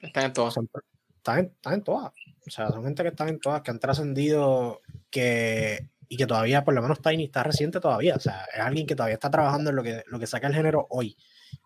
Están 0.01 0.25
en 0.27 0.33
todo. 0.33 0.51
son- 0.51 0.69
están, 1.17 1.39
en, 1.39 1.45
están 1.47 1.75
en 1.75 1.83
todas. 1.85 2.13
O 2.47 2.51
sea, 2.51 2.69
son 2.71 2.85
gente 2.85 3.03
que 3.03 3.11
están 3.11 3.29
en 3.29 3.39
todas, 3.41 3.63
que 3.63 3.71
han 3.71 3.79
trascendido 3.79 4.81
que. 5.11 5.89
Y 6.09 6.17
que 6.19 6.27
todavía, 6.27 6.63
por 6.63 6.75
lo 6.75 6.83
menos 6.83 7.01
Tiny 7.01 7.25
está 7.25 7.43
reciente 7.43 7.81
todavía. 7.81 8.17
O 8.17 8.21
sea, 8.21 8.45
es 8.53 8.61
alguien 8.61 8.87
que 8.87 8.95
todavía 8.95 9.15
está 9.15 9.31
trabajando 9.31 9.71
en 9.71 9.77
lo 9.77 9.83
que, 9.83 10.03
lo 10.09 10.19
que 10.19 10.27
saca 10.27 10.47
el 10.49 10.55
género 10.55 10.87
hoy. 10.91 11.17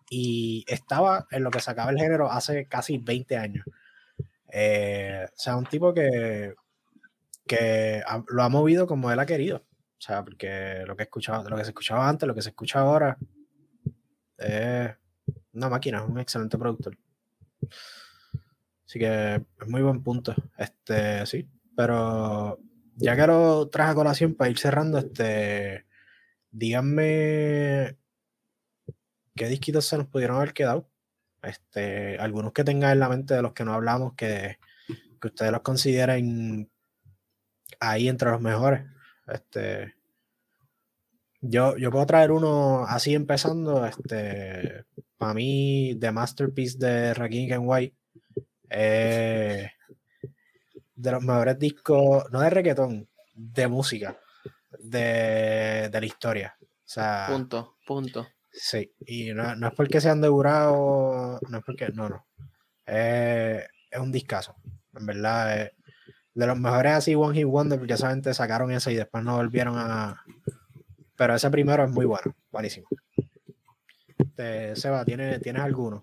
Y 0.09 0.63
estaba 0.69 1.27
en 1.31 1.43
lo 1.43 1.51
que 1.51 1.59
sacaba 1.59 1.91
el 1.91 1.97
género 1.97 2.31
hace 2.31 2.65
casi 2.67 2.97
20 2.97 3.35
años. 3.35 3.65
Eh, 4.53 5.25
o 5.27 5.33
sea, 5.35 5.57
un 5.57 5.65
tipo 5.65 5.93
que, 5.93 6.53
que 7.47 8.03
lo 8.27 8.43
ha 8.43 8.49
movido 8.49 8.85
como 8.85 9.11
él 9.11 9.19
ha 9.19 9.25
querido. 9.25 9.57
O 9.57 10.01
sea, 10.01 10.23
porque 10.23 10.83
lo 10.85 10.95
que, 10.95 11.03
escuchaba, 11.03 11.49
lo 11.49 11.57
que 11.57 11.63
se 11.63 11.71
escuchaba 11.71 12.07
antes, 12.07 12.27
lo 12.27 12.35
que 12.35 12.41
se 12.43 12.49
escucha 12.49 12.79
ahora, 12.79 13.17
es 14.37 14.91
una 15.53 15.69
máquina, 15.69 16.03
un 16.03 16.19
excelente 16.19 16.57
productor. 16.57 16.97
Así 18.85 18.99
que 18.99 19.35
es 19.35 19.67
muy 19.67 19.81
buen 19.81 20.03
punto. 20.03 20.35
Este, 20.57 21.25
sí. 21.25 21.49
Pero 21.75 22.59
ya 22.95 23.15
que 23.15 23.27
lo 23.27 23.69
traje 23.69 23.91
a 23.91 23.95
colación 23.95 24.35
para 24.35 24.49
ir 24.49 24.57
cerrando, 24.59 24.97
este, 24.99 25.85
díganme 26.51 27.97
qué 29.35 29.47
disquitos 29.47 29.85
se 29.85 29.97
nos 29.97 30.07
pudieron 30.07 30.37
haber 30.37 30.53
quedado. 30.53 30.89
Este, 31.41 32.17
algunos 32.19 32.53
que 32.53 32.63
tengan 32.63 32.91
en 32.91 32.99
la 32.99 33.09
mente 33.09 33.33
de 33.33 33.41
los 33.41 33.53
que 33.53 33.63
no 33.63 33.73
hablamos, 33.73 34.13
que, 34.13 34.57
que 35.21 35.27
ustedes 35.27 35.51
los 35.51 35.61
consideren 35.61 36.69
ahí 37.79 38.07
entre 38.09 38.31
los 38.31 38.41
mejores. 38.41 38.81
Este, 39.27 39.95
yo, 41.41 41.77
yo 41.77 41.91
puedo 41.91 42.05
traer 42.05 42.31
uno 42.31 42.85
así 42.85 43.13
empezando. 43.13 43.85
Este, 43.85 44.85
para 45.17 45.33
mí, 45.33 45.95
The 45.99 46.11
Masterpiece 46.11 46.77
de 46.77 47.13
Rakim 47.13 47.47
Kenway 47.49 47.93
eh, 48.69 49.71
de 50.95 51.11
los 51.11 51.23
mejores 51.23 51.57
discos, 51.59 52.25
no 52.31 52.39
de 52.41 52.49
reggaetón, 52.49 53.07
de 53.33 53.67
música, 53.67 54.19
de, 54.79 55.89
de 55.91 55.99
la 55.99 56.05
historia. 56.05 56.55
O 56.61 56.65
sea, 56.89 57.27
Punto, 57.29 57.75
punto. 57.85 58.27
Sí, 58.51 58.91
y 59.05 59.33
no, 59.33 59.55
no 59.55 59.67
es 59.67 59.73
porque 59.75 60.01
sean 60.01 60.19
de 60.21 60.29
Burao, 60.29 61.39
no 61.47 61.57
es 61.57 61.63
porque, 61.63 61.89
no, 61.89 62.09
no. 62.09 62.25
Eh, 62.85 63.63
es 63.91 63.99
un 63.99 64.11
discazo, 64.11 64.55
en 64.95 65.05
verdad. 65.05 65.61
eh, 65.61 65.73
de 66.37 66.47
los 66.47 66.59
mejores 66.59 66.93
así 66.93 67.15
One 67.15 67.35
Hit 67.35 67.45
Wonder, 67.45 67.79
porque 67.79 67.97
solamente 67.97 68.33
sacaron 68.33 68.71
ese 68.71 68.91
y 68.91 68.95
después 68.95 69.23
no 69.23 69.37
volvieron 69.37 69.75
a. 69.77 70.23
Pero 71.15 71.35
ese 71.35 71.49
primero 71.49 71.83
es 71.83 71.91
muy 71.91 72.05
bueno, 72.05 72.35
buenísimo. 72.51 72.87
Este, 74.17 74.75
Seba, 74.75 75.03
¿tienes, 75.03 75.41
¿tienes 75.41 75.63
alguno? 75.63 76.01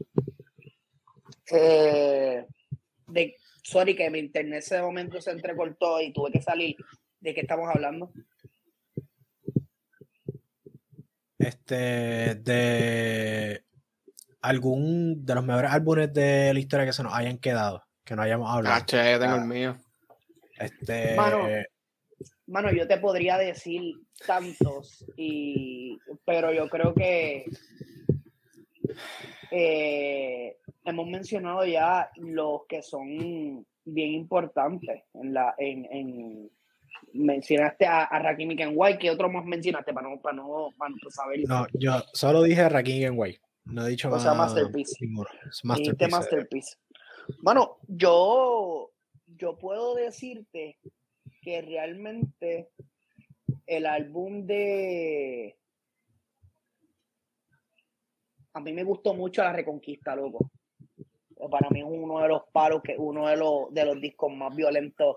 Eh, 1.53 2.45
de, 3.07 3.37
sorry 3.63 3.95
que 3.95 4.11
mi 4.11 4.19
internet 4.19 4.59
ese 4.59 4.83
momento 4.83 5.21
se 5.21 5.31
entrecortó 5.31 6.01
y 6.01 6.13
tuve 6.13 6.33
que 6.33 6.43
salir. 6.43 6.77
¿De 7.21 7.33
qué 7.33 7.43
estamos 7.43 7.69
hablando? 7.73 8.11
este, 11.39 12.35
de 12.37 13.65
algún 14.43 15.25
de 15.25 15.35
los 15.35 15.45
mejores 15.45 15.71
álbumes 15.71 16.13
de 16.13 16.53
la 16.53 16.61
historia 16.61 16.87
que 16.87 16.93
se 16.93 17.03
nos 17.03 17.15
hayan 17.15 17.39
quedado, 17.39 17.85
que 18.05 18.17
no 18.17 18.23
hayamos 18.23 18.51
hablado. 18.51 18.75
Ah, 18.75 18.85
che, 18.85 19.13
yo 19.13 19.21
tengo 19.21 19.37
el 19.37 19.45
mío. 19.45 19.77
Este, 20.59 21.17
Mano, 21.17 21.49
Mano, 22.47 22.71
yo 22.73 22.87
te 22.87 22.99
podría 22.99 23.39
decir 23.39 23.95
tantos, 24.27 25.05
y, 25.17 25.99
pero 26.25 26.53
yo 26.53 26.69
creo 26.69 26.95
que 26.95 27.47
eh, 29.51 30.57
hemos 30.85 31.07
mencionado 31.07 31.65
ya 31.65 32.11
los 32.17 32.67
que 32.69 32.83
son 32.83 33.67
bien 33.85 34.13
importantes 34.13 35.03
en 35.15 35.35
la 35.35 35.55
en, 35.59 35.87
en 35.91 36.51
mencionaste 37.13 37.87
a, 37.87 38.05
a 38.05 38.19
Rakim 38.19 38.57
White, 38.75 38.99
¿qué 38.99 39.11
otro 39.11 39.31
más 39.31 39.45
mencionaste 39.45 39.93
para 39.93 40.09
no, 40.09 40.21
para 40.21 40.37
no, 40.37 40.69
para 40.77 40.91
no 40.91 41.11
saber? 41.11 41.41
no, 41.47 41.67
yo 41.73 42.03
solo 42.13 42.43
dije 42.43 42.69
Rakim 42.69 43.19
White, 43.19 43.41
no 43.67 43.87
he 43.87 43.91
dicho 43.91 44.11
O 44.11 44.19
sea, 44.19 44.35
más 44.35 44.53
Masterpiece. 44.53 44.93
Es 44.93 45.01
Dijiste 45.01 45.63
Masterpiece. 45.65 46.11
Masterpiece. 46.11 46.77
Bueno, 47.43 47.79
yo, 47.89 48.91
yo 49.37 49.57
puedo 49.59 49.95
decirte 49.95 50.79
que 51.43 51.63
realmente 51.63 52.71
el 53.67 53.87
álbum 53.87 54.47
de... 54.47 55.57
A 58.55 58.61
mí 58.61 58.73
me 58.73 58.85
gustó 58.85 59.15
mucho 59.15 59.43
La 59.43 59.53
Reconquista, 59.53 60.15
loco. 60.15 60.51
Para 61.51 61.69
mí 61.71 61.81
es 61.81 61.87
uno 61.87 62.21
de 62.21 62.29
los 62.29 62.43
palos, 62.53 62.83
que 62.83 62.95
uno 62.97 63.29
de 63.29 63.37
los, 63.37 63.73
de 63.75 63.85
los 63.85 64.01
discos 64.01 64.33
más 64.33 64.55
violentos. 64.55 65.17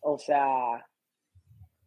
O 0.00 0.16
sea, 0.16 0.88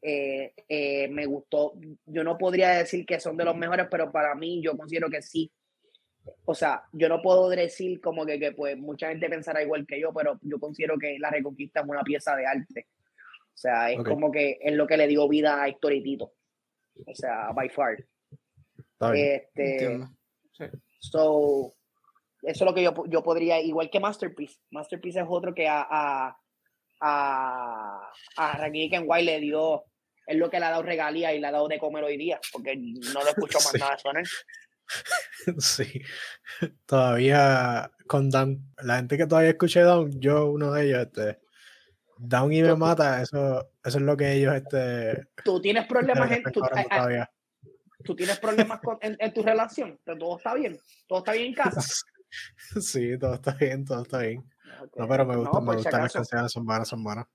eh, 0.02 0.54
eh, 0.68 1.08
me 1.08 1.26
gustó. 1.26 1.74
Yo 2.06 2.24
no 2.24 2.38
podría 2.38 2.72
decir 2.72 3.06
que 3.06 3.20
son 3.20 3.38
de 3.38 3.45
los 3.45 3.56
mejores, 3.56 3.88
pero 3.89 4.12
para 4.12 4.36
mí 4.36 4.62
yo 4.62 4.78
considero 4.78 5.10
que 5.10 5.22
sí. 5.22 5.52
O 6.45 6.55
sea, 6.55 6.84
yo 6.91 7.09
no 7.09 7.21
puedo 7.21 7.49
decir 7.49 8.01
como 8.01 8.25
que, 8.25 8.39
que, 8.39 8.51
pues 8.51 8.77
mucha 8.77 9.09
gente 9.09 9.30
pensará 9.30 9.61
igual 9.61 9.86
que 9.86 9.99
yo, 9.99 10.13
pero 10.13 10.39
yo 10.41 10.59
considero 10.59 10.97
que 10.97 11.17
La 11.19 11.30
Reconquista 11.30 11.82
es 11.82 11.88
una 11.88 12.03
pieza 12.03 12.36
de 12.36 12.45
arte. 12.45 12.88
O 13.53 13.57
sea, 13.61 13.91
es 13.91 14.03
como 14.03 14.32
que 14.32 14.57
es 14.61 14.73
lo 14.73 14.88
que 14.88 14.97
le 14.97 15.07
dio 15.07 15.27
vida 15.27 15.61
a 15.61 15.67
Héctor 15.67 15.93
y 15.93 16.01
Tito. 16.01 16.34
O 17.05 17.15
sea, 17.15 17.51
by 17.51 17.69
far. 17.69 18.05
Está 18.77 19.11
bien. 19.11 19.41
Este. 19.53 19.99
So, 20.99 21.73
eso 22.41 22.63
es 22.63 22.69
lo 22.69 22.73
que 22.73 22.84
yo, 22.84 22.93
yo 23.07 23.23
podría, 23.23 23.59
igual 23.59 23.89
que 23.89 23.99
Masterpiece. 23.99 24.59
Masterpiece 24.71 25.19
es 25.19 25.25
otro 25.27 25.53
que 25.53 25.67
a, 25.67 25.86
a, 25.89 26.38
a, 27.01 28.11
a 28.38 28.57
Rakim 28.57 29.03
White 29.05 29.25
le 29.25 29.39
dio, 29.39 29.84
es 30.25 30.38
lo 30.38 30.49
que 30.49 30.59
le 30.59 30.65
ha 30.65 30.71
dado 30.71 30.84
regalía 30.84 31.34
y 31.34 31.39
le 31.39 31.47
ha 31.47 31.51
dado 31.51 31.67
de 31.67 31.80
comer 31.80 32.03
hoy 32.03 32.17
día, 32.17 32.39
porque 32.51 32.75
no 32.77 33.23
lo 33.23 33.30
escucho 33.30 33.57
más 33.57 33.71
Sí. 33.71 33.80
nada 33.80 33.97
sonar. 33.97 34.23
Sí. 35.59 36.01
Todavía 36.85 37.91
con 38.07 38.29
Down, 38.29 38.73
la 38.81 38.97
gente 38.97 39.17
que 39.17 39.27
todavía 39.27 39.51
escuche 39.51 39.81
Down, 39.81 40.19
yo 40.19 40.47
uno 40.49 40.71
de 40.71 40.85
ellos, 40.87 40.99
este, 41.07 41.39
Down 42.17 42.51
y 42.51 42.61
me 42.63 42.75
mata, 42.75 43.21
eso, 43.21 43.69
eso 43.83 43.97
es 43.97 44.03
lo 44.03 44.17
que 44.17 44.33
ellos, 44.33 44.53
este, 44.55 45.27
Tú 45.43 45.61
tienes 45.61 45.85
problemas 45.87 46.31
en, 46.31 46.43
a- 46.47 46.51
todavía. 46.51 47.31
tú 48.03 48.15
tienes 48.15 48.39
problemas 48.39 48.79
con- 48.81 48.97
en, 49.01 49.15
en 49.19 49.33
tu 49.33 49.41
relación, 49.43 49.99
todo 50.05 50.37
está 50.37 50.53
bien, 50.55 50.77
todo 51.07 51.19
está 51.19 51.33
bien 51.33 51.47
en 51.47 51.53
casa. 51.53 51.81
Sí, 52.79 53.17
todo 53.17 53.33
está 53.33 53.53
bien, 53.53 53.83
todo 53.85 54.03
está 54.03 54.19
bien. 54.19 54.43
Ok. 54.83 54.97
No, 54.97 55.07
pero 55.07 55.25
me 55.25 55.33
No, 55.33 55.39
gustan, 55.41 55.61
me 55.63 55.65
por 55.65 55.73
si 55.73 55.83
gustan 55.83 56.01
las 56.01 56.11
acaso. 56.11 56.19
canciones, 56.19 56.51
son 56.51 56.63
buenas, 56.65 56.87
son 56.87 57.03
buenas. 57.03 57.25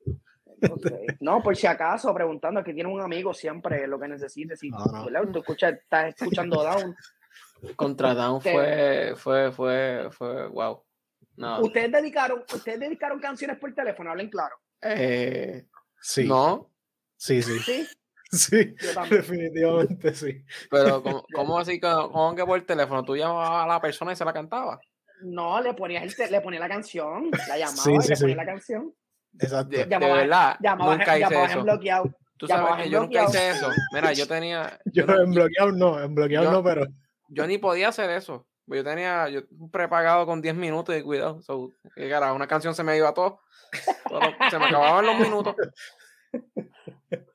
Ok. 0.70 0.86
No, 1.18 1.42
por 1.42 1.56
si 1.56 1.66
acaso, 1.66 2.14
preguntando, 2.14 2.62
que 2.62 2.72
tiene 2.72 2.88
un 2.88 3.00
amigo 3.00 3.34
siempre, 3.34 3.88
lo 3.88 3.98
que 3.98 4.06
necesites. 4.06 4.60
Si 4.60 4.70
No, 4.70 4.78
no. 4.86 5.32
tú 5.32 5.40
escuchas, 5.40 5.72
estás 5.74 6.14
escuchando 6.14 6.62
Down. 6.62 6.94
Contra 7.76 8.14
Down 8.14 8.40
fue, 8.40 9.14
fue, 9.16 9.52
fue, 9.52 10.08
fue, 10.10 10.48
wow. 10.48 10.82
No, 11.36 11.60
Ustedes 11.62 11.90
dedicaron, 11.90 12.44
ustedes 12.52 12.78
dedicaron 12.80 13.18
canciones 13.18 13.58
por 13.58 13.72
teléfono, 13.74 14.10
hablen 14.10 14.30
claro. 14.30 14.54
eh, 14.82 15.66
Sí, 16.00 16.28
no, 16.28 16.70
sí, 17.16 17.42
sí, 17.42 17.58
Sí, 17.60 17.86
sí, 18.30 18.74
yo 18.80 18.94
también. 18.94 19.20
definitivamente 19.20 20.14
sí. 20.14 20.44
pero 20.70 21.02
¿cómo, 21.02 21.24
cómo 21.34 21.58
así 21.58 21.80
que, 21.80 21.88
cómo 21.90 22.34
que 22.36 22.44
por 22.44 22.60
teléfono? 22.62 23.02
¿Tú 23.04 23.16
llamabas 23.16 23.64
a 23.64 23.66
la 23.66 23.80
persona 23.80 24.12
y 24.12 24.16
se 24.16 24.24
la 24.24 24.32
cantaba? 24.32 24.78
No, 25.22 25.60
le 25.60 25.74
ponías 25.74 26.02
el 26.04 26.14
te- 26.14 26.30
le 26.30 26.40
ponía 26.40 26.60
la 26.60 26.68
canción, 26.68 27.30
la 27.48 27.56
llamaba 27.58 27.82
Sí, 27.82 27.90
y 27.92 27.94
le 28.08 28.16
ponía 28.16 28.16
sí. 28.16 28.34
la 28.34 28.46
canción. 28.46 28.94
Exacto. 29.40 29.76
De, 29.76 29.84
verdad, 29.86 30.56
Llamabas 30.60 30.98
nunca 30.98 31.18
hice 31.18 31.44
eso. 31.44 31.62
bloqueado. 31.62 32.04
Tú 32.36 32.46
sabes 32.46 32.82
que 32.84 32.90
yo 32.90 33.00
nunca 33.00 33.24
hice 33.24 33.50
eso. 33.50 33.70
Mira, 33.92 34.12
yo 34.12 34.28
tenía, 34.28 34.78
Yo 34.86 35.04
yo, 35.04 35.06
no- 35.06 35.20
en 35.22 35.30
bloqueado 35.32 35.72
no, 35.72 36.00
en 36.00 36.14
bloqueado 36.14 36.44
yo- 36.46 36.52
no, 36.52 36.62
pero 36.62 36.86
yo 37.28 37.46
ni 37.46 37.58
podía 37.58 37.88
hacer 37.88 38.10
eso. 38.10 38.46
Yo 38.66 38.82
tenía 38.82 39.28
yo, 39.28 39.42
un 39.58 39.70
prepagado 39.70 40.24
con 40.26 40.40
10 40.40 40.54
minutos 40.54 40.94
de 40.94 41.02
cuidado. 41.02 41.42
So, 41.42 41.72
¿qué 41.94 42.08
carajo? 42.08 42.34
Una 42.34 42.46
canción 42.46 42.74
se 42.74 42.82
me 42.82 42.96
iba 42.96 43.12
todo. 43.12 43.40
todo 44.08 44.20
se 44.50 44.58
me 44.58 44.66
acababan 44.66 45.06
los 45.06 45.18
minutos. 45.18 45.54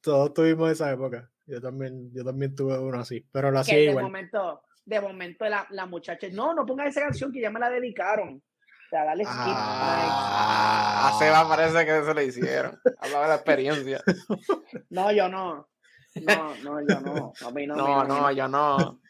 todos 0.00 0.32
tuvimos 0.34 0.70
esa 0.70 0.90
época. 0.90 1.30
Yo 1.46 1.60
también, 1.60 2.10
yo 2.14 2.24
también 2.24 2.54
tuve 2.54 2.78
uno 2.78 3.00
así, 3.00 3.26
pero 3.32 3.50
lo 3.50 3.56
Que 3.56 3.60
hacía 3.60 3.76
de 3.76 3.84
igual. 3.86 4.04
momento, 4.04 4.62
de 4.84 5.00
momento 5.00 5.44
la, 5.46 5.66
la 5.70 5.86
muchacha, 5.86 6.28
no, 6.32 6.54
no 6.54 6.64
pongas 6.64 6.88
esa 6.88 7.00
canción 7.00 7.32
que 7.32 7.40
ya 7.40 7.50
me 7.50 7.60
la 7.60 7.68
dedicaron. 7.68 8.36
O 8.36 8.88
sea, 8.90 9.04
dale 9.04 9.24
skip. 9.24 9.36
Ah, 9.36 11.12
a 11.12 11.18
Seba 11.18 11.48
parece 11.48 11.84
que 11.84 12.02
se 12.04 12.14
le 12.14 12.24
hicieron. 12.24 12.80
Hablaba 12.98 13.24
de 13.24 13.28
la 13.28 13.34
experiencia. 13.36 14.00
No, 14.90 15.12
yo 15.12 15.28
no. 15.28 15.68
No, 16.16 16.54
no, 16.56 16.80
yo 16.80 17.00
no. 17.00 17.32
A 17.40 17.50
mí 17.50 17.66
no, 17.66 17.76
No, 17.76 18.02
mí 18.02 18.08
no, 18.08 18.30
yo 18.32 18.48
no. 18.48 19.00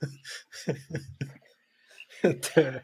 Este, 2.22 2.82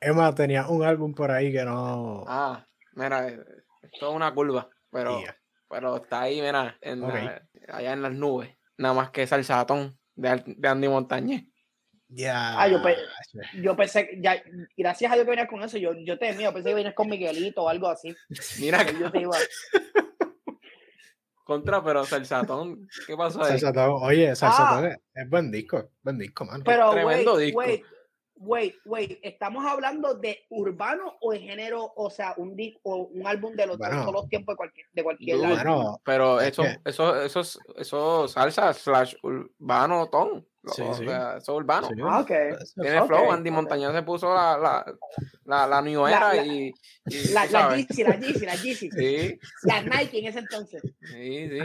Emma 0.00 0.34
tenía 0.34 0.68
un 0.68 0.84
álbum 0.84 1.12
por 1.14 1.30
ahí 1.30 1.52
que 1.52 1.64
no. 1.64 2.24
Ah, 2.28 2.64
mira, 2.92 3.28
eh, 3.28 3.40
esto 3.82 4.10
es 4.10 4.14
una 4.14 4.32
curva, 4.32 4.68
pero, 4.92 5.20
pero 5.68 5.96
está 5.96 6.22
ahí, 6.22 6.40
mira, 6.40 6.76
en 6.80 7.02
Ok. 7.02 7.14
la- 7.14 7.42
allá 7.68 7.92
en 7.92 8.02
las 8.02 8.12
nubes. 8.12 8.56
Nada 8.76 8.94
más 8.94 9.10
que 9.10 9.26
Salsatón 9.26 9.98
de, 10.14 10.42
de 10.46 10.68
Andy 10.68 10.88
Montañez. 10.88 11.44
Ya. 12.10 12.60
Ah, 12.62 12.68
yo 12.68 12.80
pe- 12.80 12.96
Yo 13.60 13.76
pensé, 13.76 14.08
que 14.08 14.20
ya, 14.22 14.40
gracias 14.76 15.10
a 15.10 15.14
Dios 15.16 15.24
que 15.24 15.30
venías 15.30 15.48
con 15.48 15.62
eso, 15.62 15.76
yo, 15.78 15.92
yo 16.06 16.16
te 16.18 16.32
mío, 16.34 16.52
pensé 16.54 16.68
que 16.70 16.74
venías 16.76 16.94
con 16.94 17.08
Miguelito 17.08 17.64
o 17.64 17.68
algo 17.68 17.88
así. 17.88 18.14
Mira, 18.60 18.84
Que 18.86 18.98
yo 18.98 19.10
te 19.10 19.20
iba, 19.20 19.36
contra, 21.48 21.82
pero 21.82 22.04
Salsatón, 22.04 22.86
¿qué 23.06 23.16
pasó 23.16 23.42
ahí? 23.42 23.58
Salsatón, 23.58 24.02
oye, 24.02 24.36
Salsatón 24.36 24.84
Ah. 24.84 24.88
es, 24.90 24.98
es 25.24 25.30
buen 25.30 25.50
disco, 25.50 25.90
buen 26.02 26.18
disco, 26.18 26.44
mano. 26.44 26.62
pero 26.64 26.90
tremendo 26.90 27.34
wait, 27.34 27.44
disco. 27.46 27.58
wait, 27.58 27.82
wait, 28.40 28.74
wait, 28.84 29.18
¿estamos 29.22 29.64
hablando 29.64 30.14
de 30.14 30.44
urbano 30.50 31.16
o 31.20 31.32
de 31.32 31.40
género, 31.40 31.92
o 31.96 32.10
sea, 32.10 32.34
un 32.36 32.54
disco, 32.56 32.80
o 32.84 32.96
un 33.08 33.26
álbum 33.26 33.54
de 33.54 33.66
los 33.66 33.78
Bueno. 33.78 34.00
todos 34.02 34.12
los 34.12 34.28
tiempos 34.28 34.54
de 34.54 34.56
cualquier, 34.56 34.86
de 34.92 35.02
cualquier 35.02 35.36
álbum? 35.36 35.48
Bueno, 35.54 36.00
pero 36.04 36.40
es 36.40 36.48
eso, 36.48 36.62
que- 36.62 36.78
eso, 36.84 37.22
eso, 37.22 37.40
es- 37.40 37.58
eso, 37.76 38.28
salsa 38.28 38.72
slash 38.72 39.14
urbano 39.22 40.08
ton. 40.08 40.46
Sí, 40.74 40.82
o 40.82 40.92
sí. 40.92 41.04
sea, 41.06 41.36
eso 41.38 41.52
es 41.52 41.56
urbano. 41.60 41.88
sí, 41.88 41.94
Ah, 42.04 42.20
ok. 42.20 42.30
eso- 42.30 42.82
Tiene 42.82 43.00
Ok, 43.00 43.06
flow, 43.06 43.30
Andy 43.32 43.48
ok. 43.48 43.54
Montañez 43.56 43.92
se 43.92 44.02
puso 44.02 44.34
la, 44.34 44.58
la, 44.58 44.84
la, 45.44 45.66
la 45.66 45.80
New 45.82 46.02
La- 46.02 46.10
Era 46.10 46.34
la- 46.34 46.44
y, 46.44 46.74
y 47.06 47.28
La, 47.32 47.46
la. 47.46 47.76
Yeezy, 47.76 48.02
la 48.04 48.16
Yeezy, 48.16 48.44
la 48.44 48.54
Yeezy. 48.56 48.90
Sí, 48.98 49.38
Las 49.62 49.84
Nike 49.84 50.18
en 50.18 50.26
ese 50.26 50.40
entonces. 50.40 50.82
sí, 51.08 51.48
sí. 51.48 51.58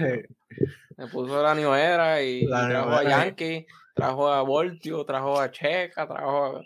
Me 0.98 1.08
puso 1.08 1.42
la 1.42 1.56
New 1.56 1.74
Era 1.74 2.22
y, 2.22 2.46
La 2.46 2.64
New 2.64 2.72
trajo 2.72 2.90
a. 2.92 3.04
Yankee, 3.04 3.66
trajo 3.96 4.28
a 4.30 4.42
Voltio, 4.42 5.06
trajo 5.06 5.40
a 5.40 5.50
Checa, 5.52 6.08
trajo 6.08 6.46
a... 6.58 6.62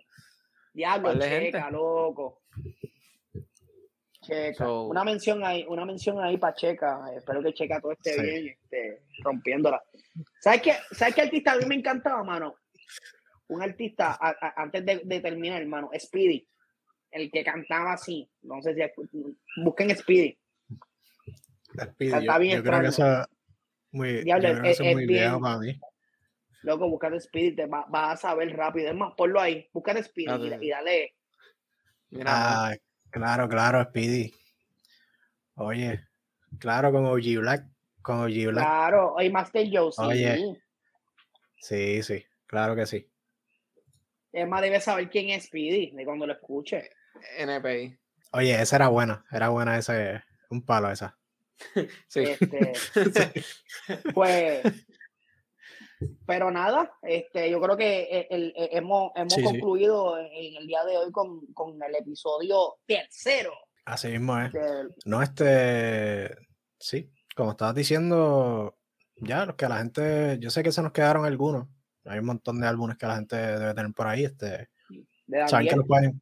Diablo, 0.73 1.13
checa, 1.13 1.27
gente. 1.27 1.61
loco. 1.71 2.41
Checa. 4.21 4.53
So- 4.65 4.87
Una 4.87 5.03
mención 5.03 5.43
ahí, 5.43 5.65
una 5.67 5.85
mención 5.85 6.19
ahí 6.21 6.37
para 6.37 6.55
Checa. 6.55 6.99
Espero 7.15 7.41
que 7.41 7.53
Checa 7.53 7.79
todo 7.79 7.93
esté 7.93 8.13
Sí. 8.13 8.21
bien, 8.21 8.47
este, 8.61 9.03
rompiéndola. 9.23 9.81
¿Sabes 10.41 10.61
qué? 10.61 10.73
¿Sabes 10.91 11.15
qué 11.15 11.21
artista 11.21 11.53
a 11.53 11.57
mí 11.57 11.65
me 11.65 11.75
encantaba, 11.75 12.23
mano? 12.23 12.55
Un 13.47 13.61
artista, 13.63 14.17
a- 14.19 14.35
a- 14.39 14.53
antes 14.61 14.85
de, 14.85 15.01
de 15.05 15.19
terminar, 15.21 15.61
hermano, 15.61 15.89
Speedy. 15.97 16.45
El 17.09 17.31
que 17.31 17.43
cantaba 17.43 17.93
así. 17.93 18.29
No 18.41 18.61
sé 18.61 18.75
si 18.75 18.81
busquen 19.63 19.95
Speedy. 19.95 20.37
Speedy, 21.73 22.11
Está 22.13 22.19
yo, 22.35 22.39
bien 22.39 22.57
yo 22.57 22.63
creo 22.63 22.81
que 22.81 22.87
extraño. 22.87 23.25
Muy, 23.91 24.23
Diablo, 24.23 24.47
que 24.61 24.69
es- 24.71 24.79
es 24.79 24.85
es 24.87 24.93
muy 24.93 25.05
bien- 25.05 25.23
viejo 25.23 25.41
para 25.41 25.57
mí. 25.59 25.79
Loco, 26.63 26.89
buscate 26.89 27.19
Speedy, 27.19 27.55
te 27.55 27.65
va- 27.65 27.85
vas 27.87 28.13
a 28.13 28.29
saber 28.29 28.55
rápido. 28.55 28.89
Es 28.89 28.95
más, 28.95 29.13
ponlo 29.15 29.39
ahí. 29.39 29.69
Búscate 29.73 30.03
Speedy 30.03 30.29
Ah, 30.51 30.57
y, 30.61 30.65
y 30.65 30.69
dale. 30.69 31.15
Mira, 32.09 32.31
Ah, 32.67 32.75
claro, 33.09 33.47
claro, 33.47 33.83
Speedy. 33.85 34.33
Oye, 35.55 36.01
claro, 36.59 36.91
con 36.91 37.05
OG 37.05 37.37
Black, 37.39 37.65
con 38.01 38.19
OG 38.19 38.47
Black. 38.47 38.65
Claro, 38.65 39.13
oye, 39.15 39.29
Master 39.29 39.67
Joe, 39.71 39.91
sí. 39.91 40.01
Oye. 40.01 40.61
Sí, 41.59 42.03
sí, 42.03 42.25
claro 42.45 42.75
que 42.75 42.85
sí. 42.85 43.09
Emma 44.31 44.61
debe 44.61 44.79
saber 44.79 45.09
quién 45.09 45.29
es 45.29 45.45
Speedy 45.45 45.91
de 45.91 46.05
cuando 46.05 46.27
lo 46.27 46.33
escuche. 46.33 46.91
NPI. 47.37 47.97
Oye, 48.33 48.61
esa 48.61 48.75
era 48.75 48.87
buena, 48.89 49.25
era 49.31 49.49
buena 49.49 49.77
ese, 49.77 50.21
un 50.49 50.63
palo 50.65 50.91
esa. 50.91 51.17
Sí. 52.07 52.23
Este, 52.23 52.73
pues, 54.13 54.61
pero 56.25 56.51
nada, 56.51 56.91
este, 57.01 57.49
yo 57.49 57.59
creo 57.59 57.75
que 57.75 58.27
el, 58.29 58.53
hemos, 58.55 59.11
hemos 59.15 59.35
concluido 59.43 60.19
en 60.19 60.57
el 60.57 60.67
día 60.67 60.83
de 60.85 60.97
hoy 60.97 61.11
con, 61.11 61.45
con 61.53 61.81
el 61.81 61.95
episodio 61.95 62.75
tercero. 62.85 63.53
Así 63.85 64.09
mismo 64.09 64.37
es. 64.37 64.51
No, 65.05 65.23
este. 65.23 66.35
Sí, 66.77 67.11
como 67.35 67.51
estabas 67.51 67.73
diciendo, 67.73 68.77
ya, 69.15 69.55
que 69.55 69.67
la 69.67 69.77
gente. 69.77 70.37
Yo 70.39 70.49
sé 70.49 70.61
que 70.61 70.71
se 70.71 70.81
nos 70.81 70.91
quedaron 70.91 71.25
algunos. 71.25 71.67
Hay 72.05 72.19
un 72.19 72.25
montón 72.25 72.59
de 72.59 72.67
álbumes 72.67 72.97
que 72.97 73.07
la 73.07 73.15
gente 73.15 73.35
debe 73.35 73.73
tener 73.73 73.93
por 73.93 74.07
ahí. 74.07 74.25
Este, 74.25 74.69
saben 75.47 75.67
que 75.67 75.75
pueden. 75.87 76.21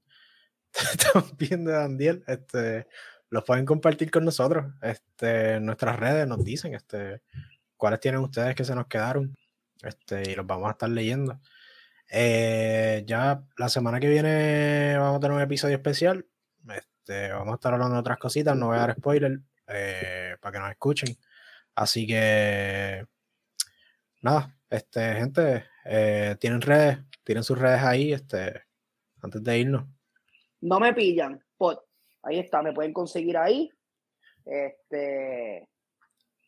Viendo 1.38 1.72
de 1.72 1.78
Dandiel. 1.78 2.24
Este, 2.28 2.88
los 3.30 3.44
pueden 3.44 3.66
compartir 3.66 4.12
con 4.12 4.26
nosotros. 4.26 4.74
Este, 4.82 5.60
nuestras 5.60 6.00
redes 6.00 6.28
nos 6.28 6.44
dicen 6.44 6.74
este, 6.74 7.22
cuáles 7.78 8.00
tienen 8.00 8.22
ustedes 8.22 8.56
que 8.56 8.64
se 8.64 8.76
nos 8.76 8.88
quedaron. 8.88 9.36
Este, 9.82 10.32
y 10.32 10.36
los 10.36 10.46
vamos 10.46 10.68
a 10.68 10.72
estar 10.72 10.90
leyendo. 10.90 11.40
Eh, 12.10 13.04
ya 13.06 13.44
la 13.58 13.70
semana 13.70 14.00
que 14.00 14.08
viene 14.08 14.96
vamos 14.98 15.18
a 15.18 15.20
tener 15.20 15.36
un 15.36 15.44
episodio 15.44 15.76
especial. 15.76 16.26
Este, 16.70 17.32
vamos 17.32 17.54
a 17.54 17.56
estar 17.56 17.74
hablando 17.74 17.96
de 17.96 18.00
otras 18.00 18.18
cositas. 18.18 18.56
No 18.56 18.68
voy 18.68 18.78
a 18.78 18.82
dar 18.82 18.96
spoiler 18.96 19.40
eh, 19.68 20.36
para 20.40 20.52
que 20.54 20.60
nos 20.60 20.72
escuchen. 20.72 21.18
Así 21.76 22.08
que 22.08 23.06
nada, 24.22 24.56
este, 24.70 25.16
gente, 25.16 25.66
eh, 25.84 26.36
tienen 26.40 26.62
redes, 26.62 27.00
tienen 27.24 27.44
sus 27.44 27.58
redes 27.58 27.82
ahí, 27.84 28.14
este, 28.14 28.64
antes 29.22 29.44
de 29.44 29.60
irnos. 29.60 29.86
No 30.62 30.80
me 30.80 30.94
pillan, 30.94 31.44
pod. 31.58 31.80
Ahí 32.26 32.40
está, 32.40 32.62
me 32.62 32.74
pueden 32.74 32.92
conseguir 32.92 33.38
ahí. 33.38 33.70
Este, 34.46 35.68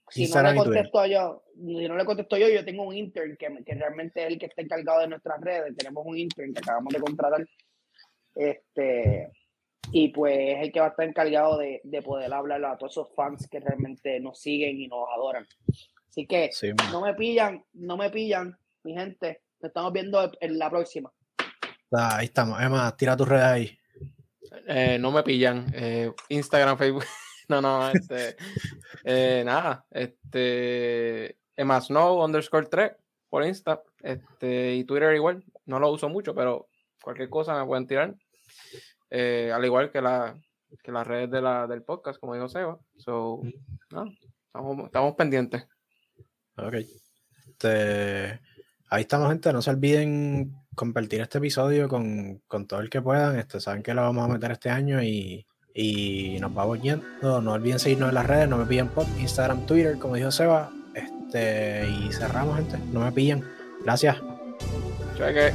si 0.09 0.29
no 0.29 0.41
le 0.41 0.55
contesto 0.55 1.05
yo, 1.05 1.43
si 1.55 1.87
no 1.87 1.95
le 1.95 2.05
contesto 2.05 2.37
yo, 2.37 2.49
yo 2.49 2.65
tengo 2.65 2.83
un 2.83 2.95
intern 2.95 3.37
que, 3.37 3.63
que, 3.63 3.75
realmente 3.75 4.23
es 4.23 4.27
el 4.27 4.39
que 4.39 4.47
está 4.47 4.61
encargado 4.61 5.01
de 5.01 5.07
nuestras 5.07 5.39
redes. 5.41 5.75
Tenemos 5.75 6.05
un 6.05 6.17
intern 6.17 6.53
que 6.53 6.59
acabamos 6.59 6.93
de 6.93 6.99
contratar. 6.99 7.47
Este, 8.33 9.31
y 9.91 10.09
pues 10.09 10.37
es 10.37 10.63
el 10.63 10.71
que 10.71 10.79
va 10.79 10.87
a 10.87 10.89
estar 10.89 11.07
encargado 11.07 11.57
de, 11.57 11.81
de 11.83 12.01
poder 12.01 12.33
hablar 12.33 12.63
a 12.65 12.77
todos 12.77 12.93
esos 12.93 13.13
fans 13.15 13.47
que 13.49 13.59
realmente 13.59 14.19
nos 14.19 14.39
siguen 14.39 14.79
y 14.79 14.87
nos 14.87 15.07
adoran. 15.15 15.45
Así 16.09 16.25
que 16.25 16.49
no 16.91 17.01
me 17.01 17.13
pillan, 17.13 17.63
no 17.73 17.97
me 17.97 18.09
pillan, 18.09 18.57
mi 18.83 18.93
gente. 18.93 19.43
Nos 19.59 19.69
estamos 19.69 19.93
viendo 19.93 20.31
en 20.39 20.57
la 20.57 20.69
próxima. 20.69 21.11
Ahí 21.91 22.25
estamos. 22.25 22.61
Emma, 22.61 22.95
tira 22.95 23.15
tus 23.15 23.27
redes 23.27 23.45
ahí. 23.45 23.79
Eh, 24.67 24.97
no 24.99 25.11
me 25.11 25.23
pillan. 25.23 25.65
Eh, 25.73 26.11
Instagram, 26.29 26.77
Facebook. 26.77 27.05
no, 27.49 27.61
no, 27.61 27.89
este. 27.89 28.35
Eh, 29.03 29.43
nada. 29.45 29.85
Este. 29.91 31.37
Emma 31.55 31.81
Snow 31.81 32.23
underscore 32.23 32.67
3 32.67 32.91
por 33.29 33.45
Insta. 33.45 33.81
Este, 34.01 34.75
y 34.75 34.83
Twitter 34.83 35.15
igual. 35.15 35.43
No 35.65 35.79
lo 35.79 35.91
uso 35.91 36.09
mucho, 36.09 36.33
pero 36.35 36.67
cualquier 37.01 37.29
cosa 37.29 37.57
me 37.57 37.65
pueden 37.65 37.87
tirar. 37.87 38.15
al 39.11 39.65
igual 39.65 39.91
que, 39.91 40.01
la, 40.01 40.39
que 40.83 40.91
las 40.91 41.07
redes 41.07 41.31
de 41.31 41.41
la, 41.41 41.67
del 41.67 41.83
podcast, 41.83 42.19
como 42.19 42.35
dijo 42.35 42.49
Seba. 42.49 42.79
So, 42.97 43.41
no, 43.91 44.05
estamos, 44.45 44.85
estamos 44.85 45.15
pendientes. 45.15 45.67
Ok. 46.57 46.75
Este, 47.47 48.39
ahí 48.89 49.01
estamos, 49.01 49.29
gente. 49.29 49.51
No 49.51 49.61
se 49.61 49.71
olviden 49.71 50.66
compartir 50.77 51.19
este 51.21 51.39
episodio 51.39 51.89
con, 51.89 52.41
todo 52.67 52.79
el 52.79 52.89
que 52.89 53.01
puedan. 53.01 53.37
Este, 53.37 53.59
saben 53.59 53.83
que 53.83 53.93
lo 53.93 54.03
vamos 54.03 54.23
a 54.23 54.31
meter 54.31 54.51
este 54.51 54.69
año 54.69 55.03
y, 55.03 55.45
nos 56.39 56.53
vamos 56.53 56.81
yendo. 56.81 57.41
No 57.41 57.51
olviden 57.51 57.79
seguirnos 57.79 58.09
en 58.09 58.15
las 58.15 58.25
redes. 58.25 58.47
No 58.47 58.57
me 58.57 58.65
pillan 58.65 58.87
por 58.89 59.05
Instagram, 59.19 59.65
Twitter, 59.65 59.97
como 59.97 60.15
dijo 60.15 60.31
Seba. 60.31 60.71
Este, 60.93 61.87
y 61.89 62.13
cerramos, 62.13 62.55
gente. 62.55 62.77
No 62.93 63.01
me 63.01 63.11
pillan. 63.11 63.43
Gracias. 63.83 64.17
Cheque. 65.17 65.51